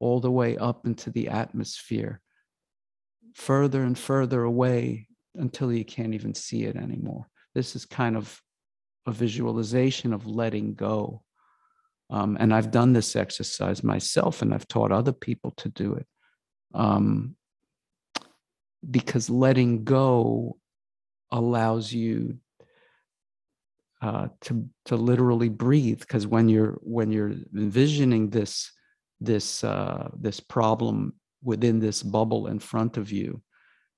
all 0.00 0.20
the 0.20 0.30
way 0.30 0.56
up 0.56 0.86
into 0.86 1.10
the 1.10 1.28
atmosphere. 1.28 2.20
further 3.34 3.82
and 3.84 3.96
further 3.98 4.42
away 4.42 5.06
until 5.36 5.72
you 5.72 5.84
can't 5.84 6.14
even 6.14 6.34
see 6.34 6.64
it 6.64 6.76
anymore. 6.76 7.26
This 7.54 7.76
is 7.76 7.84
kind 7.86 8.16
of 8.16 8.40
a 9.06 9.12
visualization 9.12 10.12
of 10.12 10.26
letting 10.26 10.74
go. 10.74 11.22
Um, 12.10 12.36
and 12.40 12.52
I've 12.52 12.70
done 12.70 12.92
this 12.92 13.14
exercise 13.14 13.84
myself 13.84 14.42
and 14.42 14.52
I've 14.52 14.66
taught 14.66 14.90
other 14.92 15.12
people 15.12 15.52
to 15.58 15.68
do 15.68 15.94
it. 15.94 16.06
Um, 16.74 17.36
because 18.90 19.30
letting 19.30 19.84
go 19.84 20.58
allows 21.32 21.92
you 21.92 22.38
uh, 24.02 24.28
to 24.40 24.68
to 24.86 24.96
literally 24.96 25.48
breathe 25.48 26.00
because 26.00 26.26
when 26.26 26.48
you're 26.48 26.78
when 26.82 27.12
you're 27.12 27.34
envisioning 27.54 28.30
this 28.30 28.72
this 29.20 29.62
uh, 29.62 30.08
this 30.18 30.40
problem 30.40 31.14
within 31.42 31.78
this 31.78 32.02
bubble 32.02 32.46
in 32.46 32.58
front 32.58 32.96
of 32.96 33.12
you 33.12 33.42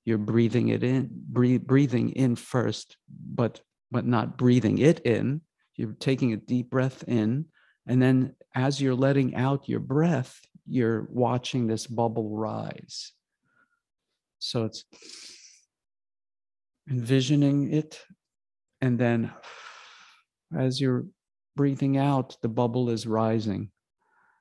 you're 0.05 0.19
breathing 0.19 0.69
it 0.69 0.83
in 0.83 1.09
breathe, 1.13 1.65
breathing 1.65 2.11
in 2.11 2.35
first 2.35 2.97
but 3.35 3.61
but 3.91 4.07
not 4.07 4.39
breathing 4.39 4.79
it 4.79 5.01
in. 5.01 5.43
You're 5.77 5.93
taking 5.93 6.33
a 6.33 6.37
deep 6.37 6.71
breath 6.71 7.05
in 7.07 7.47
and 7.87 8.01
then 8.03 8.35
as 8.55 8.81
you're 8.81 8.95
letting 8.95 9.35
out 9.37 9.69
your 9.69 9.81
breath 9.81 10.41
you're 10.67 11.09
watching 11.11 11.67
this 11.67 11.87
bubble 11.87 12.31
rise. 12.31 13.13
So 14.39 14.65
it's 14.65 14.85
envisioning 16.93 17.73
it 17.73 18.01
and 18.81 18.99
then 18.99 19.33
as 20.57 20.81
you're 20.81 21.07
breathing 21.57 21.97
out 21.97 22.37
the 22.43 22.49
bubble 22.49 22.91
is 22.91 23.07
rising. 23.07 23.71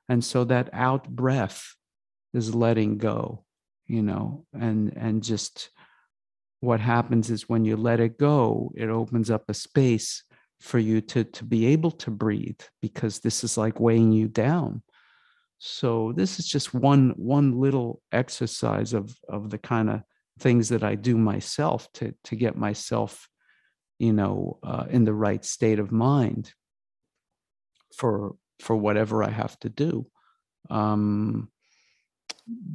And 0.08 0.22
so 0.22 0.44
that 0.44 0.68
out 0.72 1.08
breath 1.08 1.74
is 2.34 2.54
letting 2.54 2.98
go 2.98 3.44
you 3.86 4.02
know 4.02 4.44
and 4.52 4.92
and 4.96 5.22
just 5.22 5.70
what 6.60 6.80
happens 6.80 7.30
is 7.30 7.48
when 7.48 7.64
you 7.64 7.76
let 7.76 8.00
it 8.00 8.18
go 8.18 8.72
it 8.76 8.88
opens 8.88 9.30
up 9.30 9.44
a 9.48 9.54
space 9.54 10.24
for 10.60 10.78
you 10.78 11.00
to 11.00 11.24
to 11.24 11.44
be 11.44 11.66
able 11.66 11.90
to 11.90 12.10
breathe 12.10 12.60
because 12.80 13.18
this 13.18 13.42
is 13.42 13.58
like 13.58 13.80
weighing 13.80 14.12
you 14.12 14.28
down. 14.28 14.82
So 15.58 16.12
this 16.14 16.38
is 16.38 16.46
just 16.46 16.72
one 16.72 17.14
one 17.16 17.58
little 17.58 18.00
exercise 18.12 18.92
of 18.92 19.14
of 19.28 19.50
the 19.50 19.58
kind 19.58 19.90
of 19.90 20.02
things 20.42 20.68
that 20.68 20.82
i 20.82 20.94
do 20.94 21.16
myself 21.16 21.88
to 21.92 22.14
to 22.24 22.34
get 22.36 22.56
myself 22.56 23.28
you 23.98 24.12
know 24.12 24.58
uh, 24.62 24.84
in 24.90 25.04
the 25.04 25.14
right 25.14 25.44
state 25.44 25.78
of 25.78 25.92
mind 25.92 26.52
for 27.96 28.34
for 28.58 28.76
whatever 28.76 29.22
i 29.22 29.30
have 29.30 29.58
to 29.60 29.68
do. 29.68 30.06
Um 30.70 31.48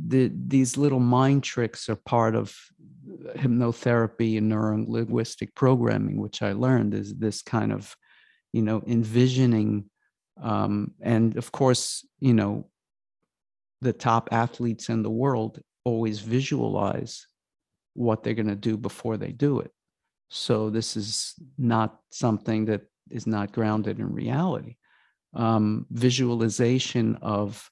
the 0.07 0.31
these 0.33 0.77
little 0.77 0.99
mind 0.99 1.43
tricks 1.43 1.89
are 1.89 2.01
part 2.15 2.35
of 2.35 2.55
hypnotherapy 3.35 4.37
and 4.37 4.49
neuro-linguistic 4.49 5.53
programming 5.55 6.17
which 6.17 6.41
i 6.41 6.51
learned 6.53 6.93
is 6.93 7.15
this 7.15 7.41
kind 7.41 7.71
of 7.71 7.95
you 8.53 8.61
know 8.61 8.81
envisioning 8.87 9.89
um, 10.41 10.93
and 11.01 11.37
of 11.37 11.51
course 11.51 12.05
you 12.19 12.33
know 12.33 12.69
the 13.81 13.93
top 13.93 14.29
athletes 14.31 14.89
in 14.89 15.03
the 15.03 15.15
world 15.23 15.61
always 15.83 16.19
visualize 16.19 17.27
what 17.97 18.23
they're 18.23 18.33
going 18.33 18.47
to 18.47 18.55
do 18.55 18.77
before 18.77 19.17
they 19.17 19.31
do 19.31 19.59
it 19.59 19.71
so 20.29 20.69
this 20.69 20.97
is 20.97 21.33
not 21.57 21.99
something 22.11 22.65
that 22.65 22.81
is 23.09 23.25
not 23.25 23.51
grounded 23.51 23.99
in 23.99 24.13
reality 24.13 24.75
um, 25.33 25.85
visualization 25.89 27.17
of 27.21 27.69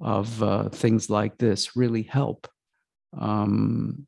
of 0.00 0.42
uh, 0.42 0.68
things 0.68 1.08
like 1.08 1.38
this 1.38 1.76
really 1.76 2.02
help. 2.02 2.48
Um, 3.18 4.06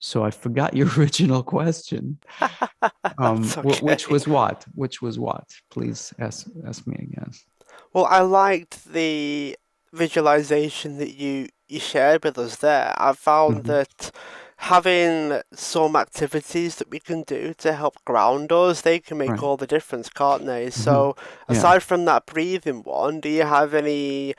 so 0.00 0.24
I 0.24 0.30
forgot 0.30 0.74
your 0.74 0.88
original 0.98 1.42
question, 1.42 2.18
um, 3.18 3.50
okay. 3.56 3.80
which 3.80 4.08
was 4.08 4.26
what? 4.26 4.64
Which 4.74 5.02
was 5.02 5.18
what? 5.18 5.44
Please 5.70 6.12
ask 6.18 6.46
ask 6.66 6.86
me 6.86 6.96
again. 6.96 7.32
Well, 7.92 8.06
I 8.06 8.20
liked 8.20 8.92
the 8.92 9.56
visualization 9.92 10.98
that 10.98 11.14
you 11.14 11.48
you 11.68 11.80
shared 11.80 12.24
with 12.24 12.38
us 12.38 12.56
there. 12.56 12.94
I 12.96 13.12
found 13.12 13.58
mm-hmm. 13.58 13.68
that 13.68 14.10
having 14.58 15.40
some 15.52 15.94
activities 15.94 16.76
that 16.76 16.90
we 16.90 16.98
can 16.98 17.22
do 17.22 17.54
to 17.54 17.72
help 17.72 18.04
ground 18.04 18.50
us, 18.50 18.80
they 18.80 18.98
can 18.98 19.16
make 19.16 19.30
right. 19.30 19.42
all 19.42 19.56
the 19.56 19.68
difference, 19.68 20.08
can't 20.08 20.46
they? 20.46 20.66
Mm-hmm. 20.66 20.82
So, 20.82 21.16
aside 21.46 21.74
yeah. 21.74 21.78
from 21.78 22.04
that 22.06 22.26
breathing 22.26 22.82
one, 22.82 23.20
do 23.20 23.28
you 23.28 23.44
have 23.44 23.72
any 23.72 24.34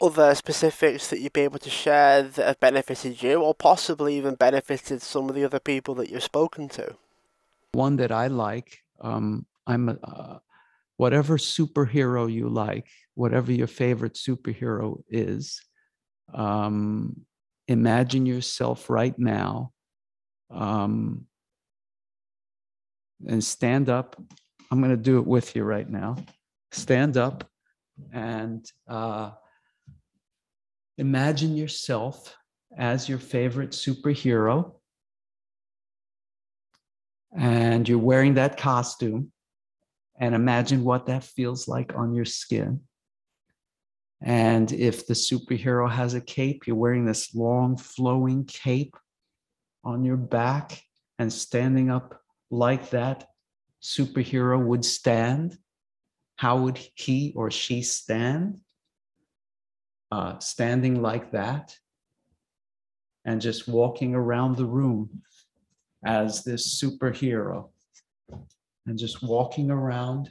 other 0.00 0.34
specifics 0.34 1.08
that 1.08 1.20
you'd 1.20 1.32
be 1.32 1.40
able 1.40 1.58
to 1.58 1.70
share 1.70 2.22
that 2.22 2.46
have 2.46 2.60
benefited 2.60 3.22
you 3.22 3.40
or 3.40 3.54
possibly 3.54 4.16
even 4.16 4.34
benefited 4.34 5.00
some 5.00 5.28
of 5.30 5.34
the 5.34 5.44
other 5.44 5.60
people 5.60 5.94
that 5.94 6.10
you've 6.10 6.22
spoken 6.22 6.68
to? 6.68 6.94
One 7.72 7.96
that 7.96 8.12
I 8.12 8.26
like, 8.26 8.82
um, 9.00 9.46
I'm 9.66 9.88
a, 9.88 9.98
uh, 10.04 10.38
whatever 10.98 11.38
superhero 11.38 12.30
you 12.30 12.50
like, 12.50 12.88
whatever 13.14 13.50
your 13.50 13.68
favorite 13.68 14.14
superhero 14.14 15.02
is, 15.08 15.62
um, 16.34 17.24
imagine 17.68 18.26
yourself 18.26 18.90
right 18.90 19.18
now 19.18 19.72
um, 20.50 21.26
and 23.26 23.42
stand 23.42 23.88
up. 23.88 24.20
I'm 24.70 24.80
going 24.80 24.90
to 24.90 25.02
do 25.02 25.18
it 25.18 25.26
with 25.26 25.54
you 25.54 25.64
right 25.64 25.88
now. 25.88 26.16
Stand 26.70 27.16
up 27.16 27.48
and 28.12 28.64
uh, 28.88 29.32
Imagine 30.98 31.56
yourself 31.56 32.36
as 32.76 33.08
your 33.08 33.18
favorite 33.18 33.70
superhero, 33.70 34.74
and 37.36 37.88
you're 37.88 37.98
wearing 37.98 38.34
that 38.34 38.58
costume, 38.58 39.32
and 40.20 40.34
imagine 40.34 40.84
what 40.84 41.06
that 41.06 41.24
feels 41.24 41.66
like 41.66 41.94
on 41.96 42.14
your 42.14 42.26
skin. 42.26 42.80
And 44.24 44.70
if 44.72 45.06
the 45.06 45.14
superhero 45.14 45.90
has 45.90 46.14
a 46.14 46.20
cape, 46.20 46.66
you're 46.66 46.76
wearing 46.76 47.04
this 47.04 47.34
long 47.34 47.76
flowing 47.76 48.44
cape 48.44 48.96
on 49.84 50.04
your 50.04 50.16
back 50.16 50.80
and 51.18 51.32
standing 51.32 51.90
up 51.90 52.20
like 52.50 52.90
that 52.90 53.26
superhero 53.82 54.64
would 54.64 54.84
stand. 54.84 55.58
How 56.36 56.58
would 56.58 56.78
he 56.94 57.32
or 57.36 57.50
she 57.50 57.82
stand? 57.82 58.60
uh, 60.12 60.38
standing 60.40 61.00
like 61.00 61.32
that 61.32 61.74
and 63.24 63.40
just 63.40 63.66
walking 63.66 64.14
around 64.14 64.56
the 64.56 64.66
room 64.66 65.22
as 66.04 66.44
this 66.44 66.82
superhero 66.82 67.70
and 68.86 68.98
just 68.98 69.22
walking 69.22 69.70
around, 69.70 70.30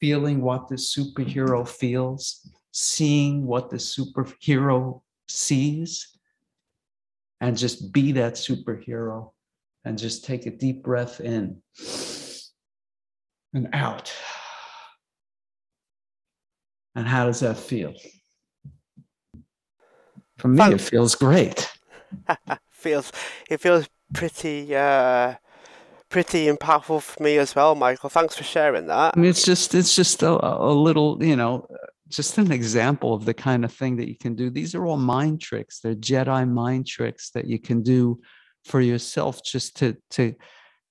feeling 0.00 0.42
what 0.42 0.68
this 0.68 0.94
superhero 0.96 1.66
feels, 1.66 2.48
seeing 2.72 3.46
what 3.46 3.70
the 3.70 3.76
superhero 3.76 5.00
sees, 5.28 6.18
and 7.40 7.56
just 7.56 7.92
be 7.92 8.12
that 8.12 8.34
superhero 8.34 9.32
and 9.84 9.98
just 9.98 10.24
take 10.24 10.46
a 10.46 10.50
deep 10.50 10.82
breath 10.82 11.20
in 11.20 11.60
and 13.52 13.68
out. 13.72 14.12
And 16.94 17.06
how 17.06 17.26
does 17.26 17.40
that 17.40 17.56
feel? 17.56 17.94
For 20.38 20.48
me, 20.48 20.58
Fun. 20.58 20.72
it 20.72 20.80
feels 20.80 21.14
great. 21.14 21.70
feels 22.70 23.12
it 23.48 23.60
feels 23.60 23.88
pretty 24.12 24.74
uh, 24.74 25.34
pretty 26.08 26.46
impactful 26.46 27.00
for 27.02 27.22
me 27.22 27.38
as 27.38 27.54
well, 27.54 27.74
Michael. 27.74 28.10
Thanks 28.10 28.36
for 28.36 28.44
sharing 28.44 28.86
that. 28.86 29.14
I 29.16 29.18
mean, 29.18 29.30
it's 29.30 29.44
just 29.44 29.74
it's 29.74 29.96
just 29.96 30.22
a, 30.22 30.30
a 30.30 30.72
little, 30.72 31.22
you 31.24 31.36
know, 31.36 31.66
just 32.16 32.38
an 32.38 32.52
example 32.52 33.14
of 33.14 33.24
the 33.24 33.34
kind 33.34 33.64
of 33.64 33.72
thing 33.72 33.96
that 33.96 34.08
you 34.08 34.16
can 34.16 34.34
do. 34.34 34.50
These 34.50 34.74
are 34.74 34.86
all 34.86 34.96
mind 34.96 35.40
tricks. 35.40 35.80
They're 35.80 35.94
Jedi 35.94 36.48
mind 36.48 36.86
tricks 36.86 37.30
that 37.30 37.46
you 37.46 37.58
can 37.58 37.82
do 37.82 38.20
for 38.64 38.80
yourself, 38.80 39.42
just 39.44 39.76
to 39.78 39.96
to 40.10 40.34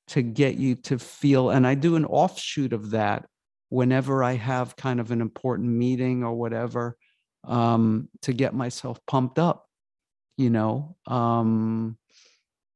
to 0.10 0.22
get 0.22 0.56
you 0.56 0.76
to 0.76 1.00
feel. 1.00 1.52
And 1.52 1.66
I 1.66 1.76
do 1.76 1.96
an 1.96 2.06
offshoot 2.06 2.74
of 2.74 2.92
that 2.92 3.26
whenever 3.70 4.24
I 4.24 4.34
have 4.34 4.76
kind 4.76 5.00
of 5.00 5.12
an 5.12 5.22
important 5.22 5.70
meeting 5.70 6.24
or 6.24 6.34
whatever 6.34 6.98
um, 7.46 8.10
to 8.24 8.34
get 8.34 8.54
myself 8.54 9.00
pumped 9.08 9.40
up. 9.40 9.66
You 10.38 10.50
know, 10.50 10.98
um, 11.08 11.98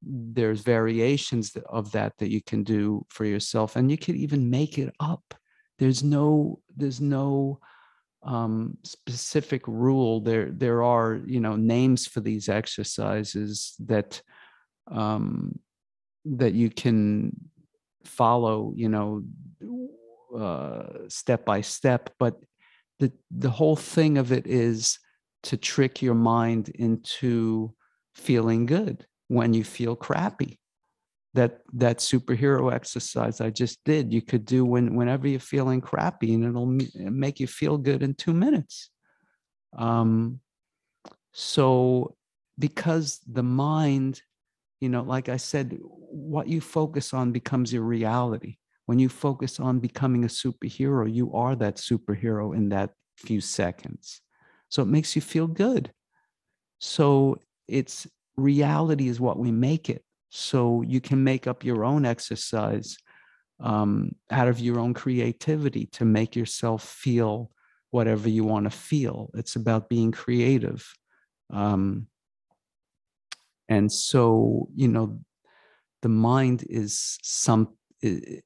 there's 0.02 0.62
variations 0.62 1.56
of 1.68 1.92
that 1.92 2.14
that 2.20 2.32
you 2.32 2.42
can 2.42 2.64
do 2.64 3.06
for 3.10 3.26
yourself, 3.26 3.76
and 3.76 3.90
you 3.90 3.98
can 3.98 4.16
even 4.16 4.50
make 4.50 4.78
it 4.78 4.94
up. 5.00 5.34
There's 5.80 6.04
no, 6.04 6.60
there's 6.78 7.02
no 7.02 7.60
um, 8.26 8.78
specific 8.84 9.68
rule. 9.68 10.20
There, 10.20 10.52
there 10.52 10.84
are 10.84 11.22
you 11.26 11.40
know 11.40 11.56
names 11.56 12.08
for 12.08 12.20
these 12.20 12.50
exercises 12.50 13.76
that 13.80 14.22
um, 14.92 15.60
that 16.26 16.54
you 16.54 16.70
can 16.70 17.36
follow. 18.04 18.74
You 18.76 18.90
know, 18.90 19.24
uh, 20.38 21.08
step 21.08 21.46
by 21.46 21.62
step, 21.62 22.10
but 22.20 22.36
the 23.00 23.12
the 23.32 23.52
whole 23.52 23.76
thing 23.76 24.18
of 24.18 24.32
it 24.32 24.48
is 24.48 25.00
to 25.44 25.58
trick 25.58 26.02
your 26.02 26.16
mind 26.16 26.70
into 26.70 27.74
feeling 28.16 28.66
good 28.66 29.06
when 29.28 29.54
you 29.54 29.64
feel 29.64 29.96
crappy 29.96 30.60
that 31.36 31.60
that 31.74 31.98
superhero 31.98 32.74
exercise 32.74 33.42
i 33.42 33.50
just 33.50 33.84
did 33.84 34.12
you 34.12 34.22
could 34.22 34.46
do 34.46 34.64
when 34.64 34.96
whenever 34.96 35.28
you're 35.28 35.40
feeling 35.40 35.82
crappy 35.82 36.34
and 36.34 36.46
it'll 36.46 36.66
make 37.12 37.40
you 37.40 37.48
feel 37.48 37.78
good 37.78 38.02
in 38.02 38.14
two 38.14 38.34
minutes. 38.34 38.90
Um, 39.78 40.40
so 41.34 42.16
because 42.58 43.20
the 43.28 43.44
mind 43.44 44.22
you 44.80 44.88
know 44.88 45.04
like 45.04 45.28
i 45.28 45.36
said 45.36 45.78
what 45.82 46.48
you 46.48 46.62
focus 46.62 47.14
on 47.14 47.32
becomes 47.32 47.74
your 47.74 47.84
reality. 47.84 48.58
When 48.86 49.00
you 49.00 49.10
focus 49.10 49.60
on 49.60 49.80
becoming 49.80 50.24
a 50.24 50.28
superhero 50.28 51.14
you 51.14 51.34
are 51.34 51.56
that 51.58 51.76
superhero 51.76 52.56
in 52.56 52.70
that 52.70 52.92
few 53.18 53.42
seconds. 53.42 54.22
So 54.70 54.82
it 54.82 54.88
makes 54.88 55.16
you 55.16 55.22
feel 55.22 55.48
good. 55.48 55.92
So 56.80 57.40
it's 57.68 58.08
reality 58.38 59.08
is 59.08 59.20
what 59.20 59.40
we 59.40 59.52
make 59.52 59.90
it 59.90 60.04
so 60.36 60.82
you 60.82 61.00
can 61.00 61.24
make 61.24 61.48
up 61.48 61.64
your 61.64 61.86
own 61.86 62.06
exercise 62.06 62.98
um, 63.62 64.14
out 64.30 64.50
of 64.50 64.60
your 64.60 64.80
own 64.80 64.94
creativity 64.94 65.86
to 65.94 66.04
make 66.04 66.36
yourself 66.36 66.84
feel 66.84 67.52
whatever 67.92 68.28
you 68.28 68.44
want 68.44 68.66
to 68.66 68.70
feel. 68.70 69.30
It's 69.34 69.56
about 69.56 69.88
being 69.88 70.12
creative. 70.12 70.86
Um, 71.54 72.08
and 73.70 73.90
so 73.92 74.68
you 74.76 74.88
know 74.88 75.20
the 76.02 76.10
mind 76.10 76.66
is 76.70 77.18
some 77.24 77.70
it's, 78.02 78.44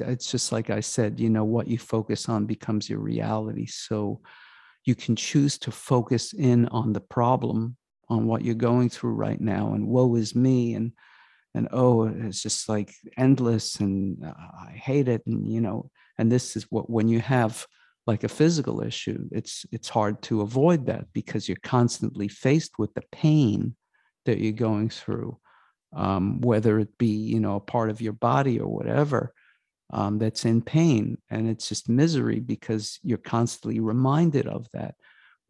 it's 0.00 0.30
just 0.30 0.52
like 0.52 0.68
i 0.68 0.80
said 0.80 1.18
you 1.18 1.30
know 1.30 1.44
what 1.44 1.66
you 1.66 1.78
focus 1.78 2.28
on 2.28 2.44
becomes 2.44 2.90
your 2.90 2.98
reality. 2.98 3.66
So 3.66 4.20
you 4.84 4.94
can 4.94 5.16
choose 5.16 5.58
to 5.58 5.70
focus 5.70 6.34
in 6.34 6.66
on 6.68 6.92
the 6.92 7.00
problem 7.00 7.76
on 8.08 8.26
what 8.26 8.42
you're 8.42 8.54
going 8.54 8.88
through 8.88 9.14
right 9.14 9.40
now 9.40 9.72
and 9.74 9.86
woe 9.86 10.14
is 10.14 10.34
me 10.34 10.74
and 10.74 10.92
and 11.54 11.68
oh 11.72 12.04
it's 12.04 12.42
just 12.42 12.68
like 12.68 12.92
endless 13.16 13.76
and 13.76 14.24
uh, 14.24 14.32
i 14.68 14.72
hate 14.72 15.08
it 15.08 15.22
and 15.26 15.50
you 15.52 15.60
know 15.60 15.90
and 16.18 16.30
this 16.30 16.56
is 16.56 16.64
what 16.70 16.90
when 16.90 17.08
you 17.08 17.20
have 17.20 17.66
like 18.06 18.24
a 18.24 18.28
physical 18.28 18.82
issue 18.82 19.26
it's 19.30 19.64
it's 19.72 19.88
hard 19.88 20.20
to 20.22 20.42
avoid 20.42 20.86
that 20.86 21.06
because 21.12 21.48
you're 21.48 21.56
constantly 21.62 22.28
faced 22.28 22.78
with 22.78 22.92
the 22.94 23.02
pain 23.12 23.74
that 24.26 24.38
you're 24.38 24.52
going 24.52 24.88
through 24.88 25.38
um, 25.94 26.40
whether 26.40 26.78
it 26.78 26.98
be 26.98 27.06
you 27.06 27.40
know 27.40 27.56
a 27.56 27.60
part 27.60 27.88
of 27.88 28.00
your 28.00 28.12
body 28.12 28.58
or 28.58 28.68
whatever 28.68 29.32
um, 29.92 30.18
that's 30.18 30.44
in 30.44 30.60
pain 30.60 31.16
and 31.30 31.48
it's 31.48 31.68
just 31.68 31.88
misery 31.88 32.40
because 32.40 32.98
you're 33.02 33.18
constantly 33.18 33.80
reminded 33.80 34.46
of 34.46 34.66
that 34.72 34.94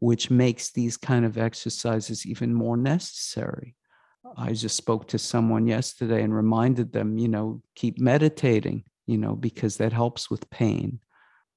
which 0.05 0.31
makes 0.31 0.71
these 0.71 0.97
kind 0.97 1.25
of 1.25 1.39
exercises 1.39 2.27
even 2.27 2.53
more 2.53 2.77
necessary 2.77 3.75
i 4.37 4.53
just 4.53 4.77
spoke 4.77 5.07
to 5.09 5.19
someone 5.19 5.67
yesterday 5.67 6.23
and 6.23 6.35
reminded 6.35 6.93
them 6.93 7.19
you 7.19 7.29
know 7.29 7.61
keep 7.75 7.99
meditating 7.99 8.85
you 9.07 9.19
know 9.19 9.35
because 9.35 9.77
that 9.77 9.93
helps 9.93 10.31
with 10.31 10.49
pain 10.51 10.99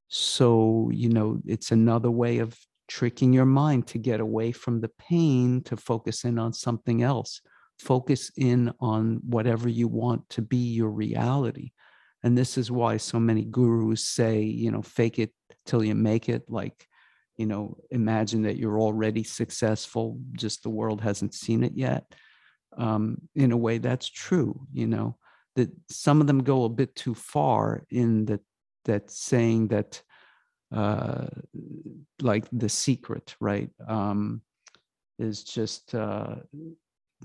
so, 0.09 0.89
you 0.93 1.09
know, 1.09 1.39
it's 1.45 1.71
another 1.71 2.09
way 2.09 2.39
of 2.39 2.57
tricking 2.87 3.33
your 3.33 3.45
mind 3.45 3.87
to 3.87 3.97
get 3.97 4.19
away 4.19 4.51
from 4.51 4.79
the 4.79 4.89
pain 4.89 5.61
to 5.63 5.75
focus 5.75 6.23
in 6.23 6.39
on 6.39 6.53
something 6.53 7.03
else. 7.03 7.41
Focus 7.79 8.31
in 8.37 8.73
on 8.79 9.19
whatever 9.27 9.67
you 9.67 9.87
want 9.87 10.27
to 10.29 10.41
be 10.41 10.57
your 10.57 10.89
reality. 10.89 11.71
And 12.23 12.37
this 12.37 12.57
is 12.57 12.71
why 12.71 12.97
so 12.97 13.19
many 13.19 13.43
gurus 13.43 14.03
say, 14.03 14.41
you 14.41 14.71
know, 14.71 14.81
fake 14.81 15.19
it 15.19 15.31
till 15.65 15.83
you 15.83 15.93
make 15.93 16.29
it. 16.29 16.49
Like, 16.49 16.87
you 17.37 17.45
know, 17.45 17.77
imagine 17.91 18.41
that 18.43 18.57
you're 18.57 18.79
already 18.79 19.23
successful, 19.23 20.19
just 20.33 20.63
the 20.63 20.69
world 20.69 21.01
hasn't 21.01 21.33
seen 21.33 21.63
it 21.63 21.73
yet. 21.75 22.03
Um, 22.77 23.17
in 23.35 23.51
a 23.51 23.57
way, 23.57 23.77
that's 23.77 24.09
true, 24.09 24.67
you 24.73 24.87
know, 24.87 25.17
that 25.55 25.69
some 25.89 26.21
of 26.21 26.27
them 26.27 26.43
go 26.43 26.65
a 26.65 26.69
bit 26.69 26.95
too 26.95 27.15
far 27.15 27.85
in 27.89 28.25
that 28.25 28.41
that 28.85 29.11
saying 29.11 29.67
that 29.67 30.01
uh, 30.73 31.27
like 32.21 32.45
the 32.51 32.69
secret 32.69 33.35
right 33.39 33.69
um, 33.87 34.41
is 35.19 35.43
just 35.43 35.93
uh, 35.95 36.35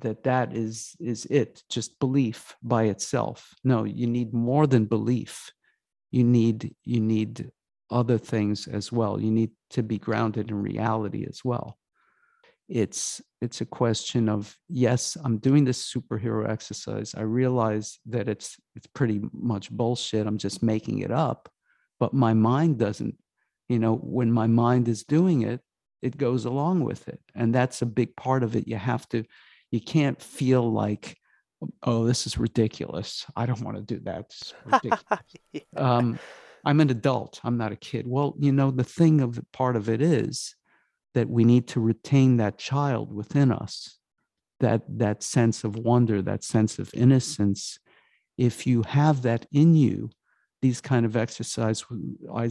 that 0.00 0.22
that 0.24 0.54
is 0.54 0.94
is 1.00 1.26
it 1.26 1.62
just 1.68 1.98
belief 1.98 2.56
by 2.62 2.84
itself 2.84 3.54
no 3.62 3.84
you 3.84 4.06
need 4.06 4.32
more 4.32 4.66
than 4.66 4.86
belief 4.86 5.50
you 6.10 6.24
need 6.24 6.74
you 6.84 7.00
need 7.00 7.50
other 7.93 8.18
things 8.18 8.66
as 8.66 8.90
well. 8.90 9.20
You 9.20 9.30
need 9.30 9.51
to 9.70 9.82
be 9.82 9.99
grounded 9.99 10.51
in 10.51 10.62
reality 10.62 11.26
as 11.28 11.45
well. 11.45 11.78
It's 12.68 13.20
it's 13.40 13.61
a 13.61 13.66
question 13.66 14.28
of 14.28 14.57
yes 14.68 15.16
i'm 15.24 15.38
doing 15.38 15.64
this 15.64 15.93
superhero 15.93 16.49
exercise. 16.49 17.14
I 17.14 17.22
realize 17.22 17.99
that 18.07 18.28
it's 18.28 18.57
it's 18.74 18.86
pretty 18.86 19.20
much 19.32 19.70
bullshit. 19.70 20.26
I'm 20.26 20.38
just 20.38 20.62
making 20.62 21.01
it 21.01 21.11
up. 21.11 21.51
But 22.01 22.14
my 22.14 22.34
mind 22.34 22.78
doesn't 22.78 23.16
you 23.68 23.78
know 23.78 23.97
when 23.97 24.32
my 24.32 24.47
mind 24.47 24.88
is 24.88 25.05
doing 25.05 25.43
it 25.43 25.61
it 26.01 26.16
goes 26.16 26.45
along 26.45 26.82
with 26.82 27.09
it. 27.09 27.20
And 27.34 27.55
that's 27.55 27.82
a 27.82 27.86
big 27.86 28.16
part 28.16 28.43
of 28.43 28.57
it. 28.57 28.66
You 28.66 28.76
have 28.76 29.09
to 29.11 29.24
you 29.70 29.80
can't 29.80 30.20
feel 30.20 30.70
like 30.72 31.18
oh 31.82 32.05
this 32.05 32.26
is 32.26 32.38
ridiculous. 32.38 33.26
I 33.36 33.47
don't 33.47 33.62
want 33.62 33.76
to 33.76 33.82
do 33.82 34.01
that. 34.05 34.30
Yeah. 35.53 35.61
um, 35.76 36.18
i'm 36.64 36.80
an 36.80 36.90
adult 36.90 37.40
i'm 37.44 37.58
not 37.58 37.72
a 37.72 37.76
kid. 37.76 38.06
Well 38.06 38.34
you 38.38 38.52
know 38.52 38.70
the 38.70 38.84
thing 38.84 39.20
of 39.20 39.40
part 39.52 39.76
of 39.76 39.88
it 39.88 40.02
is 40.02 40.54
that 41.14 41.28
we 41.28 41.44
need 41.44 41.68
to 41.68 41.80
retain 41.80 42.38
that 42.38 42.58
child 42.58 43.12
within 43.12 43.52
us 43.52 43.98
that 44.62 44.82
that 44.88 45.22
sense 45.22 45.64
of 45.64 45.76
wonder 45.76 46.22
that 46.22 46.44
sense 46.44 46.78
of 46.78 46.90
innocence. 46.94 47.78
If 48.38 48.66
you 48.66 48.82
have 48.82 49.22
that 49.22 49.46
in 49.52 49.74
you 49.74 50.10
these 50.62 50.80
kind 50.80 51.04
of 51.04 51.16
exercise 51.16 51.84
uh, 51.90 52.46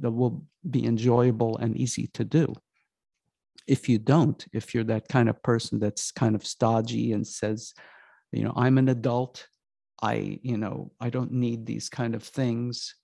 that 0.00 0.12
will 0.12 0.46
be 0.70 0.86
enjoyable 0.86 1.58
and 1.58 1.76
easy 1.76 2.06
to 2.14 2.24
do. 2.24 2.54
If 3.66 3.88
you 3.88 3.98
don't 3.98 4.46
if 4.52 4.72
you're 4.72 4.84
that 4.84 5.08
kind 5.08 5.28
of 5.28 5.42
person 5.42 5.80
that's 5.80 6.12
kind 6.12 6.36
of 6.36 6.46
stodgy 6.46 7.12
and 7.12 7.26
says 7.26 7.74
you 8.32 8.44
know 8.44 8.54
i'm 8.56 8.78
an 8.78 8.88
adult. 8.88 9.48
I 10.02 10.38
you 10.42 10.56
know 10.56 10.92
i 11.00 11.08
don't 11.10 11.32
need 11.32 11.66
these 11.66 11.88
kind 11.88 12.14
of 12.14 12.22
things 12.22 12.94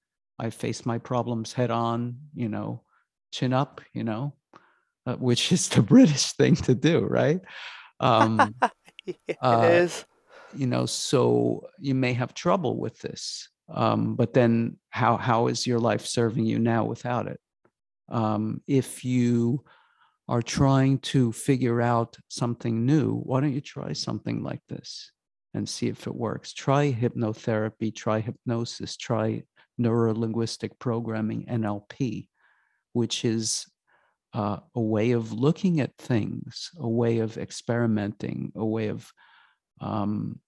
i 0.41 0.51
face 0.51 0.84
my 0.84 0.99
problems 0.99 1.53
head 1.53 1.70
on 1.70 2.16
you 2.34 2.49
know 2.49 2.82
chin 3.32 3.53
up 3.53 3.80
you 3.95 4.03
know 4.03 4.34
uh, 5.07 5.16
which 5.16 5.53
is 5.53 5.68
the 5.68 5.82
British 5.95 6.32
thing 6.32 6.57
to 6.57 6.74
do, 6.74 7.01
right? 7.01 7.41
Um, 8.01 8.55
it 9.07 9.36
uh, 9.43 9.68
is. 9.70 10.05
You 10.55 10.66
know, 10.66 10.86
so 10.86 11.68
you 11.78 11.95
may 11.95 12.12
have 12.12 12.34
trouble 12.34 12.76
with 12.76 12.99
this, 12.99 13.49
um, 13.72 14.16
but 14.16 14.32
then 14.34 14.78
how 14.91 15.16
how 15.16 15.47
is 15.47 15.64
your 15.64 15.78
life 15.78 16.05
serving 16.05 16.45
you 16.45 16.59
now 16.59 16.84
without 16.84 17.28
it? 17.28 17.41
Um, 18.09 18.61
if 18.66 19.05
you 19.05 19.64
are 20.26 20.43
trying 20.43 20.99
to 20.99 21.30
figure 21.30 21.80
out 21.80 22.16
something 22.28 22.84
new, 22.84 23.14
why 23.14 23.41
don't 23.41 23.53
you 23.53 23.61
try 23.61 23.93
something 23.93 24.43
like 24.43 24.62
this 24.68 25.12
and 25.55 25.68
see 25.68 25.86
if 25.86 26.09
it 26.09 26.14
works? 26.14 26.53
Try 26.53 26.93
hypnotherapy, 26.93 27.95
try 27.95 28.18
hypnosis, 28.18 28.97
try 28.97 29.45
neuro 29.80 30.14
linguistic 30.14 30.78
programming, 30.78 31.46
NLP, 31.46 32.28
which 32.92 33.24
is 33.24 33.66
uh, 34.34 34.58
a 34.74 34.80
way 34.80 35.12
of 35.12 35.32
looking 35.32 35.80
at 35.80 35.96
things, 35.96 36.70
a 36.78 36.88
way 36.88 37.18
of 37.18 37.38
experimenting, 37.38 38.52
a 38.54 38.64
way 38.64 38.88
of 38.88 39.10
um, 39.80 40.38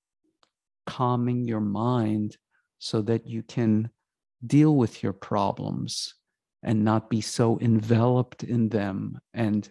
calming 0.86 1.44
your 1.44 1.60
mind 1.60 2.36
so 2.78 3.02
that 3.02 3.26
you 3.26 3.42
can 3.42 3.90
deal 4.46 4.76
with 4.76 5.02
your 5.02 5.12
problems 5.12 6.14
and 6.62 6.84
not 6.84 7.10
be 7.10 7.20
so 7.20 7.58
enveloped 7.60 8.44
in 8.44 8.68
them 8.68 9.18
and 9.34 9.70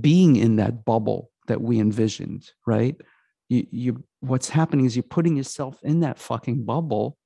being 0.00 0.36
in 0.36 0.56
that 0.56 0.84
bubble 0.84 1.30
that 1.48 1.60
we 1.60 1.78
envisioned, 1.78 2.50
right? 2.66 2.96
You, 3.48 3.66
you, 3.70 4.04
what's 4.20 4.48
happening 4.48 4.86
is 4.86 4.96
you're 4.96 5.02
putting 5.02 5.36
yourself 5.36 5.78
in 5.82 6.00
that 6.00 6.18
fucking 6.18 6.64
bubble 6.64 7.18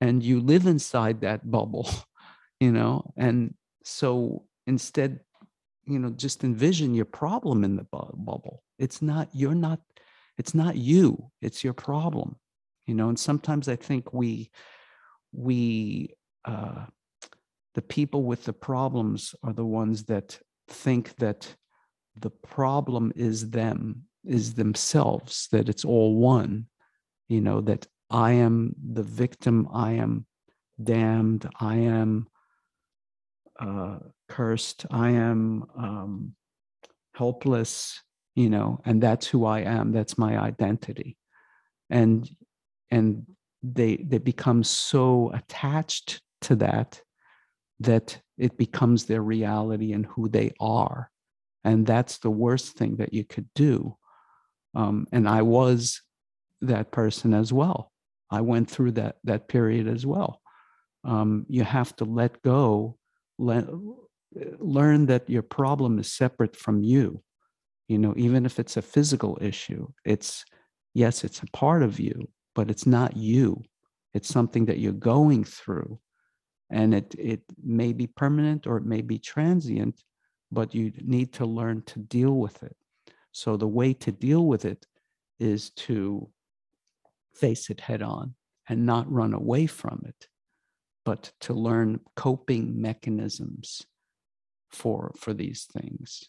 and 0.00 0.22
you 0.22 0.40
live 0.40 0.66
inside 0.66 1.20
that 1.20 1.50
bubble, 1.50 1.88
you 2.60 2.72
know? 2.72 3.12
And 3.16 3.54
so 3.84 4.44
instead 4.66 5.20
you 5.86 5.98
know 5.98 6.10
just 6.10 6.44
envision 6.44 6.94
your 6.94 7.04
problem 7.04 7.64
in 7.64 7.76
the 7.76 7.84
bu- 7.84 8.16
bubble 8.16 8.62
it's 8.78 9.02
not 9.02 9.28
you're 9.32 9.54
not 9.54 9.80
it's 10.38 10.54
not 10.54 10.76
you 10.76 11.30
it's 11.42 11.64
your 11.64 11.72
problem 11.72 12.36
you 12.86 12.94
know 12.94 13.08
and 13.08 13.18
sometimes 13.18 13.68
i 13.68 13.76
think 13.76 14.12
we 14.12 14.50
we 15.32 16.14
uh 16.44 16.84
the 17.74 17.82
people 17.82 18.22
with 18.24 18.44
the 18.44 18.52
problems 18.52 19.34
are 19.42 19.52
the 19.52 19.64
ones 19.64 20.04
that 20.04 20.38
think 20.68 21.16
that 21.16 21.54
the 22.16 22.30
problem 22.30 23.12
is 23.16 23.50
them 23.50 24.02
is 24.24 24.54
themselves 24.54 25.48
that 25.50 25.68
it's 25.68 25.84
all 25.84 26.16
one 26.16 26.66
you 27.28 27.40
know 27.40 27.60
that 27.60 27.86
i 28.10 28.32
am 28.32 28.74
the 28.92 29.02
victim 29.02 29.68
i 29.72 29.92
am 29.92 30.26
damned 30.82 31.48
i 31.60 31.76
am 31.76 32.26
uh, 33.60 33.98
cursed. 34.28 34.86
I 34.90 35.10
am, 35.10 35.64
um, 35.76 36.34
helpless, 37.14 38.00
you 38.34 38.48
know, 38.48 38.80
and 38.86 39.02
that's 39.02 39.26
who 39.26 39.44
I 39.44 39.60
am. 39.60 39.92
That's 39.92 40.16
my 40.16 40.38
identity. 40.38 41.18
And 41.90 42.28
and 42.90 43.26
they 43.62 43.96
they 43.96 44.18
become 44.18 44.64
so 44.64 45.30
attached 45.34 46.22
to 46.42 46.56
that 46.56 47.02
that 47.80 48.18
it 48.38 48.56
becomes 48.56 49.04
their 49.04 49.22
reality 49.22 49.92
and 49.92 50.06
who 50.06 50.28
they 50.28 50.52
are. 50.60 51.10
And 51.64 51.86
that's 51.86 52.18
the 52.18 52.30
worst 52.30 52.76
thing 52.78 52.96
that 52.96 53.12
you 53.12 53.24
could 53.24 53.48
do. 53.54 53.96
Um, 54.74 55.06
and 55.12 55.28
I 55.28 55.42
was 55.42 56.00
that 56.62 56.90
person 56.90 57.34
as 57.34 57.52
well. 57.52 57.89
I 58.30 58.40
went 58.40 58.70
through 58.70 58.92
that 58.92 59.16
that 59.24 59.48
period 59.48 59.88
as 59.88 60.06
well. 60.06 60.40
Um, 61.04 61.46
you 61.48 61.64
have 61.64 61.96
to 61.96 62.04
let 62.04 62.42
go, 62.42 62.98
let, 63.38 63.66
learn 64.58 65.06
that 65.06 65.28
your 65.28 65.42
problem 65.42 65.98
is 65.98 66.12
separate 66.12 66.56
from 66.56 66.82
you. 66.82 67.22
You 67.88 67.98
know, 67.98 68.14
even 68.16 68.46
if 68.46 68.58
it's 68.58 68.76
a 68.76 68.82
physical 68.82 69.38
issue, 69.40 69.88
it's 70.04 70.44
yes, 70.94 71.24
it's 71.24 71.40
a 71.40 71.46
part 71.52 71.82
of 71.82 71.98
you, 71.98 72.28
but 72.54 72.70
it's 72.70 72.86
not 72.86 73.16
you. 73.16 73.62
It's 74.14 74.28
something 74.28 74.66
that 74.66 74.78
you're 74.78 74.92
going 74.92 75.44
through, 75.44 75.98
and 76.70 76.94
it 76.94 77.14
it 77.18 77.42
may 77.62 77.92
be 77.92 78.06
permanent 78.06 78.66
or 78.66 78.76
it 78.76 78.84
may 78.84 79.02
be 79.02 79.18
transient, 79.18 80.02
but 80.52 80.74
you 80.74 80.92
need 81.00 81.32
to 81.34 81.46
learn 81.46 81.82
to 81.86 81.98
deal 81.98 82.36
with 82.36 82.62
it. 82.62 82.76
So 83.32 83.56
the 83.56 83.68
way 83.68 83.92
to 83.94 84.12
deal 84.12 84.46
with 84.46 84.64
it 84.64 84.86
is 85.38 85.70
to 85.70 86.28
face 87.34 87.70
it 87.70 87.80
head 87.80 88.02
on 88.02 88.34
and 88.68 88.86
not 88.86 89.10
run 89.10 89.34
away 89.34 89.66
from 89.66 90.02
it, 90.06 90.28
but 91.04 91.32
to 91.40 91.54
learn 91.54 92.00
coping 92.16 92.80
mechanisms 92.80 93.82
for 94.70 95.12
for 95.16 95.34
these 95.34 95.66
things. 95.72 96.24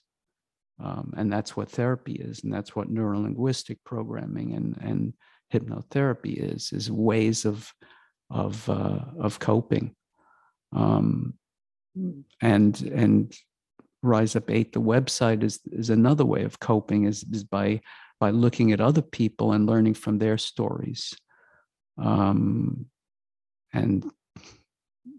Um, 0.80 1.14
and 1.16 1.32
that's 1.32 1.56
what 1.56 1.70
therapy 1.70 2.14
is, 2.14 2.44
and 2.44 2.52
that's 2.52 2.76
what 2.76 2.92
neurolinguistic 2.92 3.78
programming 3.86 4.54
and 4.54 4.78
and 4.82 5.14
hypnotherapy 5.54 6.36
is 6.38 6.72
is 6.74 6.92
ways 6.92 7.46
of 7.46 7.72
of 8.30 8.68
uh, 8.70 9.00
of 9.20 9.40
coping. 9.40 9.96
Um, 10.74 11.36
and 12.42 12.82
and 12.82 13.36
Rise 14.02 14.36
Up 14.36 14.50
Eight, 14.50 14.74
the 14.74 14.82
website 14.82 15.44
is 15.44 15.60
is 15.72 15.90
another 15.90 16.26
way 16.26 16.44
of 16.44 16.60
coping 16.60 17.06
is, 17.06 17.24
is 17.32 17.44
by 17.44 17.82
by 18.22 18.30
looking 18.30 18.72
at 18.72 18.80
other 18.80 19.02
people 19.02 19.52
and 19.52 19.66
learning 19.66 19.96
from 19.96 20.20
their 20.20 20.38
stories. 20.38 21.16
Um, 21.98 22.86
and 23.74 24.06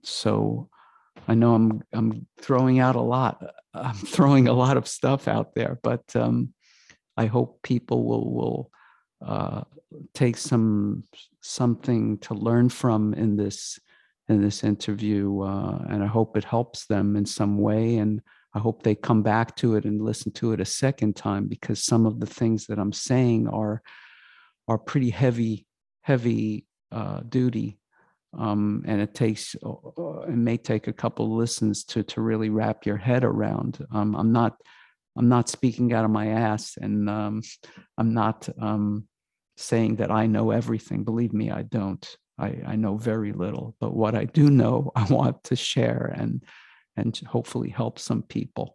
so 0.05 0.69
I 1.27 1.35
know 1.35 1.55
I'm 1.57 1.83
I'm 1.93 2.27
throwing 2.41 2.79
out 2.79 2.95
a 2.95 3.01
lot. 3.01 3.43
I'm 3.75 3.97
throwing 3.97 4.47
a 4.47 4.53
lot 4.53 4.77
of 4.77 4.87
stuff 4.87 5.27
out 5.27 5.55
there, 5.57 5.81
but 5.83 6.05
um, 6.15 6.55
I 7.17 7.27
hope 7.27 7.61
people 7.63 8.05
will 8.05 8.33
will 8.33 8.71
uh, 9.21 9.63
take 10.15 10.37
some 10.37 11.03
something 11.41 12.19
to 12.19 12.35
learn 12.35 12.69
from 12.69 13.15
in 13.15 13.37
this 13.37 13.81
in 14.29 14.41
this 14.41 14.63
interview, 14.63 15.41
uh, 15.41 15.85
and 15.91 16.05
I 16.05 16.07
hope 16.07 16.37
it 16.37 16.45
helps 16.45 16.87
them 16.87 17.17
in 17.17 17.27
some 17.27 17.59
way. 17.59 17.97
And 17.97 18.23
I 18.55 18.59
hope 18.59 18.83
they 18.83 18.95
come 18.95 19.23
back 19.23 19.57
to 19.57 19.77
it 19.77 19.85
and 19.85 20.03
listen 20.03 20.33
to 20.33 20.53
it 20.53 20.61
a 20.61 20.65
second 20.65 21.17
time 21.17 21.49
because 21.49 21.83
some 21.83 22.07
of 22.07 22.21
the 22.21 22.27
things 22.27 22.67
that 22.67 22.79
I'm 22.79 22.93
saying 22.93 23.49
are 23.49 23.83
are 24.69 24.79
pretty 24.79 25.11
heavy 25.11 25.67
heavy 26.03 26.67
uh, 26.91 27.21
duty 27.29 27.79
um, 28.39 28.83
and 28.87 29.01
it 29.01 29.15
takes 29.15 29.55
uh, 29.63 29.71
uh, 29.71 30.21
it 30.23 30.37
may 30.37 30.57
take 30.57 30.87
a 30.87 30.93
couple 30.93 31.37
listens 31.37 31.85
to 31.85 32.03
to 32.05 32.21
really 32.21 32.49
wrap 32.49 32.87
your 32.87 32.97
head 32.97 33.25
around. 33.25 33.85
Um, 33.93 34.15
I'm 34.17 34.33
not 34.33 34.57
I'm 35.17 35.29
not 35.29 35.49
speaking 35.49 35.93
out 35.93 36.05
of 36.05 36.11
my 36.11 36.29
ass, 36.29 36.79
and 36.81 37.09
um, 37.11 37.43
I'm 37.99 38.15
not 38.15 38.49
um, 38.59 39.07
saying 39.57 39.97
that 39.97 40.11
I 40.11 40.27
know 40.27 40.51
everything. 40.51 41.05
Believe 41.05 41.35
me, 41.35 41.51
I 41.51 41.63
don't. 41.63 42.17
I, 42.39 42.63
I 42.67 42.77
know 42.77 42.97
very 42.97 43.33
little, 43.33 43.77
but 43.79 43.95
what 43.95 44.15
I 44.15 44.25
do 44.25 44.49
know, 44.49 44.91
I 44.97 45.05
want 45.05 45.45
to 45.45 45.57
share 45.57 46.15
and 46.17 46.43
and 46.97 47.17
hopefully 47.27 47.71
help 47.71 47.99
some 47.99 48.23
people. 48.23 48.75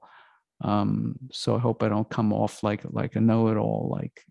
Um, 0.61 1.17
so 1.31 1.55
I 1.55 1.59
hope 1.59 1.83
I 1.83 1.89
don't 1.89 2.09
come 2.09 2.33
off 2.33 2.63
like 2.63 2.81
like 2.89 3.15
a 3.15 3.21
know-it-all, 3.21 3.89
like 3.91 4.23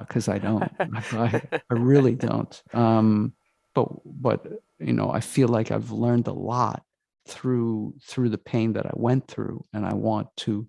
because 0.00 0.28
uh, 0.28 0.32
I 0.32 0.38
don't. 0.38 0.70
I, 0.80 1.42
I, 1.70 1.74
really 1.74 2.14
don't. 2.14 2.62
Um, 2.72 3.34
but 3.74 3.88
but 4.04 4.46
you 4.78 4.92
know 4.92 5.10
i 5.10 5.20
feel 5.20 5.48
like 5.48 5.70
i've 5.70 5.90
learned 5.90 6.26
a 6.28 6.32
lot 6.32 6.82
through 7.26 7.94
through 8.02 8.28
the 8.28 8.38
pain 8.38 8.72
that 8.72 8.86
i 8.86 8.92
went 8.94 9.26
through 9.28 9.64
and 9.72 9.84
i 9.84 9.92
want 9.92 10.28
to 10.36 10.66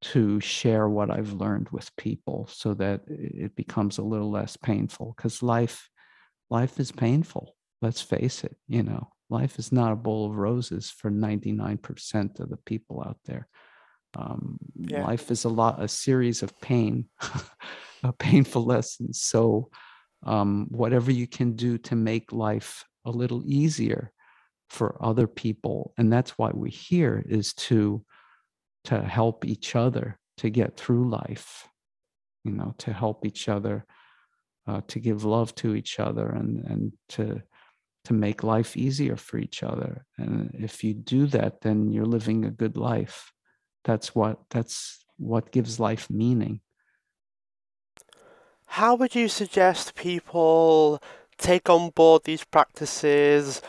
to 0.00 0.40
share 0.40 0.88
what 0.88 1.10
i've 1.10 1.32
learned 1.32 1.68
with 1.70 1.94
people 1.96 2.48
so 2.50 2.74
that 2.74 3.02
it 3.08 3.54
becomes 3.54 3.98
a 3.98 4.02
little 4.02 4.30
less 4.30 4.56
painful 4.56 5.14
because 5.16 5.42
life 5.42 5.88
life 6.50 6.80
is 6.80 6.90
painful 6.90 7.54
let's 7.80 8.00
face 8.00 8.44
it 8.44 8.56
you 8.68 8.82
know 8.82 9.08
life 9.32 9.58
is 9.58 9.72
not 9.72 9.92
a 9.92 9.96
bowl 9.96 10.26
of 10.26 10.36
roses 10.36 10.90
for 10.90 11.10
99% 11.10 12.38
of 12.38 12.50
the 12.50 12.58
people 12.58 13.02
out 13.04 13.18
there 13.24 13.48
um, 14.14 14.58
yeah. 14.76 15.04
life 15.04 15.30
is 15.30 15.44
a 15.44 15.48
lot 15.48 15.82
a 15.82 15.88
series 15.88 16.42
of 16.42 16.58
pain 16.60 17.06
painful 18.18 18.64
lessons 18.64 19.20
so 19.20 19.70
um, 20.24 20.66
whatever 20.70 21.10
you 21.10 21.26
can 21.26 21.52
do 21.52 21.78
to 21.78 21.96
make 21.96 22.32
life 22.32 22.84
a 23.04 23.10
little 23.10 23.42
easier 23.46 24.12
for 24.68 24.96
other 25.02 25.26
people 25.26 25.94
and 25.98 26.12
that's 26.12 26.32
why 26.38 26.50
we're 26.52 26.70
here 26.70 27.24
is 27.28 27.52
to 27.54 28.04
to 28.84 29.00
help 29.00 29.44
each 29.44 29.76
other 29.76 30.18
to 30.36 30.50
get 30.50 30.76
through 30.76 31.08
life 31.08 31.68
you 32.44 32.52
know 32.52 32.74
to 32.78 32.92
help 32.92 33.24
each 33.26 33.48
other 33.48 33.84
uh, 34.66 34.80
to 34.88 35.00
give 35.00 35.24
love 35.24 35.54
to 35.54 35.74
each 35.74 35.98
other 35.98 36.28
and 36.28 36.64
and 36.64 36.92
to 37.08 37.42
to 38.04 38.12
make 38.12 38.42
life 38.42 38.76
easier 38.76 39.16
for 39.16 39.38
each 39.38 39.62
other 39.62 40.04
and 40.18 40.50
if 40.58 40.82
you 40.82 40.92
do 40.94 41.26
that 41.26 41.60
then 41.60 41.90
you're 41.90 42.04
living 42.04 42.44
a 42.44 42.50
good 42.50 42.76
life 42.76 43.32
that's 43.84 44.14
what 44.14 44.38
that's 44.50 45.04
what 45.18 45.52
gives 45.52 45.78
life 45.78 46.10
meaning 46.10 46.60
how 48.76 48.94
would 48.94 49.14
you 49.14 49.28
suggest 49.28 49.94
people 49.94 50.98
take 51.36 51.68
on 51.68 51.90
board 51.90 52.24
these 52.24 52.42
practices? 52.42 53.60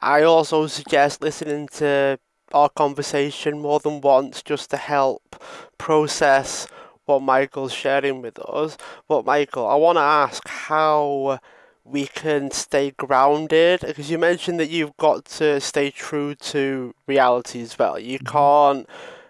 I 0.00 0.22
also 0.22 0.68
suggest 0.68 1.22
listening 1.22 1.66
to 1.78 2.20
our 2.52 2.68
conversation 2.68 3.58
more 3.58 3.80
than 3.80 4.00
once 4.00 4.44
just 4.44 4.70
to 4.70 4.76
help 4.76 5.42
process 5.76 6.68
what 7.04 7.20
Michael's 7.22 7.72
sharing 7.72 8.22
with 8.22 8.38
us. 8.38 8.78
But 9.08 9.26
Michael, 9.26 9.66
I 9.66 9.74
want 9.74 9.96
to 9.96 10.02
ask 10.02 10.46
how 10.46 11.40
we 11.84 12.06
can 12.06 12.50
stay 12.50 12.90
grounded 12.92 13.80
because 13.80 14.10
you 14.10 14.18
mentioned 14.18 14.58
that 14.58 14.70
you've 14.70 14.96
got 14.96 15.24
to 15.26 15.60
stay 15.60 15.90
true 15.90 16.34
to 16.34 16.94
reality 17.06 17.60
as 17.60 17.78
well. 17.78 17.98
You 17.98 18.18
mm-hmm. 18.18 18.32
can't 18.32 18.88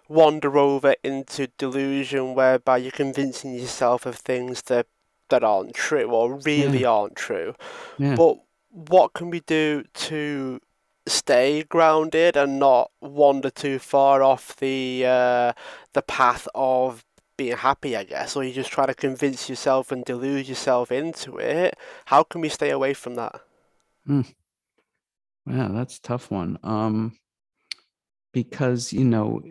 wander 0.09 0.57
over 0.57 0.95
into 1.03 1.49
delusion 1.59 2.35
whereby 2.35 2.79
you're 2.79 2.93
convincing 2.93 3.55
yourself 3.55 4.07
of 4.07 4.17
things 4.17 4.63
that 4.63 4.87
that 5.31 5.43
aren't 5.43 5.75
true 5.75 6.11
or 6.11 6.35
really 6.35 6.81
yeah. 6.81 6.89
aren't 6.89 7.17
true. 7.17 7.55
Yeah. 7.99 8.15
But 8.15 8.39
what 8.71 9.15
can 9.15 9.31
we 9.31 9.41
do 9.41 9.85
to 9.95 10.61
stay 11.07 11.63
grounded 11.65 12.37
and 12.37 12.59
not 12.59 12.91
wander 13.01 13.51
too 13.51 13.79
far 13.79 14.23
off 14.23 14.57
the 14.57 15.05
uh, 15.07 15.53
the 15.93 16.03
path 16.03 16.47
of 16.55 17.05
being 17.37 17.57
happy, 17.57 17.97
I 17.97 18.05
guess, 18.05 18.37
or 18.37 18.45
you 18.45 18.53
just 18.53 18.71
try 18.71 18.87
to 18.87 18.95
convince 18.95 19.49
yourself 19.49 19.91
and 19.93 20.05
delude 20.05 20.49
yourself 20.49 20.93
into 20.93 21.39
it. 21.39 21.77
How 22.07 22.23
can 22.23 22.41
we 22.41 22.49
stay 22.49 22.71
away 22.71 22.95
from 22.95 23.15
that? 23.17 23.41
Mm. 24.09 24.33
Yeah, 25.47 25.69
that's 25.73 25.99
a 25.99 26.03
tough 26.03 26.31
one. 26.31 26.59
Um, 26.63 27.17
because 28.33 28.93
you 28.93 29.05
know, 29.05 29.43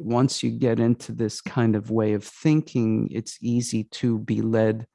once 0.00 0.42
you 0.42 0.50
get 0.50 0.80
into 0.80 1.12
this 1.12 1.40
kind 1.40 1.76
of 1.76 1.90
way 1.90 2.14
of 2.14 2.24
thinking, 2.24 3.08
it's 3.10 3.38
easy 3.40 3.84
to 3.84 4.18
be 4.18 4.42
led 4.42 4.86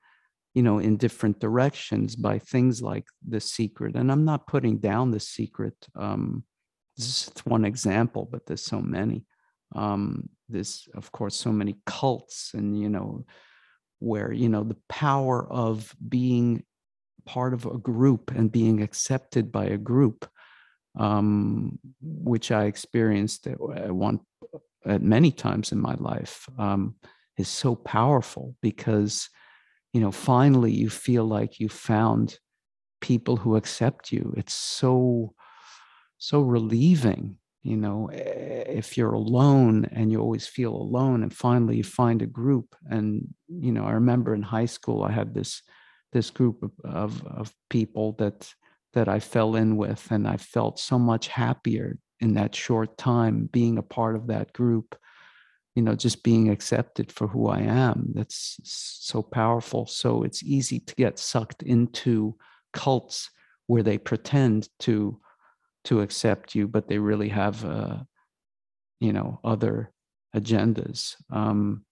you 0.57 0.63
know 0.63 0.79
in 0.79 0.97
different 0.97 1.39
directions 1.39 2.15
by 2.15 2.39
things 2.39 2.81
like 2.81 3.05
the 3.27 3.39
secret 3.39 3.95
and 3.95 4.11
i'm 4.11 4.25
not 4.25 4.47
putting 4.47 4.79
down 4.79 5.11
the 5.11 5.19
secret 5.19 5.75
um, 5.95 6.43
this 6.95 7.27
is 7.27 7.31
one 7.45 7.63
example 7.63 8.27
but 8.31 8.43
there's 8.47 8.65
so 8.65 8.81
many 8.81 9.23
um, 9.75 10.27
there's 10.49 10.87
of 10.95 11.11
course 11.11 11.35
so 11.35 11.51
many 11.51 11.75
cults 11.85 12.51
and 12.53 12.79
you 12.79 12.89
know 12.89 13.25
where 13.99 14.31
you 14.31 14.49
know 14.49 14.63
the 14.63 14.77
power 14.89 15.47
of 15.51 15.95
being 16.07 16.63
part 17.25 17.53
of 17.53 17.65
a 17.65 17.77
group 17.77 18.31
and 18.31 18.51
being 18.51 18.81
accepted 18.81 19.51
by 19.51 19.65
a 19.65 19.77
group 19.77 20.29
um, 20.99 21.77
which 22.01 22.51
i 22.51 22.65
experienced 22.65 23.47
at 23.47 23.91
one 23.91 24.19
at 24.85 25.01
many 25.01 25.31
times 25.31 25.71
in 25.71 25.79
my 25.79 25.95
life 25.95 26.47
um, 26.57 26.95
is 27.37 27.49
so 27.49 27.75
powerful 27.75 28.55
because 28.61 29.29
you 29.93 30.01
know 30.01 30.11
finally 30.11 30.71
you 30.71 30.89
feel 30.89 31.25
like 31.25 31.59
you 31.59 31.69
found 31.69 32.39
people 33.01 33.37
who 33.37 33.55
accept 33.55 34.11
you. 34.11 34.33
It's 34.37 34.53
so 34.53 35.33
so 36.17 36.41
relieving 36.41 37.37
you 37.68 37.78
know 37.78 38.09
eh, 38.13 38.63
if 38.68 38.97
you're 38.97 39.13
alone 39.13 39.86
and 39.91 40.11
you 40.11 40.20
always 40.20 40.47
feel 40.47 40.74
alone 40.74 41.24
and 41.24 41.34
finally 41.34 41.78
you 41.78 41.84
find 41.84 42.22
a 42.22 42.26
group. 42.26 42.76
And 42.89 43.34
you 43.47 43.72
know 43.72 43.86
i 43.86 43.91
remember 43.91 44.34
in 44.34 44.41
high 44.41 44.65
school 44.65 45.03
i 45.03 45.11
had 45.11 45.34
this 45.34 45.61
this 46.11 46.30
group 46.30 46.63
of, 46.63 46.72
of, 46.84 47.26
of 47.28 47.53
people 47.70 48.13
that 48.20 48.53
that 48.93 49.07
i 49.07 49.20
fell 49.20 49.55
in 49.55 49.78
with 49.78 50.07
and 50.11 50.28
i 50.28 50.38
felt 50.38 50.80
so 50.80 50.97
much 50.99 51.28
happier 51.28 51.97
in 52.20 52.34
that 52.34 52.55
short 52.55 52.97
time 52.97 53.49
being 53.51 53.78
a 53.78 53.89
part 53.97 54.15
of 54.15 54.28
that 54.28 54.51
group 54.53 54.97
you 55.78 55.84
know 55.84 55.95
just 55.95 56.24
being 56.24 56.49
accepted 56.49 57.11
for 57.11 57.28
who 57.28 57.47
i 57.47 57.59
am. 57.59 58.11
That's 58.15 58.59
so 58.63 59.22
powerful. 59.22 59.86
So 59.86 60.24
it's 60.24 60.41
easy 60.41 60.80
to 60.80 60.95
get 60.95 61.20
sucked 61.20 61.61
into 61.61 62.36
cults 62.74 63.30
where 63.68 63.84
they 63.84 63.99
pretend 63.99 64.70
to 64.80 65.20
to 65.88 66.01
accept 66.01 66.53
you, 66.53 66.67
but 66.67 66.88
they 66.88 66.97
really 66.97 67.29
have, 67.29 67.63
uh, 67.63 67.97
you 68.99 69.13
know, 69.13 69.39
other 69.43 69.91
agendas. 70.35 71.15
Um, 71.29 71.85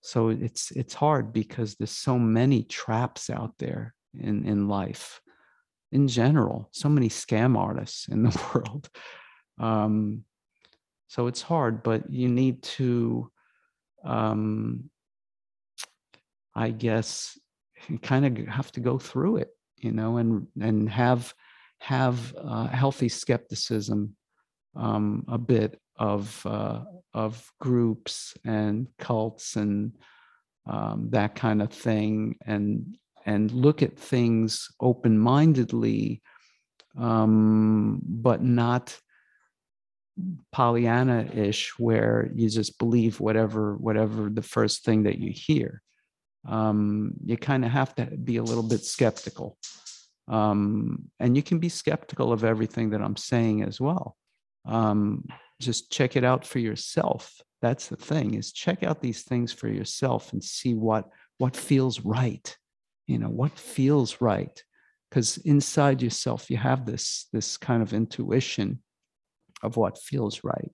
so 0.00 0.28
it's 0.28 0.70
it's 0.70 0.94
hard 0.94 1.32
because 1.32 1.74
there's 1.74 1.90
so 1.90 2.18
many 2.18 2.62
traps 2.62 3.28
out 3.28 3.54
there 3.58 3.94
in 4.14 4.46
in 4.46 4.68
life, 4.68 5.20
in 5.92 6.08
general. 6.08 6.68
So 6.72 6.88
many 6.88 7.08
scam 7.08 7.58
artists 7.58 8.08
in 8.08 8.22
the 8.26 8.40
world. 8.54 8.88
Um, 9.58 10.24
so 11.08 11.26
it's 11.26 11.42
hard, 11.42 11.82
but 11.82 12.10
you 12.10 12.28
need 12.28 12.62
to, 12.62 13.30
um, 14.04 14.90
I 16.54 16.70
guess, 16.70 17.38
kind 18.02 18.24
of 18.26 18.46
have 18.48 18.72
to 18.72 18.80
go 18.80 18.98
through 18.98 19.36
it, 19.38 19.50
you 19.76 19.92
know, 19.92 20.16
and 20.16 20.46
and 20.58 20.88
have 20.88 21.34
have 21.80 22.34
uh, 22.36 22.66
healthy 22.66 23.08
skepticism 23.08 24.16
um, 24.74 25.24
a 25.28 25.38
bit 25.38 25.80
of 25.98 26.44
uh, 26.46 26.80
of 27.14 27.50
groups 27.60 28.34
and 28.44 28.88
cults 28.98 29.56
and 29.56 29.92
um, 30.66 31.08
that 31.10 31.34
kind 31.34 31.62
of 31.62 31.72
thing, 31.72 32.36
and 32.44 32.96
and 33.24 33.50
look 33.52 33.82
at 33.82 33.98
things 33.98 34.68
open 34.80 35.18
mindedly, 35.18 36.22
um, 36.98 38.00
but 38.02 38.42
not 38.42 38.98
Pollyanna-ish, 40.52 41.78
where 41.78 42.30
you 42.34 42.48
just 42.48 42.78
believe 42.78 43.20
whatever 43.20 43.76
whatever 43.76 44.28
the 44.28 44.42
first 44.42 44.84
thing 44.84 45.04
that 45.04 45.18
you 45.18 45.32
hear. 45.32 45.82
Um, 46.48 47.14
you 47.24 47.36
kind 47.36 47.64
of 47.64 47.70
have 47.72 47.94
to 47.96 48.06
be 48.06 48.36
a 48.36 48.42
little 48.42 48.62
bit 48.62 48.84
skeptical 48.84 49.56
um, 50.28 51.10
and 51.20 51.36
you 51.36 51.42
can 51.42 51.58
be 51.58 51.68
skeptical 51.68 52.32
of 52.32 52.44
everything 52.44 52.90
that 52.90 53.02
I'm 53.02 53.16
saying 53.16 53.62
as 53.62 53.80
well. 53.80 54.16
Um, 54.66 55.24
just 55.60 55.90
check 55.90 56.16
it 56.16 56.24
out 56.24 56.44
for 56.44 56.58
yourself. 56.58 57.40
That's 57.62 57.88
the 57.88 57.96
thing 57.96 58.34
is 58.34 58.52
check 58.52 58.82
out 58.82 59.00
these 59.00 59.22
things 59.22 59.52
for 59.52 59.68
yourself 59.68 60.32
and 60.32 60.42
see 60.42 60.74
what 60.74 61.08
what 61.38 61.56
feels 61.56 62.00
right. 62.00 62.56
You 63.06 63.18
know, 63.18 63.28
what 63.28 63.58
feels 63.58 64.20
right. 64.20 64.62
Because 65.08 65.36
inside 65.38 66.02
yourself, 66.02 66.50
you 66.50 66.56
have 66.56 66.84
this 66.84 67.28
this 67.32 67.56
kind 67.56 67.82
of 67.82 67.92
intuition 67.92 68.82
of 69.62 69.76
what 69.76 69.98
feels 69.98 70.42
right. 70.44 70.72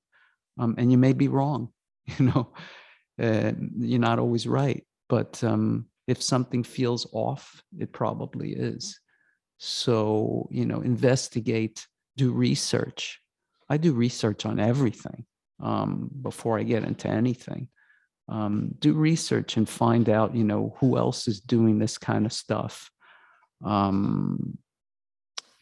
Um, 0.59 0.75
and 0.79 0.91
you 0.91 0.99
may 0.99 1.13
be 1.13 1.29
wrong, 1.29 1.69
you 2.19 2.27
know, 2.27 2.53
uh, 3.23 3.53
you're 3.79 4.01
not 4.01 4.19
always 4.19 4.47
right. 4.47 4.85
But 5.09 5.43
um, 5.45 5.87
if 6.09 6.23
something 6.23 6.65
feels 6.65 7.07
off, 7.13 7.63
it 7.79 7.93
probably 7.93 8.53
is. 8.53 8.99
So, 9.65 10.49
you 10.51 10.67
know, 10.67 10.81
investigate, 10.81 11.87
do 12.17 12.33
research. 12.33 13.21
I 13.69 13.77
do 13.77 13.93
research 13.93 14.45
on 14.45 14.59
everything 14.59 15.25
um, 15.63 16.11
before 16.21 16.59
I 16.59 16.65
get 16.65 16.83
into 16.83 17.07
anything. 17.07 17.69
Um, 18.29 18.75
do 18.81 18.93
research 18.93 19.57
and 19.57 19.69
find 19.69 20.09
out, 20.09 20.35
you 20.35 20.43
know, 20.43 20.75
who 20.81 20.99
else 20.99 21.29
is 21.29 21.39
doing 21.39 21.79
this 21.79 21.97
kind 21.97 22.27
of 22.27 22.33
stuff 22.33 22.91
um, 23.65 24.59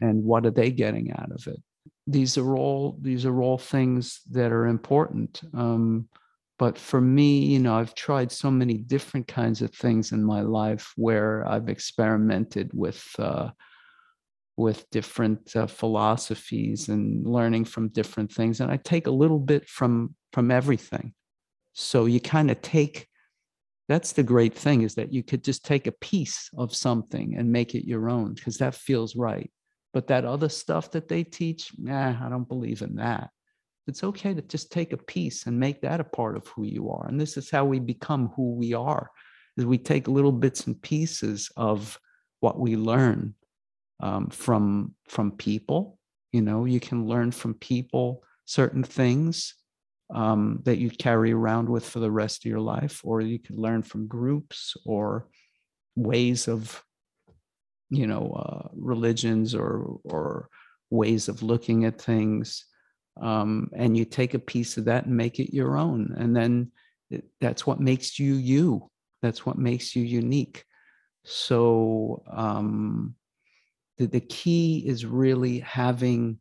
and 0.01 0.24
what 0.24 0.46
are 0.46 0.51
they 0.51 0.70
getting 0.70 1.12
out 1.12 1.30
of 1.30 1.46
it. 1.46 1.61
These 2.07 2.38
are 2.38 2.57
all 2.57 2.96
these 3.03 3.26
are 3.26 3.42
all 3.42 3.59
things 3.59 4.22
that 4.30 4.51
are 4.51 4.66
important. 4.66 5.42
Um, 5.53 6.09
but 6.59 6.78
for 6.78 7.03
me, 7.03 7.40
you 7.40 7.59
know, 7.59 7.74
I've 7.74 7.94
tried 7.94 8.32
so 8.32 8.51
many 8.51 8.78
different 8.78 9.28
kinds 9.28 9.61
of 9.61 9.74
things 9.74 10.12
in 10.12 10.24
my 10.24 10.40
life 10.40 10.90
where 10.96 11.46
I've 11.46 11.68
experimented 11.68 12.70
with. 12.72 13.07
Uh, 13.18 13.51
with 14.61 14.88
different 14.90 15.56
uh, 15.56 15.66
philosophies 15.66 16.88
and 16.88 17.26
learning 17.26 17.64
from 17.64 17.88
different 17.88 18.30
things 18.32 18.61
and 18.61 18.70
i 18.70 18.76
take 18.76 19.06
a 19.06 19.18
little 19.22 19.38
bit 19.38 19.68
from 19.68 20.14
from 20.32 20.50
everything. 20.50 21.12
So 21.72 22.06
you 22.06 22.20
kind 22.20 22.50
of 22.50 22.61
take 22.62 23.06
that's 23.88 24.12
the 24.12 24.22
great 24.22 24.54
thing 24.54 24.82
is 24.82 24.94
that 24.94 25.12
you 25.12 25.24
could 25.24 25.42
just 25.42 25.64
take 25.64 25.88
a 25.88 25.92
piece 25.92 26.48
of 26.56 26.72
something 26.72 27.34
and 27.36 27.50
make 27.50 27.74
it 27.74 27.88
your 27.88 28.08
own 28.08 28.34
because 28.34 28.58
that 28.58 28.76
feels 28.76 29.16
right. 29.16 29.50
But 29.92 30.06
that 30.06 30.24
other 30.24 30.48
stuff 30.48 30.92
that 30.92 31.08
they 31.08 31.24
teach 31.24 31.72
nah 31.78 32.14
i 32.24 32.28
don't 32.28 32.48
believe 32.48 32.82
in 32.82 32.96
that. 32.96 33.30
It's 33.86 34.04
okay 34.04 34.34
to 34.34 34.42
just 34.42 34.70
take 34.70 34.92
a 34.92 34.96
piece 34.96 35.46
and 35.46 35.58
make 35.58 35.80
that 35.80 36.00
a 36.00 36.04
part 36.04 36.36
of 36.36 36.46
who 36.48 36.64
you 36.64 36.90
are 36.90 37.06
and 37.08 37.20
this 37.20 37.36
is 37.36 37.50
how 37.50 37.64
we 37.64 37.80
become 37.80 38.28
who 38.36 38.54
we 38.54 38.72
are 38.72 39.11
is 39.56 39.66
we 39.66 39.78
take 39.78 40.06
little 40.06 40.32
bits 40.32 40.66
and 40.66 40.80
pieces 40.80 41.50
of 41.56 41.98
what 42.38 42.61
we 42.61 42.76
learn 42.76 43.34
um, 44.01 44.28
from 44.28 44.94
from 45.09 45.32
people. 45.32 45.98
You 46.32 46.42
know, 46.42 46.64
you 46.64 46.80
can 46.80 47.07
learn 47.07 47.32
from 47.32 47.55
people 47.55 48.22
certain 48.44 48.84
things 48.84 49.55
um, 50.14 50.61
that 50.64 50.78
you 50.78 50.90
carry 50.90 51.32
around 51.32 51.68
with 51.68 51.88
for 51.88 52.01
the 52.01 52.11
rest 52.11 52.44
of 52.44 52.51
your 52.51 52.61
life, 52.61 53.01
or 53.05 53.20
you 53.20 53.38
can 53.38 53.57
learn 53.57 53.82
from 53.82 54.07
groups 54.07 54.76
or 54.84 55.28
ways 55.96 56.48
of, 56.48 56.82
you 57.90 58.07
know, 58.07 58.32
uh, 58.32 58.68
religions 58.74 59.55
or 59.55 59.98
or 60.05 60.48
ways 60.90 61.28
of 61.28 61.42
looking 61.42 61.84
at 61.84 62.01
things. 62.01 62.64
Um, 63.20 63.70
and 63.76 63.96
you 63.96 64.05
take 64.05 64.34
a 64.34 64.38
piece 64.38 64.76
of 64.78 64.86
that 64.86 65.05
and 65.07 65.16
make 65.16 65.40
it 65.40 65.55
your 65.55 65.76
own, 65.76 66.14
and 66.16 66.34
then 66.34 66.72
it, 67.11 67.24
that's 67.40 67.66
what 67.66 67.80
makes 67.80 68.18
you 68.18 68.34
you. 68.34 68.90
That's 69.22 69.44
what 69.44 69.59
makes 69.59 69.94
you 69.94 70.03
unique. 70.03 70.64
So 71.24 72.22
um, 72.30 73.14
the, 74.01 74.07
the 74.07 74.20
key 74.20 74.82
is 74.86 75.05
really 75.05 75.61
having 75.61 76.38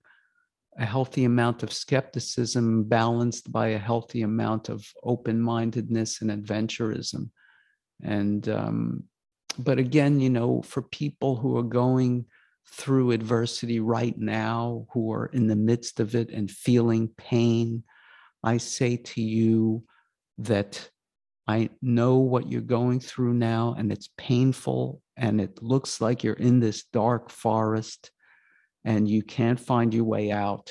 a 0.77 0.85
healthy 0.85 1.25
amount 1.25 1.61
of 1.61 1.73
skepticism 1.73 2.85
balanced 2.85 3.51
by 3.51 3.69
a 3.69 3.77
healthy 3.77 4.21
amount 4.21 4.69
of 4.69 4.85
open-mindedness 5.03 6.21
and 6.21 6.31
adventurism. 6.31 7.29
And 8.01 8.47
um, 8.47 9.03
but 9.57 9.77
again 9.77 10.19
you 10.19 10.29
know 10.29 10.61
for 10.61 10.81
people 10.81 11.35
who 11.35 11.57
are 11.57 11.63
going 11.63 12.25
through 12.71 13.11
adversity 13.11 13.79
right 13.79 14.17
now 14.17 14.85
who 14.93 15.11
are 15.11 15.25
in 15.27 15.47
the 15.47 15.55
midst 15.55 15.99
of 15.99 16.15
it 16.15 16.29
and 16.29 16.51
feeling 16.51 17.09
pain 17.17 17.83
i 18.43 18.57
say 18.57 18.95
to 18.95 19.21
you 19.21 19.83
that 20.37 20.89
I 21.49 21.71
know 21.81 22.17
what 22.17 22.47
you're 22.51 22.61
going 22.79 22.99
through 22.99 23.33
now, 23.33 23.73
and 23.75 23.91
it's 23.91 24.09
painful, 24.17 25.01
and 25.17 25.41
it 25.41 25.63
looks 25.63 25.99
like 25.99 26.23
you're 26.23 26.35
in 26.35 26.59
this 26.59 26.83
dark 26.93 27.31
forest 27.31 28.11
and 28.85 29.09
you 29.09 29.23
can't 29.23 29.59
find 29.59 29.91
your 29.91 30.03
way 30.03 30.31
out, 30.31 30.69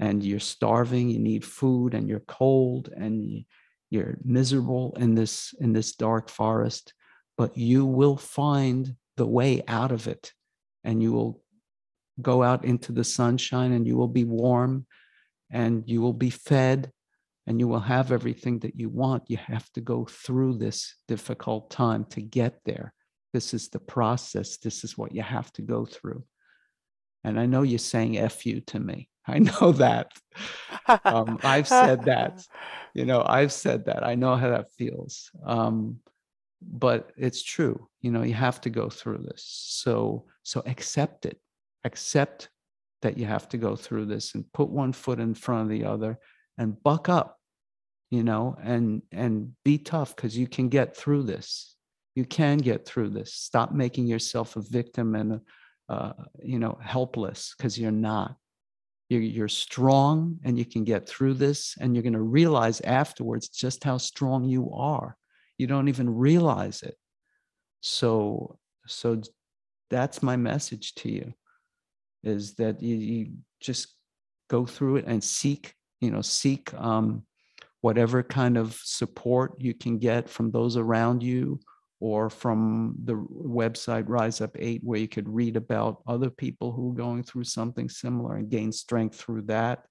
and 0.00 0.20
you're 0.24 0.40
starving, 0.40 1.10
you 1.10 1.20
need 1.20 1.44
food, 1.44 1.94
and 1.94 2.08
you're 2.08 2.26
cold, 2.26 2.90
and 2.94 3.44
you're 3.90 4.18
miserable 4.24 4.96
in 4.98 5.14
this 5.14 5.54
in 5.60 5.72
this 5.72 5.94
dark 5.94 6.28
forest, 6.28 6.92
but 7.38 7.56
you 7.56 7.86
will 7.86 8.16
find 8.16 8.96
the 9.16 9.30
way 9.38 9.62
out 9.68 9.92
of 9.92 10.08
it, 10.08 10.32
and 10.82 11.00
you 11.00 11.12
will 11.12 11.40
go 12.20 12.42
out 12.42 12.64
into 12.64 12.90
the 12.90 13.04
sunshine, 13.04 13.70
and 13.70 13.86
you 13.86 13.96
will 13.96 14.14
be 14.20 14.24
warm, 14.24 14.86
and 15.50 15.84
you 15.86 16.02
will 16.02 16.18
be 16.26 16.30
fed, 16.30 16.90
and 17.46 17.58
you 17.58 17.68
will 17.68 17.80
have 17.80 18.12
everything 18.12 18.58
that 18.60 18.78
you 18.78 18.88
want. 18.88 19.30
You 19.30 19.38
have 19.38 19.70
to 19.72 19.80
go 19.80 20.04
through 20.04 20.58
this 20.58 20.94
difficult 21.08 21.70
time 21.70 22.04
to 22.10 22.20
get 22.20 22.60
there. 22.64 22.92
This 23.32 23.54
is 23.54 23.68
the 23.68 23.78
process. 23.78 24.58
This 24.58 24.84
is 24.84 24.98
what 24.98 25.14
you 25.14 25.22
have 25.22 25.52
to 25.54 25.62
go 25.62 25.84
through. 25.84 26.24
And 27.24 27.38
I 27.38 27.46
know 27.46 27.62
you're 27.62 27.78
saying 27.78 28.18
F 28.18 28.46
you 28.46 28.60
to 28.62 28.80
me. 28.80 29.08
I 29.26 29.38
know 29.60 29.72
that. 29.72 30.12
um, 31.04 31.38
I've 31.42 31.68
said 31.68 32.04
that. 32.04 32.42
You 32.94 33.04
know, 33.04 33.24
I've 33.24 33.52
said 33.52 33.86
that. 33.86 34.04
I 34.04 34.14
know 34.14 34.36
how 34.36 34.50
that 34.50 34.72
feels. 34.76 35.30
Um, 35.44 36.00
but 36.62 37.12
it's 37.16 37.42
true. 37.42 37.88
You 38.00 38.10
know, 38.10 38.22
you 38.22 38.34
have 38.34 38.60
to 38.62 38.70
go 38.70 38.88
through 38.88 39.18
this. 39.18 39.44
So, 39.44 40.26
so 40.42 40.62
accept 40.66 41.26
it. 41.26 41.38
Accept 41.84 42.48
that 43.02 43.16
you 43.16 43.26
have 43.26 43.48
to 43.50 43.58
go 43.58 43.76
through 43.76 44.06
this 44.06 44.34
and 44.34 44.52
put 44.52 44.68
one 44.68 44.92
foot 44.92 45.20
in 45.20 45.34
front 45.34 45.62
of 45.62 45.68
the 45.68 45.84
other 45.84 46.18
and 46.60 46.80
buck 46.82 47.08
up 47.08 47.28
you 48.10 48.22
know 48.22 48.44
and 48.62 49.02
and 49.10 49.32
be 49.64 49.76
tough 49.78 50.14
because 50.14 50.38
you 50.38 50.46
can 50.46 50.68
get 50.68 50.96
through 50.96 51.24
this 51.24 51.76
you 52.14 52.24
can 52.24 52.58
get 52.58 52.86
through 52.88 53.10
this 53.10 53.34
stop 53.34 53.72
making 53.72 54.06
yourself 54.06 54.56
a 54.56 54.62
victim 54.78 55.14
and 55.20 55.40
uh, 55.88 56.12
you 56.42 56.58
know 56.58 56.78
helpless 56.82 57.54
because 57.56 57.74
you're 57.80 58.00
not 58.12 58.36
You're, 59.10 59.26
you're 59.36 59.54
strong 59.66 60.38
and 60.44 60.56
you 60.56 60.64
can 60.64 60.84
get 60.84 61.08
through 61.08 61.34
this, 61.38 61.76
and 61.80 61.88
you're 61.90 62.08
going 62.08 62.22
to 62.22 62.34
realize 62.40 62.80
afterwards 63.02 63.48
just 63.48 63.84
how 63.84 63.98
strong 63.98 64.48
you 64.54 64.70
are. 64.92 65.16
You 65.58 65.66
don't 65.66 65.88
even 65.88 66.08
realize 66.28 66.86
it. 66.88 66.96
So, 67.80 68.58
so 68.86 69.08
that's 69.88 70.22
my 70.22 70.36
message 70.36 70.94
to 71.00 71.08
you 71.08 71.34
is 72.22 72.54
that 72.54 72.82
you, 72.82 72.96
you 72.96 73.22
just 73.58 73.96
go 74.48 74.66
through 74.66 74.98
it 74.98 75.06
and 75.08 75.22
seek, 75.24 75.74
you 76.00 76.10
know, 76.10 76.22
seek 76.22 76.72
um, 76.74 77.22
whatever 77.80 78.22
kind 78.22 78.56
of 78.56 78.74
support 78.82 79.54
you 79.58 79.74
can 79.74 79.98
get 79.98 80.28
from 80.28 80.50
those 80.50 80.76
around 80.76 81.22
you 81.22 81.60
or 82.00 82.30
from 82.30 82.94
the 83.04 83.14
website 83.14 84.04
Rise 84.08 84.40
Up 84.40 84.56
Eight, 84.58 84.80
where 84.82 84.98
you 84.98 85.08
could 85.08 85.28
read 85.28 85.56
about 85.56 86.02
other 86.06 86.30
people 86.30 86.72
who 86.72 86.90
are 86.90 86.94
going 86.96 87.22
through 87.22 87.44
something 87.44 87.88
similar 87.88 88.36
and 88.36 88.48
gain 88.48 88.72
strength 88.72 89.16
through 89.16 89.42
that. 89.42 89.84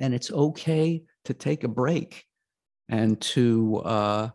And 0.00 0.14
it's 0.14 0.30
okay 0.30 1.02
to 1.24 1.34
take 1.34 1.64
a 1.64 1.68
break 1.68 2.24
and 2.90 3.18
to 3.20 3.76
uh, 3.78 4.28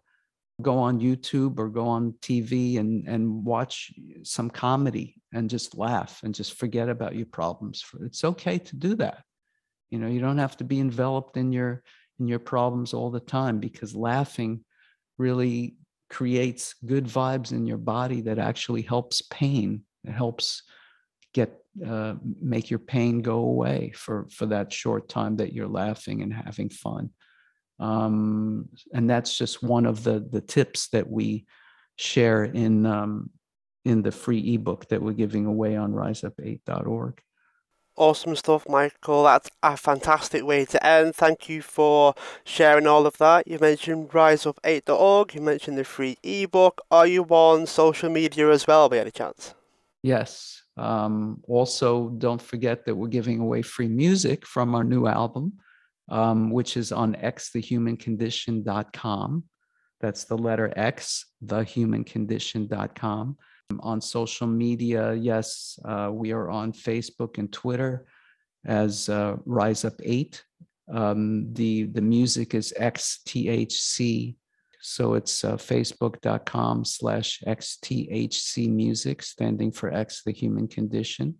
go 0.61 0.79
on 0.79 0.99
YouTube 0.99 1.59
or 1.59 1.69
go 1.69 1.87
on 1.87 2.13
TV 2.21 2.79
and, 2.79 3.07
and 3.07 3.45
watch 3.45 3.91
some 4.23 4.49
comedy 4.49 5.15
and 5.31 5.49
just 5.49 5.77
laugh 5.77 6.21
and 6.23 6.33
just 6.33 6.53
forget 6.55 6.89
about 6.89 7.15
your 7.15 7.27
problems. 7.27 7.83
It's 8.01 8.23
okay 8.23 8.57
to 8.57 8.75
do 8.75 8.95
that. 8.95 9.23
You 9.89 9.99
know, 9.99 10.07
you 10.07 10.19
don't 10.19 10.37
have 10.37 10.57
to 10.57 10.63
be 10.63 10.79
enveloped 10.79 11.37
in 11.37 11.51
your 11.51 11.83
in 12.19 12.27
your 12.27 12.39
problems 12.39 12.93
all 12.93 13.09
the 13.09 13.19
time 13.19 13.59
because 13.59 13.95
laughing 13.95 14.63
really 15.17 15.75
creates 16.09 16.75
good 16.85 17.05
vibes 17.05 17.51
in 17.51 17.65
your 17.65 17.77
body 17.77 18.21
that 18.21 18.39
actually 18.39 18.81
helps 18.81 19.21
pain. 19.21 19.83
It 20.03 20.11
helps 20.11 20.63
get 21.33 21.63
uh, 21.85 22.15
make 22.41 22.69
your 22.69 22.79
pain 22.79 23.21
go 23.21 23.39
away 23.39 23.91
for 23.95 24.27
for 24.31 24.47
that 24.47 24.73
short 24.73 25.07
time 25.07 25.37
that 25.37 25.53
you're 25.53 25.67
laughing 25.67 26.21
and 26.21 26.33
having 26.33 26.69
fun. 26.69 27.11
Um, 27.79 28.69
and 28.93 29.09
that's 29.09 29.37
just 29.37 29.63
one 29.63 29.85
of 29.85 30.03
the 30.03 30.19
the 30.19 30.41
tips 30.41 30.89
that 30.89 31.09
we 31.09 31.45
share 31.95 32.43
in 32.43 32.85
um, 32.85 33.29
in 33.85 34.01
the 34.01 34.11
free 34.11 34.55
ebook 34.55 34.87
that 34.89 35.01
we're 35.01 35.13
giving 35.13 35.45
away 35.45 35.75
on 35.75 35.93
riseupeight.org. 35.93 37.21
Awesome 37.99 38.35
stuff, 38.37 38.63
Michael. 38.69 39.23
That's 39.23 39.49
a 39.61 39.75
fantastic 39.75 40.45
way 40.45 40.63
to 40.63 40.81
end. 40.85 41.15
Thank 41.15 41.49
you 41.49 41.61
for 41.61 42.13
sharing 42.45 42.87
all 42.87 43.05
of 43.05 43.17
that. 43.17 43.45
You 43.45 43.59
mentioned 43.59 44.11
riseupeight.org, 44.11 45.35
you 45.35 45.41
mentioned 45.41 45.77
the 45.77 45.83
free 45.83 46.17
ebook. 46.23 46.79
Are 46.89 47.05
you 47.05 47.25
on 47.25 47.67
social 47.67 48.09
media 48.09 48.49
as 48.51 48.65
well, 48.65 48.87
by 48.87 48.99
any 48.99 49.11
chance? 49.11 49.53
Yes. 50.01 50.63
Um, 50.77 51.43
also, 51.45 52.07
don't 52.17 52.41
forget 52.41 52.85
that 52.85 52.95
we're 52.95 53.09
giving 53.09 53.41
away 53.41 53.63
free 53.63 53.89
music 53.89 54.47
from 54.47 54.75
our 54.75 54.85
new 54.85 55.05
album, 55.05 55.57
um, 56.07 56.51
which 56.51 56.77
is 56.77 56.93
on 56.93 57.15
xthehumancondition.com. 57.15 59.43
That's 59.99 60.23
the 60.23 60.37
letter 60.37 60.71
X, 60.73 61.25
thehumancondition.com 61.45 63.37
on 63.79 64.01
social 64.01 64.47
media. 64.47 65.13
Yes, 65.13 65.77
uh, 65.85 66.09
we 66.11 66.31
are 66.31 66.49
on 66.49 66.73
Facebook 66.73 67.37
and 67.37 67.51
Twitter 67.51 68.05
as 68.65 69.09
uh, 69.09 69.35
Rise 69.45 69.85
Up 69.85 69.93
Eight. 70.03 70.43
Um, 70.91 71.53
the 71.53 71.83
the 71.83 72.01
music 72.01 72.55
is 72.55 72.73
XTHC, 72.79 74.35
so 74.81 75.13
it's 75.13 75.43
uh, 75.43 75.55
facebook.com 75.55 76.83
slash 76.83 77.43
XTHC 77.45 78.69
music, 78.69 79.21
standing 79.21 79.71
for 79.71 79.93
X 79.93 80.23
the 80.25 80.31
Human 80.31 80.67
Condition. 80.67 81.35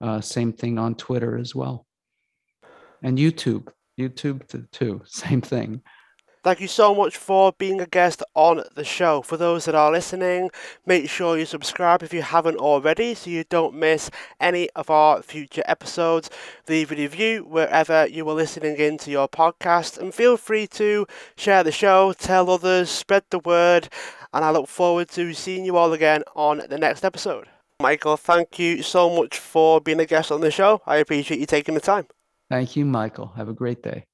Uh, 0.00 0.20
same 0.20 0.52
thing 0.52 0.78
on 0.78 0.96
Twitter 0.96 1.38
as 1.38 1.54
well, 1.54 1.86
and 3.02 3.16
YouTube. 3.18 3.68
YouTube 3.98 4.70
too, 4.72 5.02
same 5.06 5.40
thing. 5.40 5.82
Thank 6.44 6.60
you 6.60 6.68
so 6.68 6.94
much 6.94 7.16
for 7.16 7.52
being 7.56 7.80
a 7.80 7.86
guest 7.86 8.22
on 8.34 8.64
the 8.74 8.84
show. 8.84 9.22
For 9.22 9.38
those 9.38 9.64
that 9.64 9.74
are 9.74 9.90
listening, 9.90 10.50
make 10.84 11.08
sure 11.08 11.38
you 11.38 11.46
subscribe 11.46 12.02
if 12.02 12.12
you 12.12 12.20
haven't 12.20 12.58
already 12.58 13.14
so 13.14 13.30
you 13.30 13.44
don't 13.48 13.74
miss 13.74 14.10
any 14.38 14.68
of 14.76 14.90
our 14.90 15.22
future 15.22 15.62
episodes. 15.64 16.28
Leave 16.68 16.92
a 16.92 16.96
review 16.96 17.46
wherever 17.48 18.06
you 18.06 18.28
are 18.28 18.34
listening 18.34 18.76
into 18.76 19.10
your 19.10 19.26
podcast 19.26 19.96
and 19.96 20.12
feel 20.12 20.36
free 20.36 20.66
to 20.66 21.06
share 21.34 21.64
the 21.64 21.72
show, 21.72 22.12
tell 22.12 22.50
others, 22.50 22.90
spread 22.90 23.24
the 23.30 23.38
word, 23.38 23.88
and 24.34 24.44
I 24.44 24.50
look 24.50 24.68
forward 24.68 25.08
to 25.12 25.32
seeing 25.32 25.64
you 25.64 25.78
all 25.78 25.94
again 25.94 26.24
on 26.36 26.60
the 26.68 26.76
next 26.76 27.06
episode. 27.06 27.48
Michael, 27.80 28.18
thank 28.18 28.58
you 28.58 28.82
so 28.82 29.08
much 29.08 29.38
for 29.38 29.80
being 29.80 29.98
a 29.98 30.04
guest 30.04 30.30
on 30.30 30.42
the 30.42 30.50
show. 30.50 30.82
I 30.86 30.96
appreciate 30.96 31.40
you 31.40 31.46
taking 31.46 31.74
the 31.74 31.80
time. 31.80 32.06
Thank 32.50 32.76
you, 32.76 32.84
Michael. 32.84 33.32
Have 33.34 33.48
a 33.48 33.54
great 33.54 33.82
day 33.82 34.04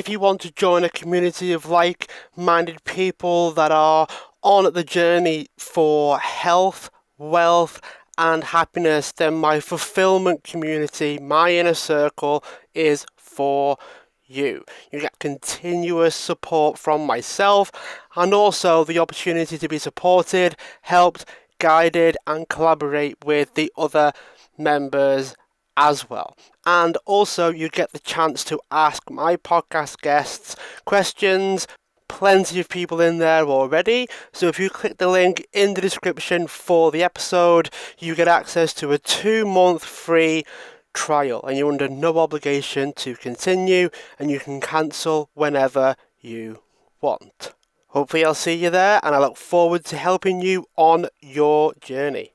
if 0.00 0.08
you 0.08 0.18
want 0.18 0.40
to 0.40 0.50
join 0.52 0.82
a 0.82 0.88
community 0.88 1.52
of 1.52 1.66
like 1.66 2.10
minded 2.34 2.82
people 2.84 3.50
that 3.50 3.70
are 3.70 4.06
on 4.42 4.72
the 4.72 4.82
journey 4.82 5.46
for 5.58 6.18
health, 6.18 6.88
wealth, 7.18 7.82
and 8.16 8.42
happiness, 8.44 9.12
then 9.12 9.34
my 9.34 9.60
fulfillment 9.60 10.42
community, 10.42 11.18
my 11.18 11.52
inner 11.52 11.74
circle, 11.74 12.42
is 12.72 13.04
for 13.14 13.76
you. 14.24 14.64
You 14.90 15.00
get 15.00 15.18
continuous 15.18 16.14
support 16.14 16.78
from 16.78 17.04
myself 17.04 17.70
and 18.16 18.32
also 18.32 18.84
the 18.84 18.98
opportunity 18.98 19.58
to 19.58 19.68
be 19.68 19.76
supported, 19.76 20.56
helped, 20.80 21.26
guided, 21.58 22.16
and 22.26 22.48
collaborate 22.48 23.22
with 23.22 23.52
the 23.52 23.70
other 23.76 24.14
members 24.56 25.34
as 25.76 26.08
well. 26.08 26.36
And 26.66 26.96
also, 27.06 27.50
you 27.50 27.68
get 27.68 27.92
the 27.92 27.98
chance 27.98 28.44
to 28.44 28.60
ask 28.70 29.10
my 29.10 29.36
podcast 29.36 30.00
guests 30.00 30.56
questions. 30.84 31.66
Plenty 32.08 32.58
of 32.60 32.68
people 32.68 33.00
in 33.00 33.18
there 33.18 33.44
already. 33.44 34.08
So, 34.32 34.48
if 34.48 34.58
you 34.58 34.68
click 34.68 34.98
the 34.98 35.08
link 35.08 35.46
in 35.52 35.74
the 35.74 35.80
description 35.80 36.46
for 36.46 36.90
the 36.90 37.02
episode, 37.02 37.70
you 37.98 38.14
get 38.14 38.28
access 38.28 38.74
to 38.74 38.92
a 38.92 38.98
two 38.98 39.46
month 39.46 39.84
free 39.84 40.44
trial 40.92 41.42
and 41.44 41.56
you're 41.56 41.70
under 41.70 41.88
no 41.88 42.18
obligation 42.18 42.92
to 42.94 43.14
continue 43.14 43.90
and 44.18 44.30
you 44.30 44.40
can 44.40 44.60
cancel 44.60 45.30
whenever 45.34 45.96
you 46.20 46.60
want. 47.00 47.54
Hopefully, 47.88 48.24
I'll 48.24 48.34
see 48.34 48.54
you 48.54 48.70
there 48.70 49.00
and 49.02 49.14
I 49.14 49.18
look 49.18 49.36
forward 49.36 49.84
to 49.86 49.96
helping 49.96 50.40
you 50.40 50.66
on 50.76 51.06
your 51.20 51.74
journey. 51.80 52.34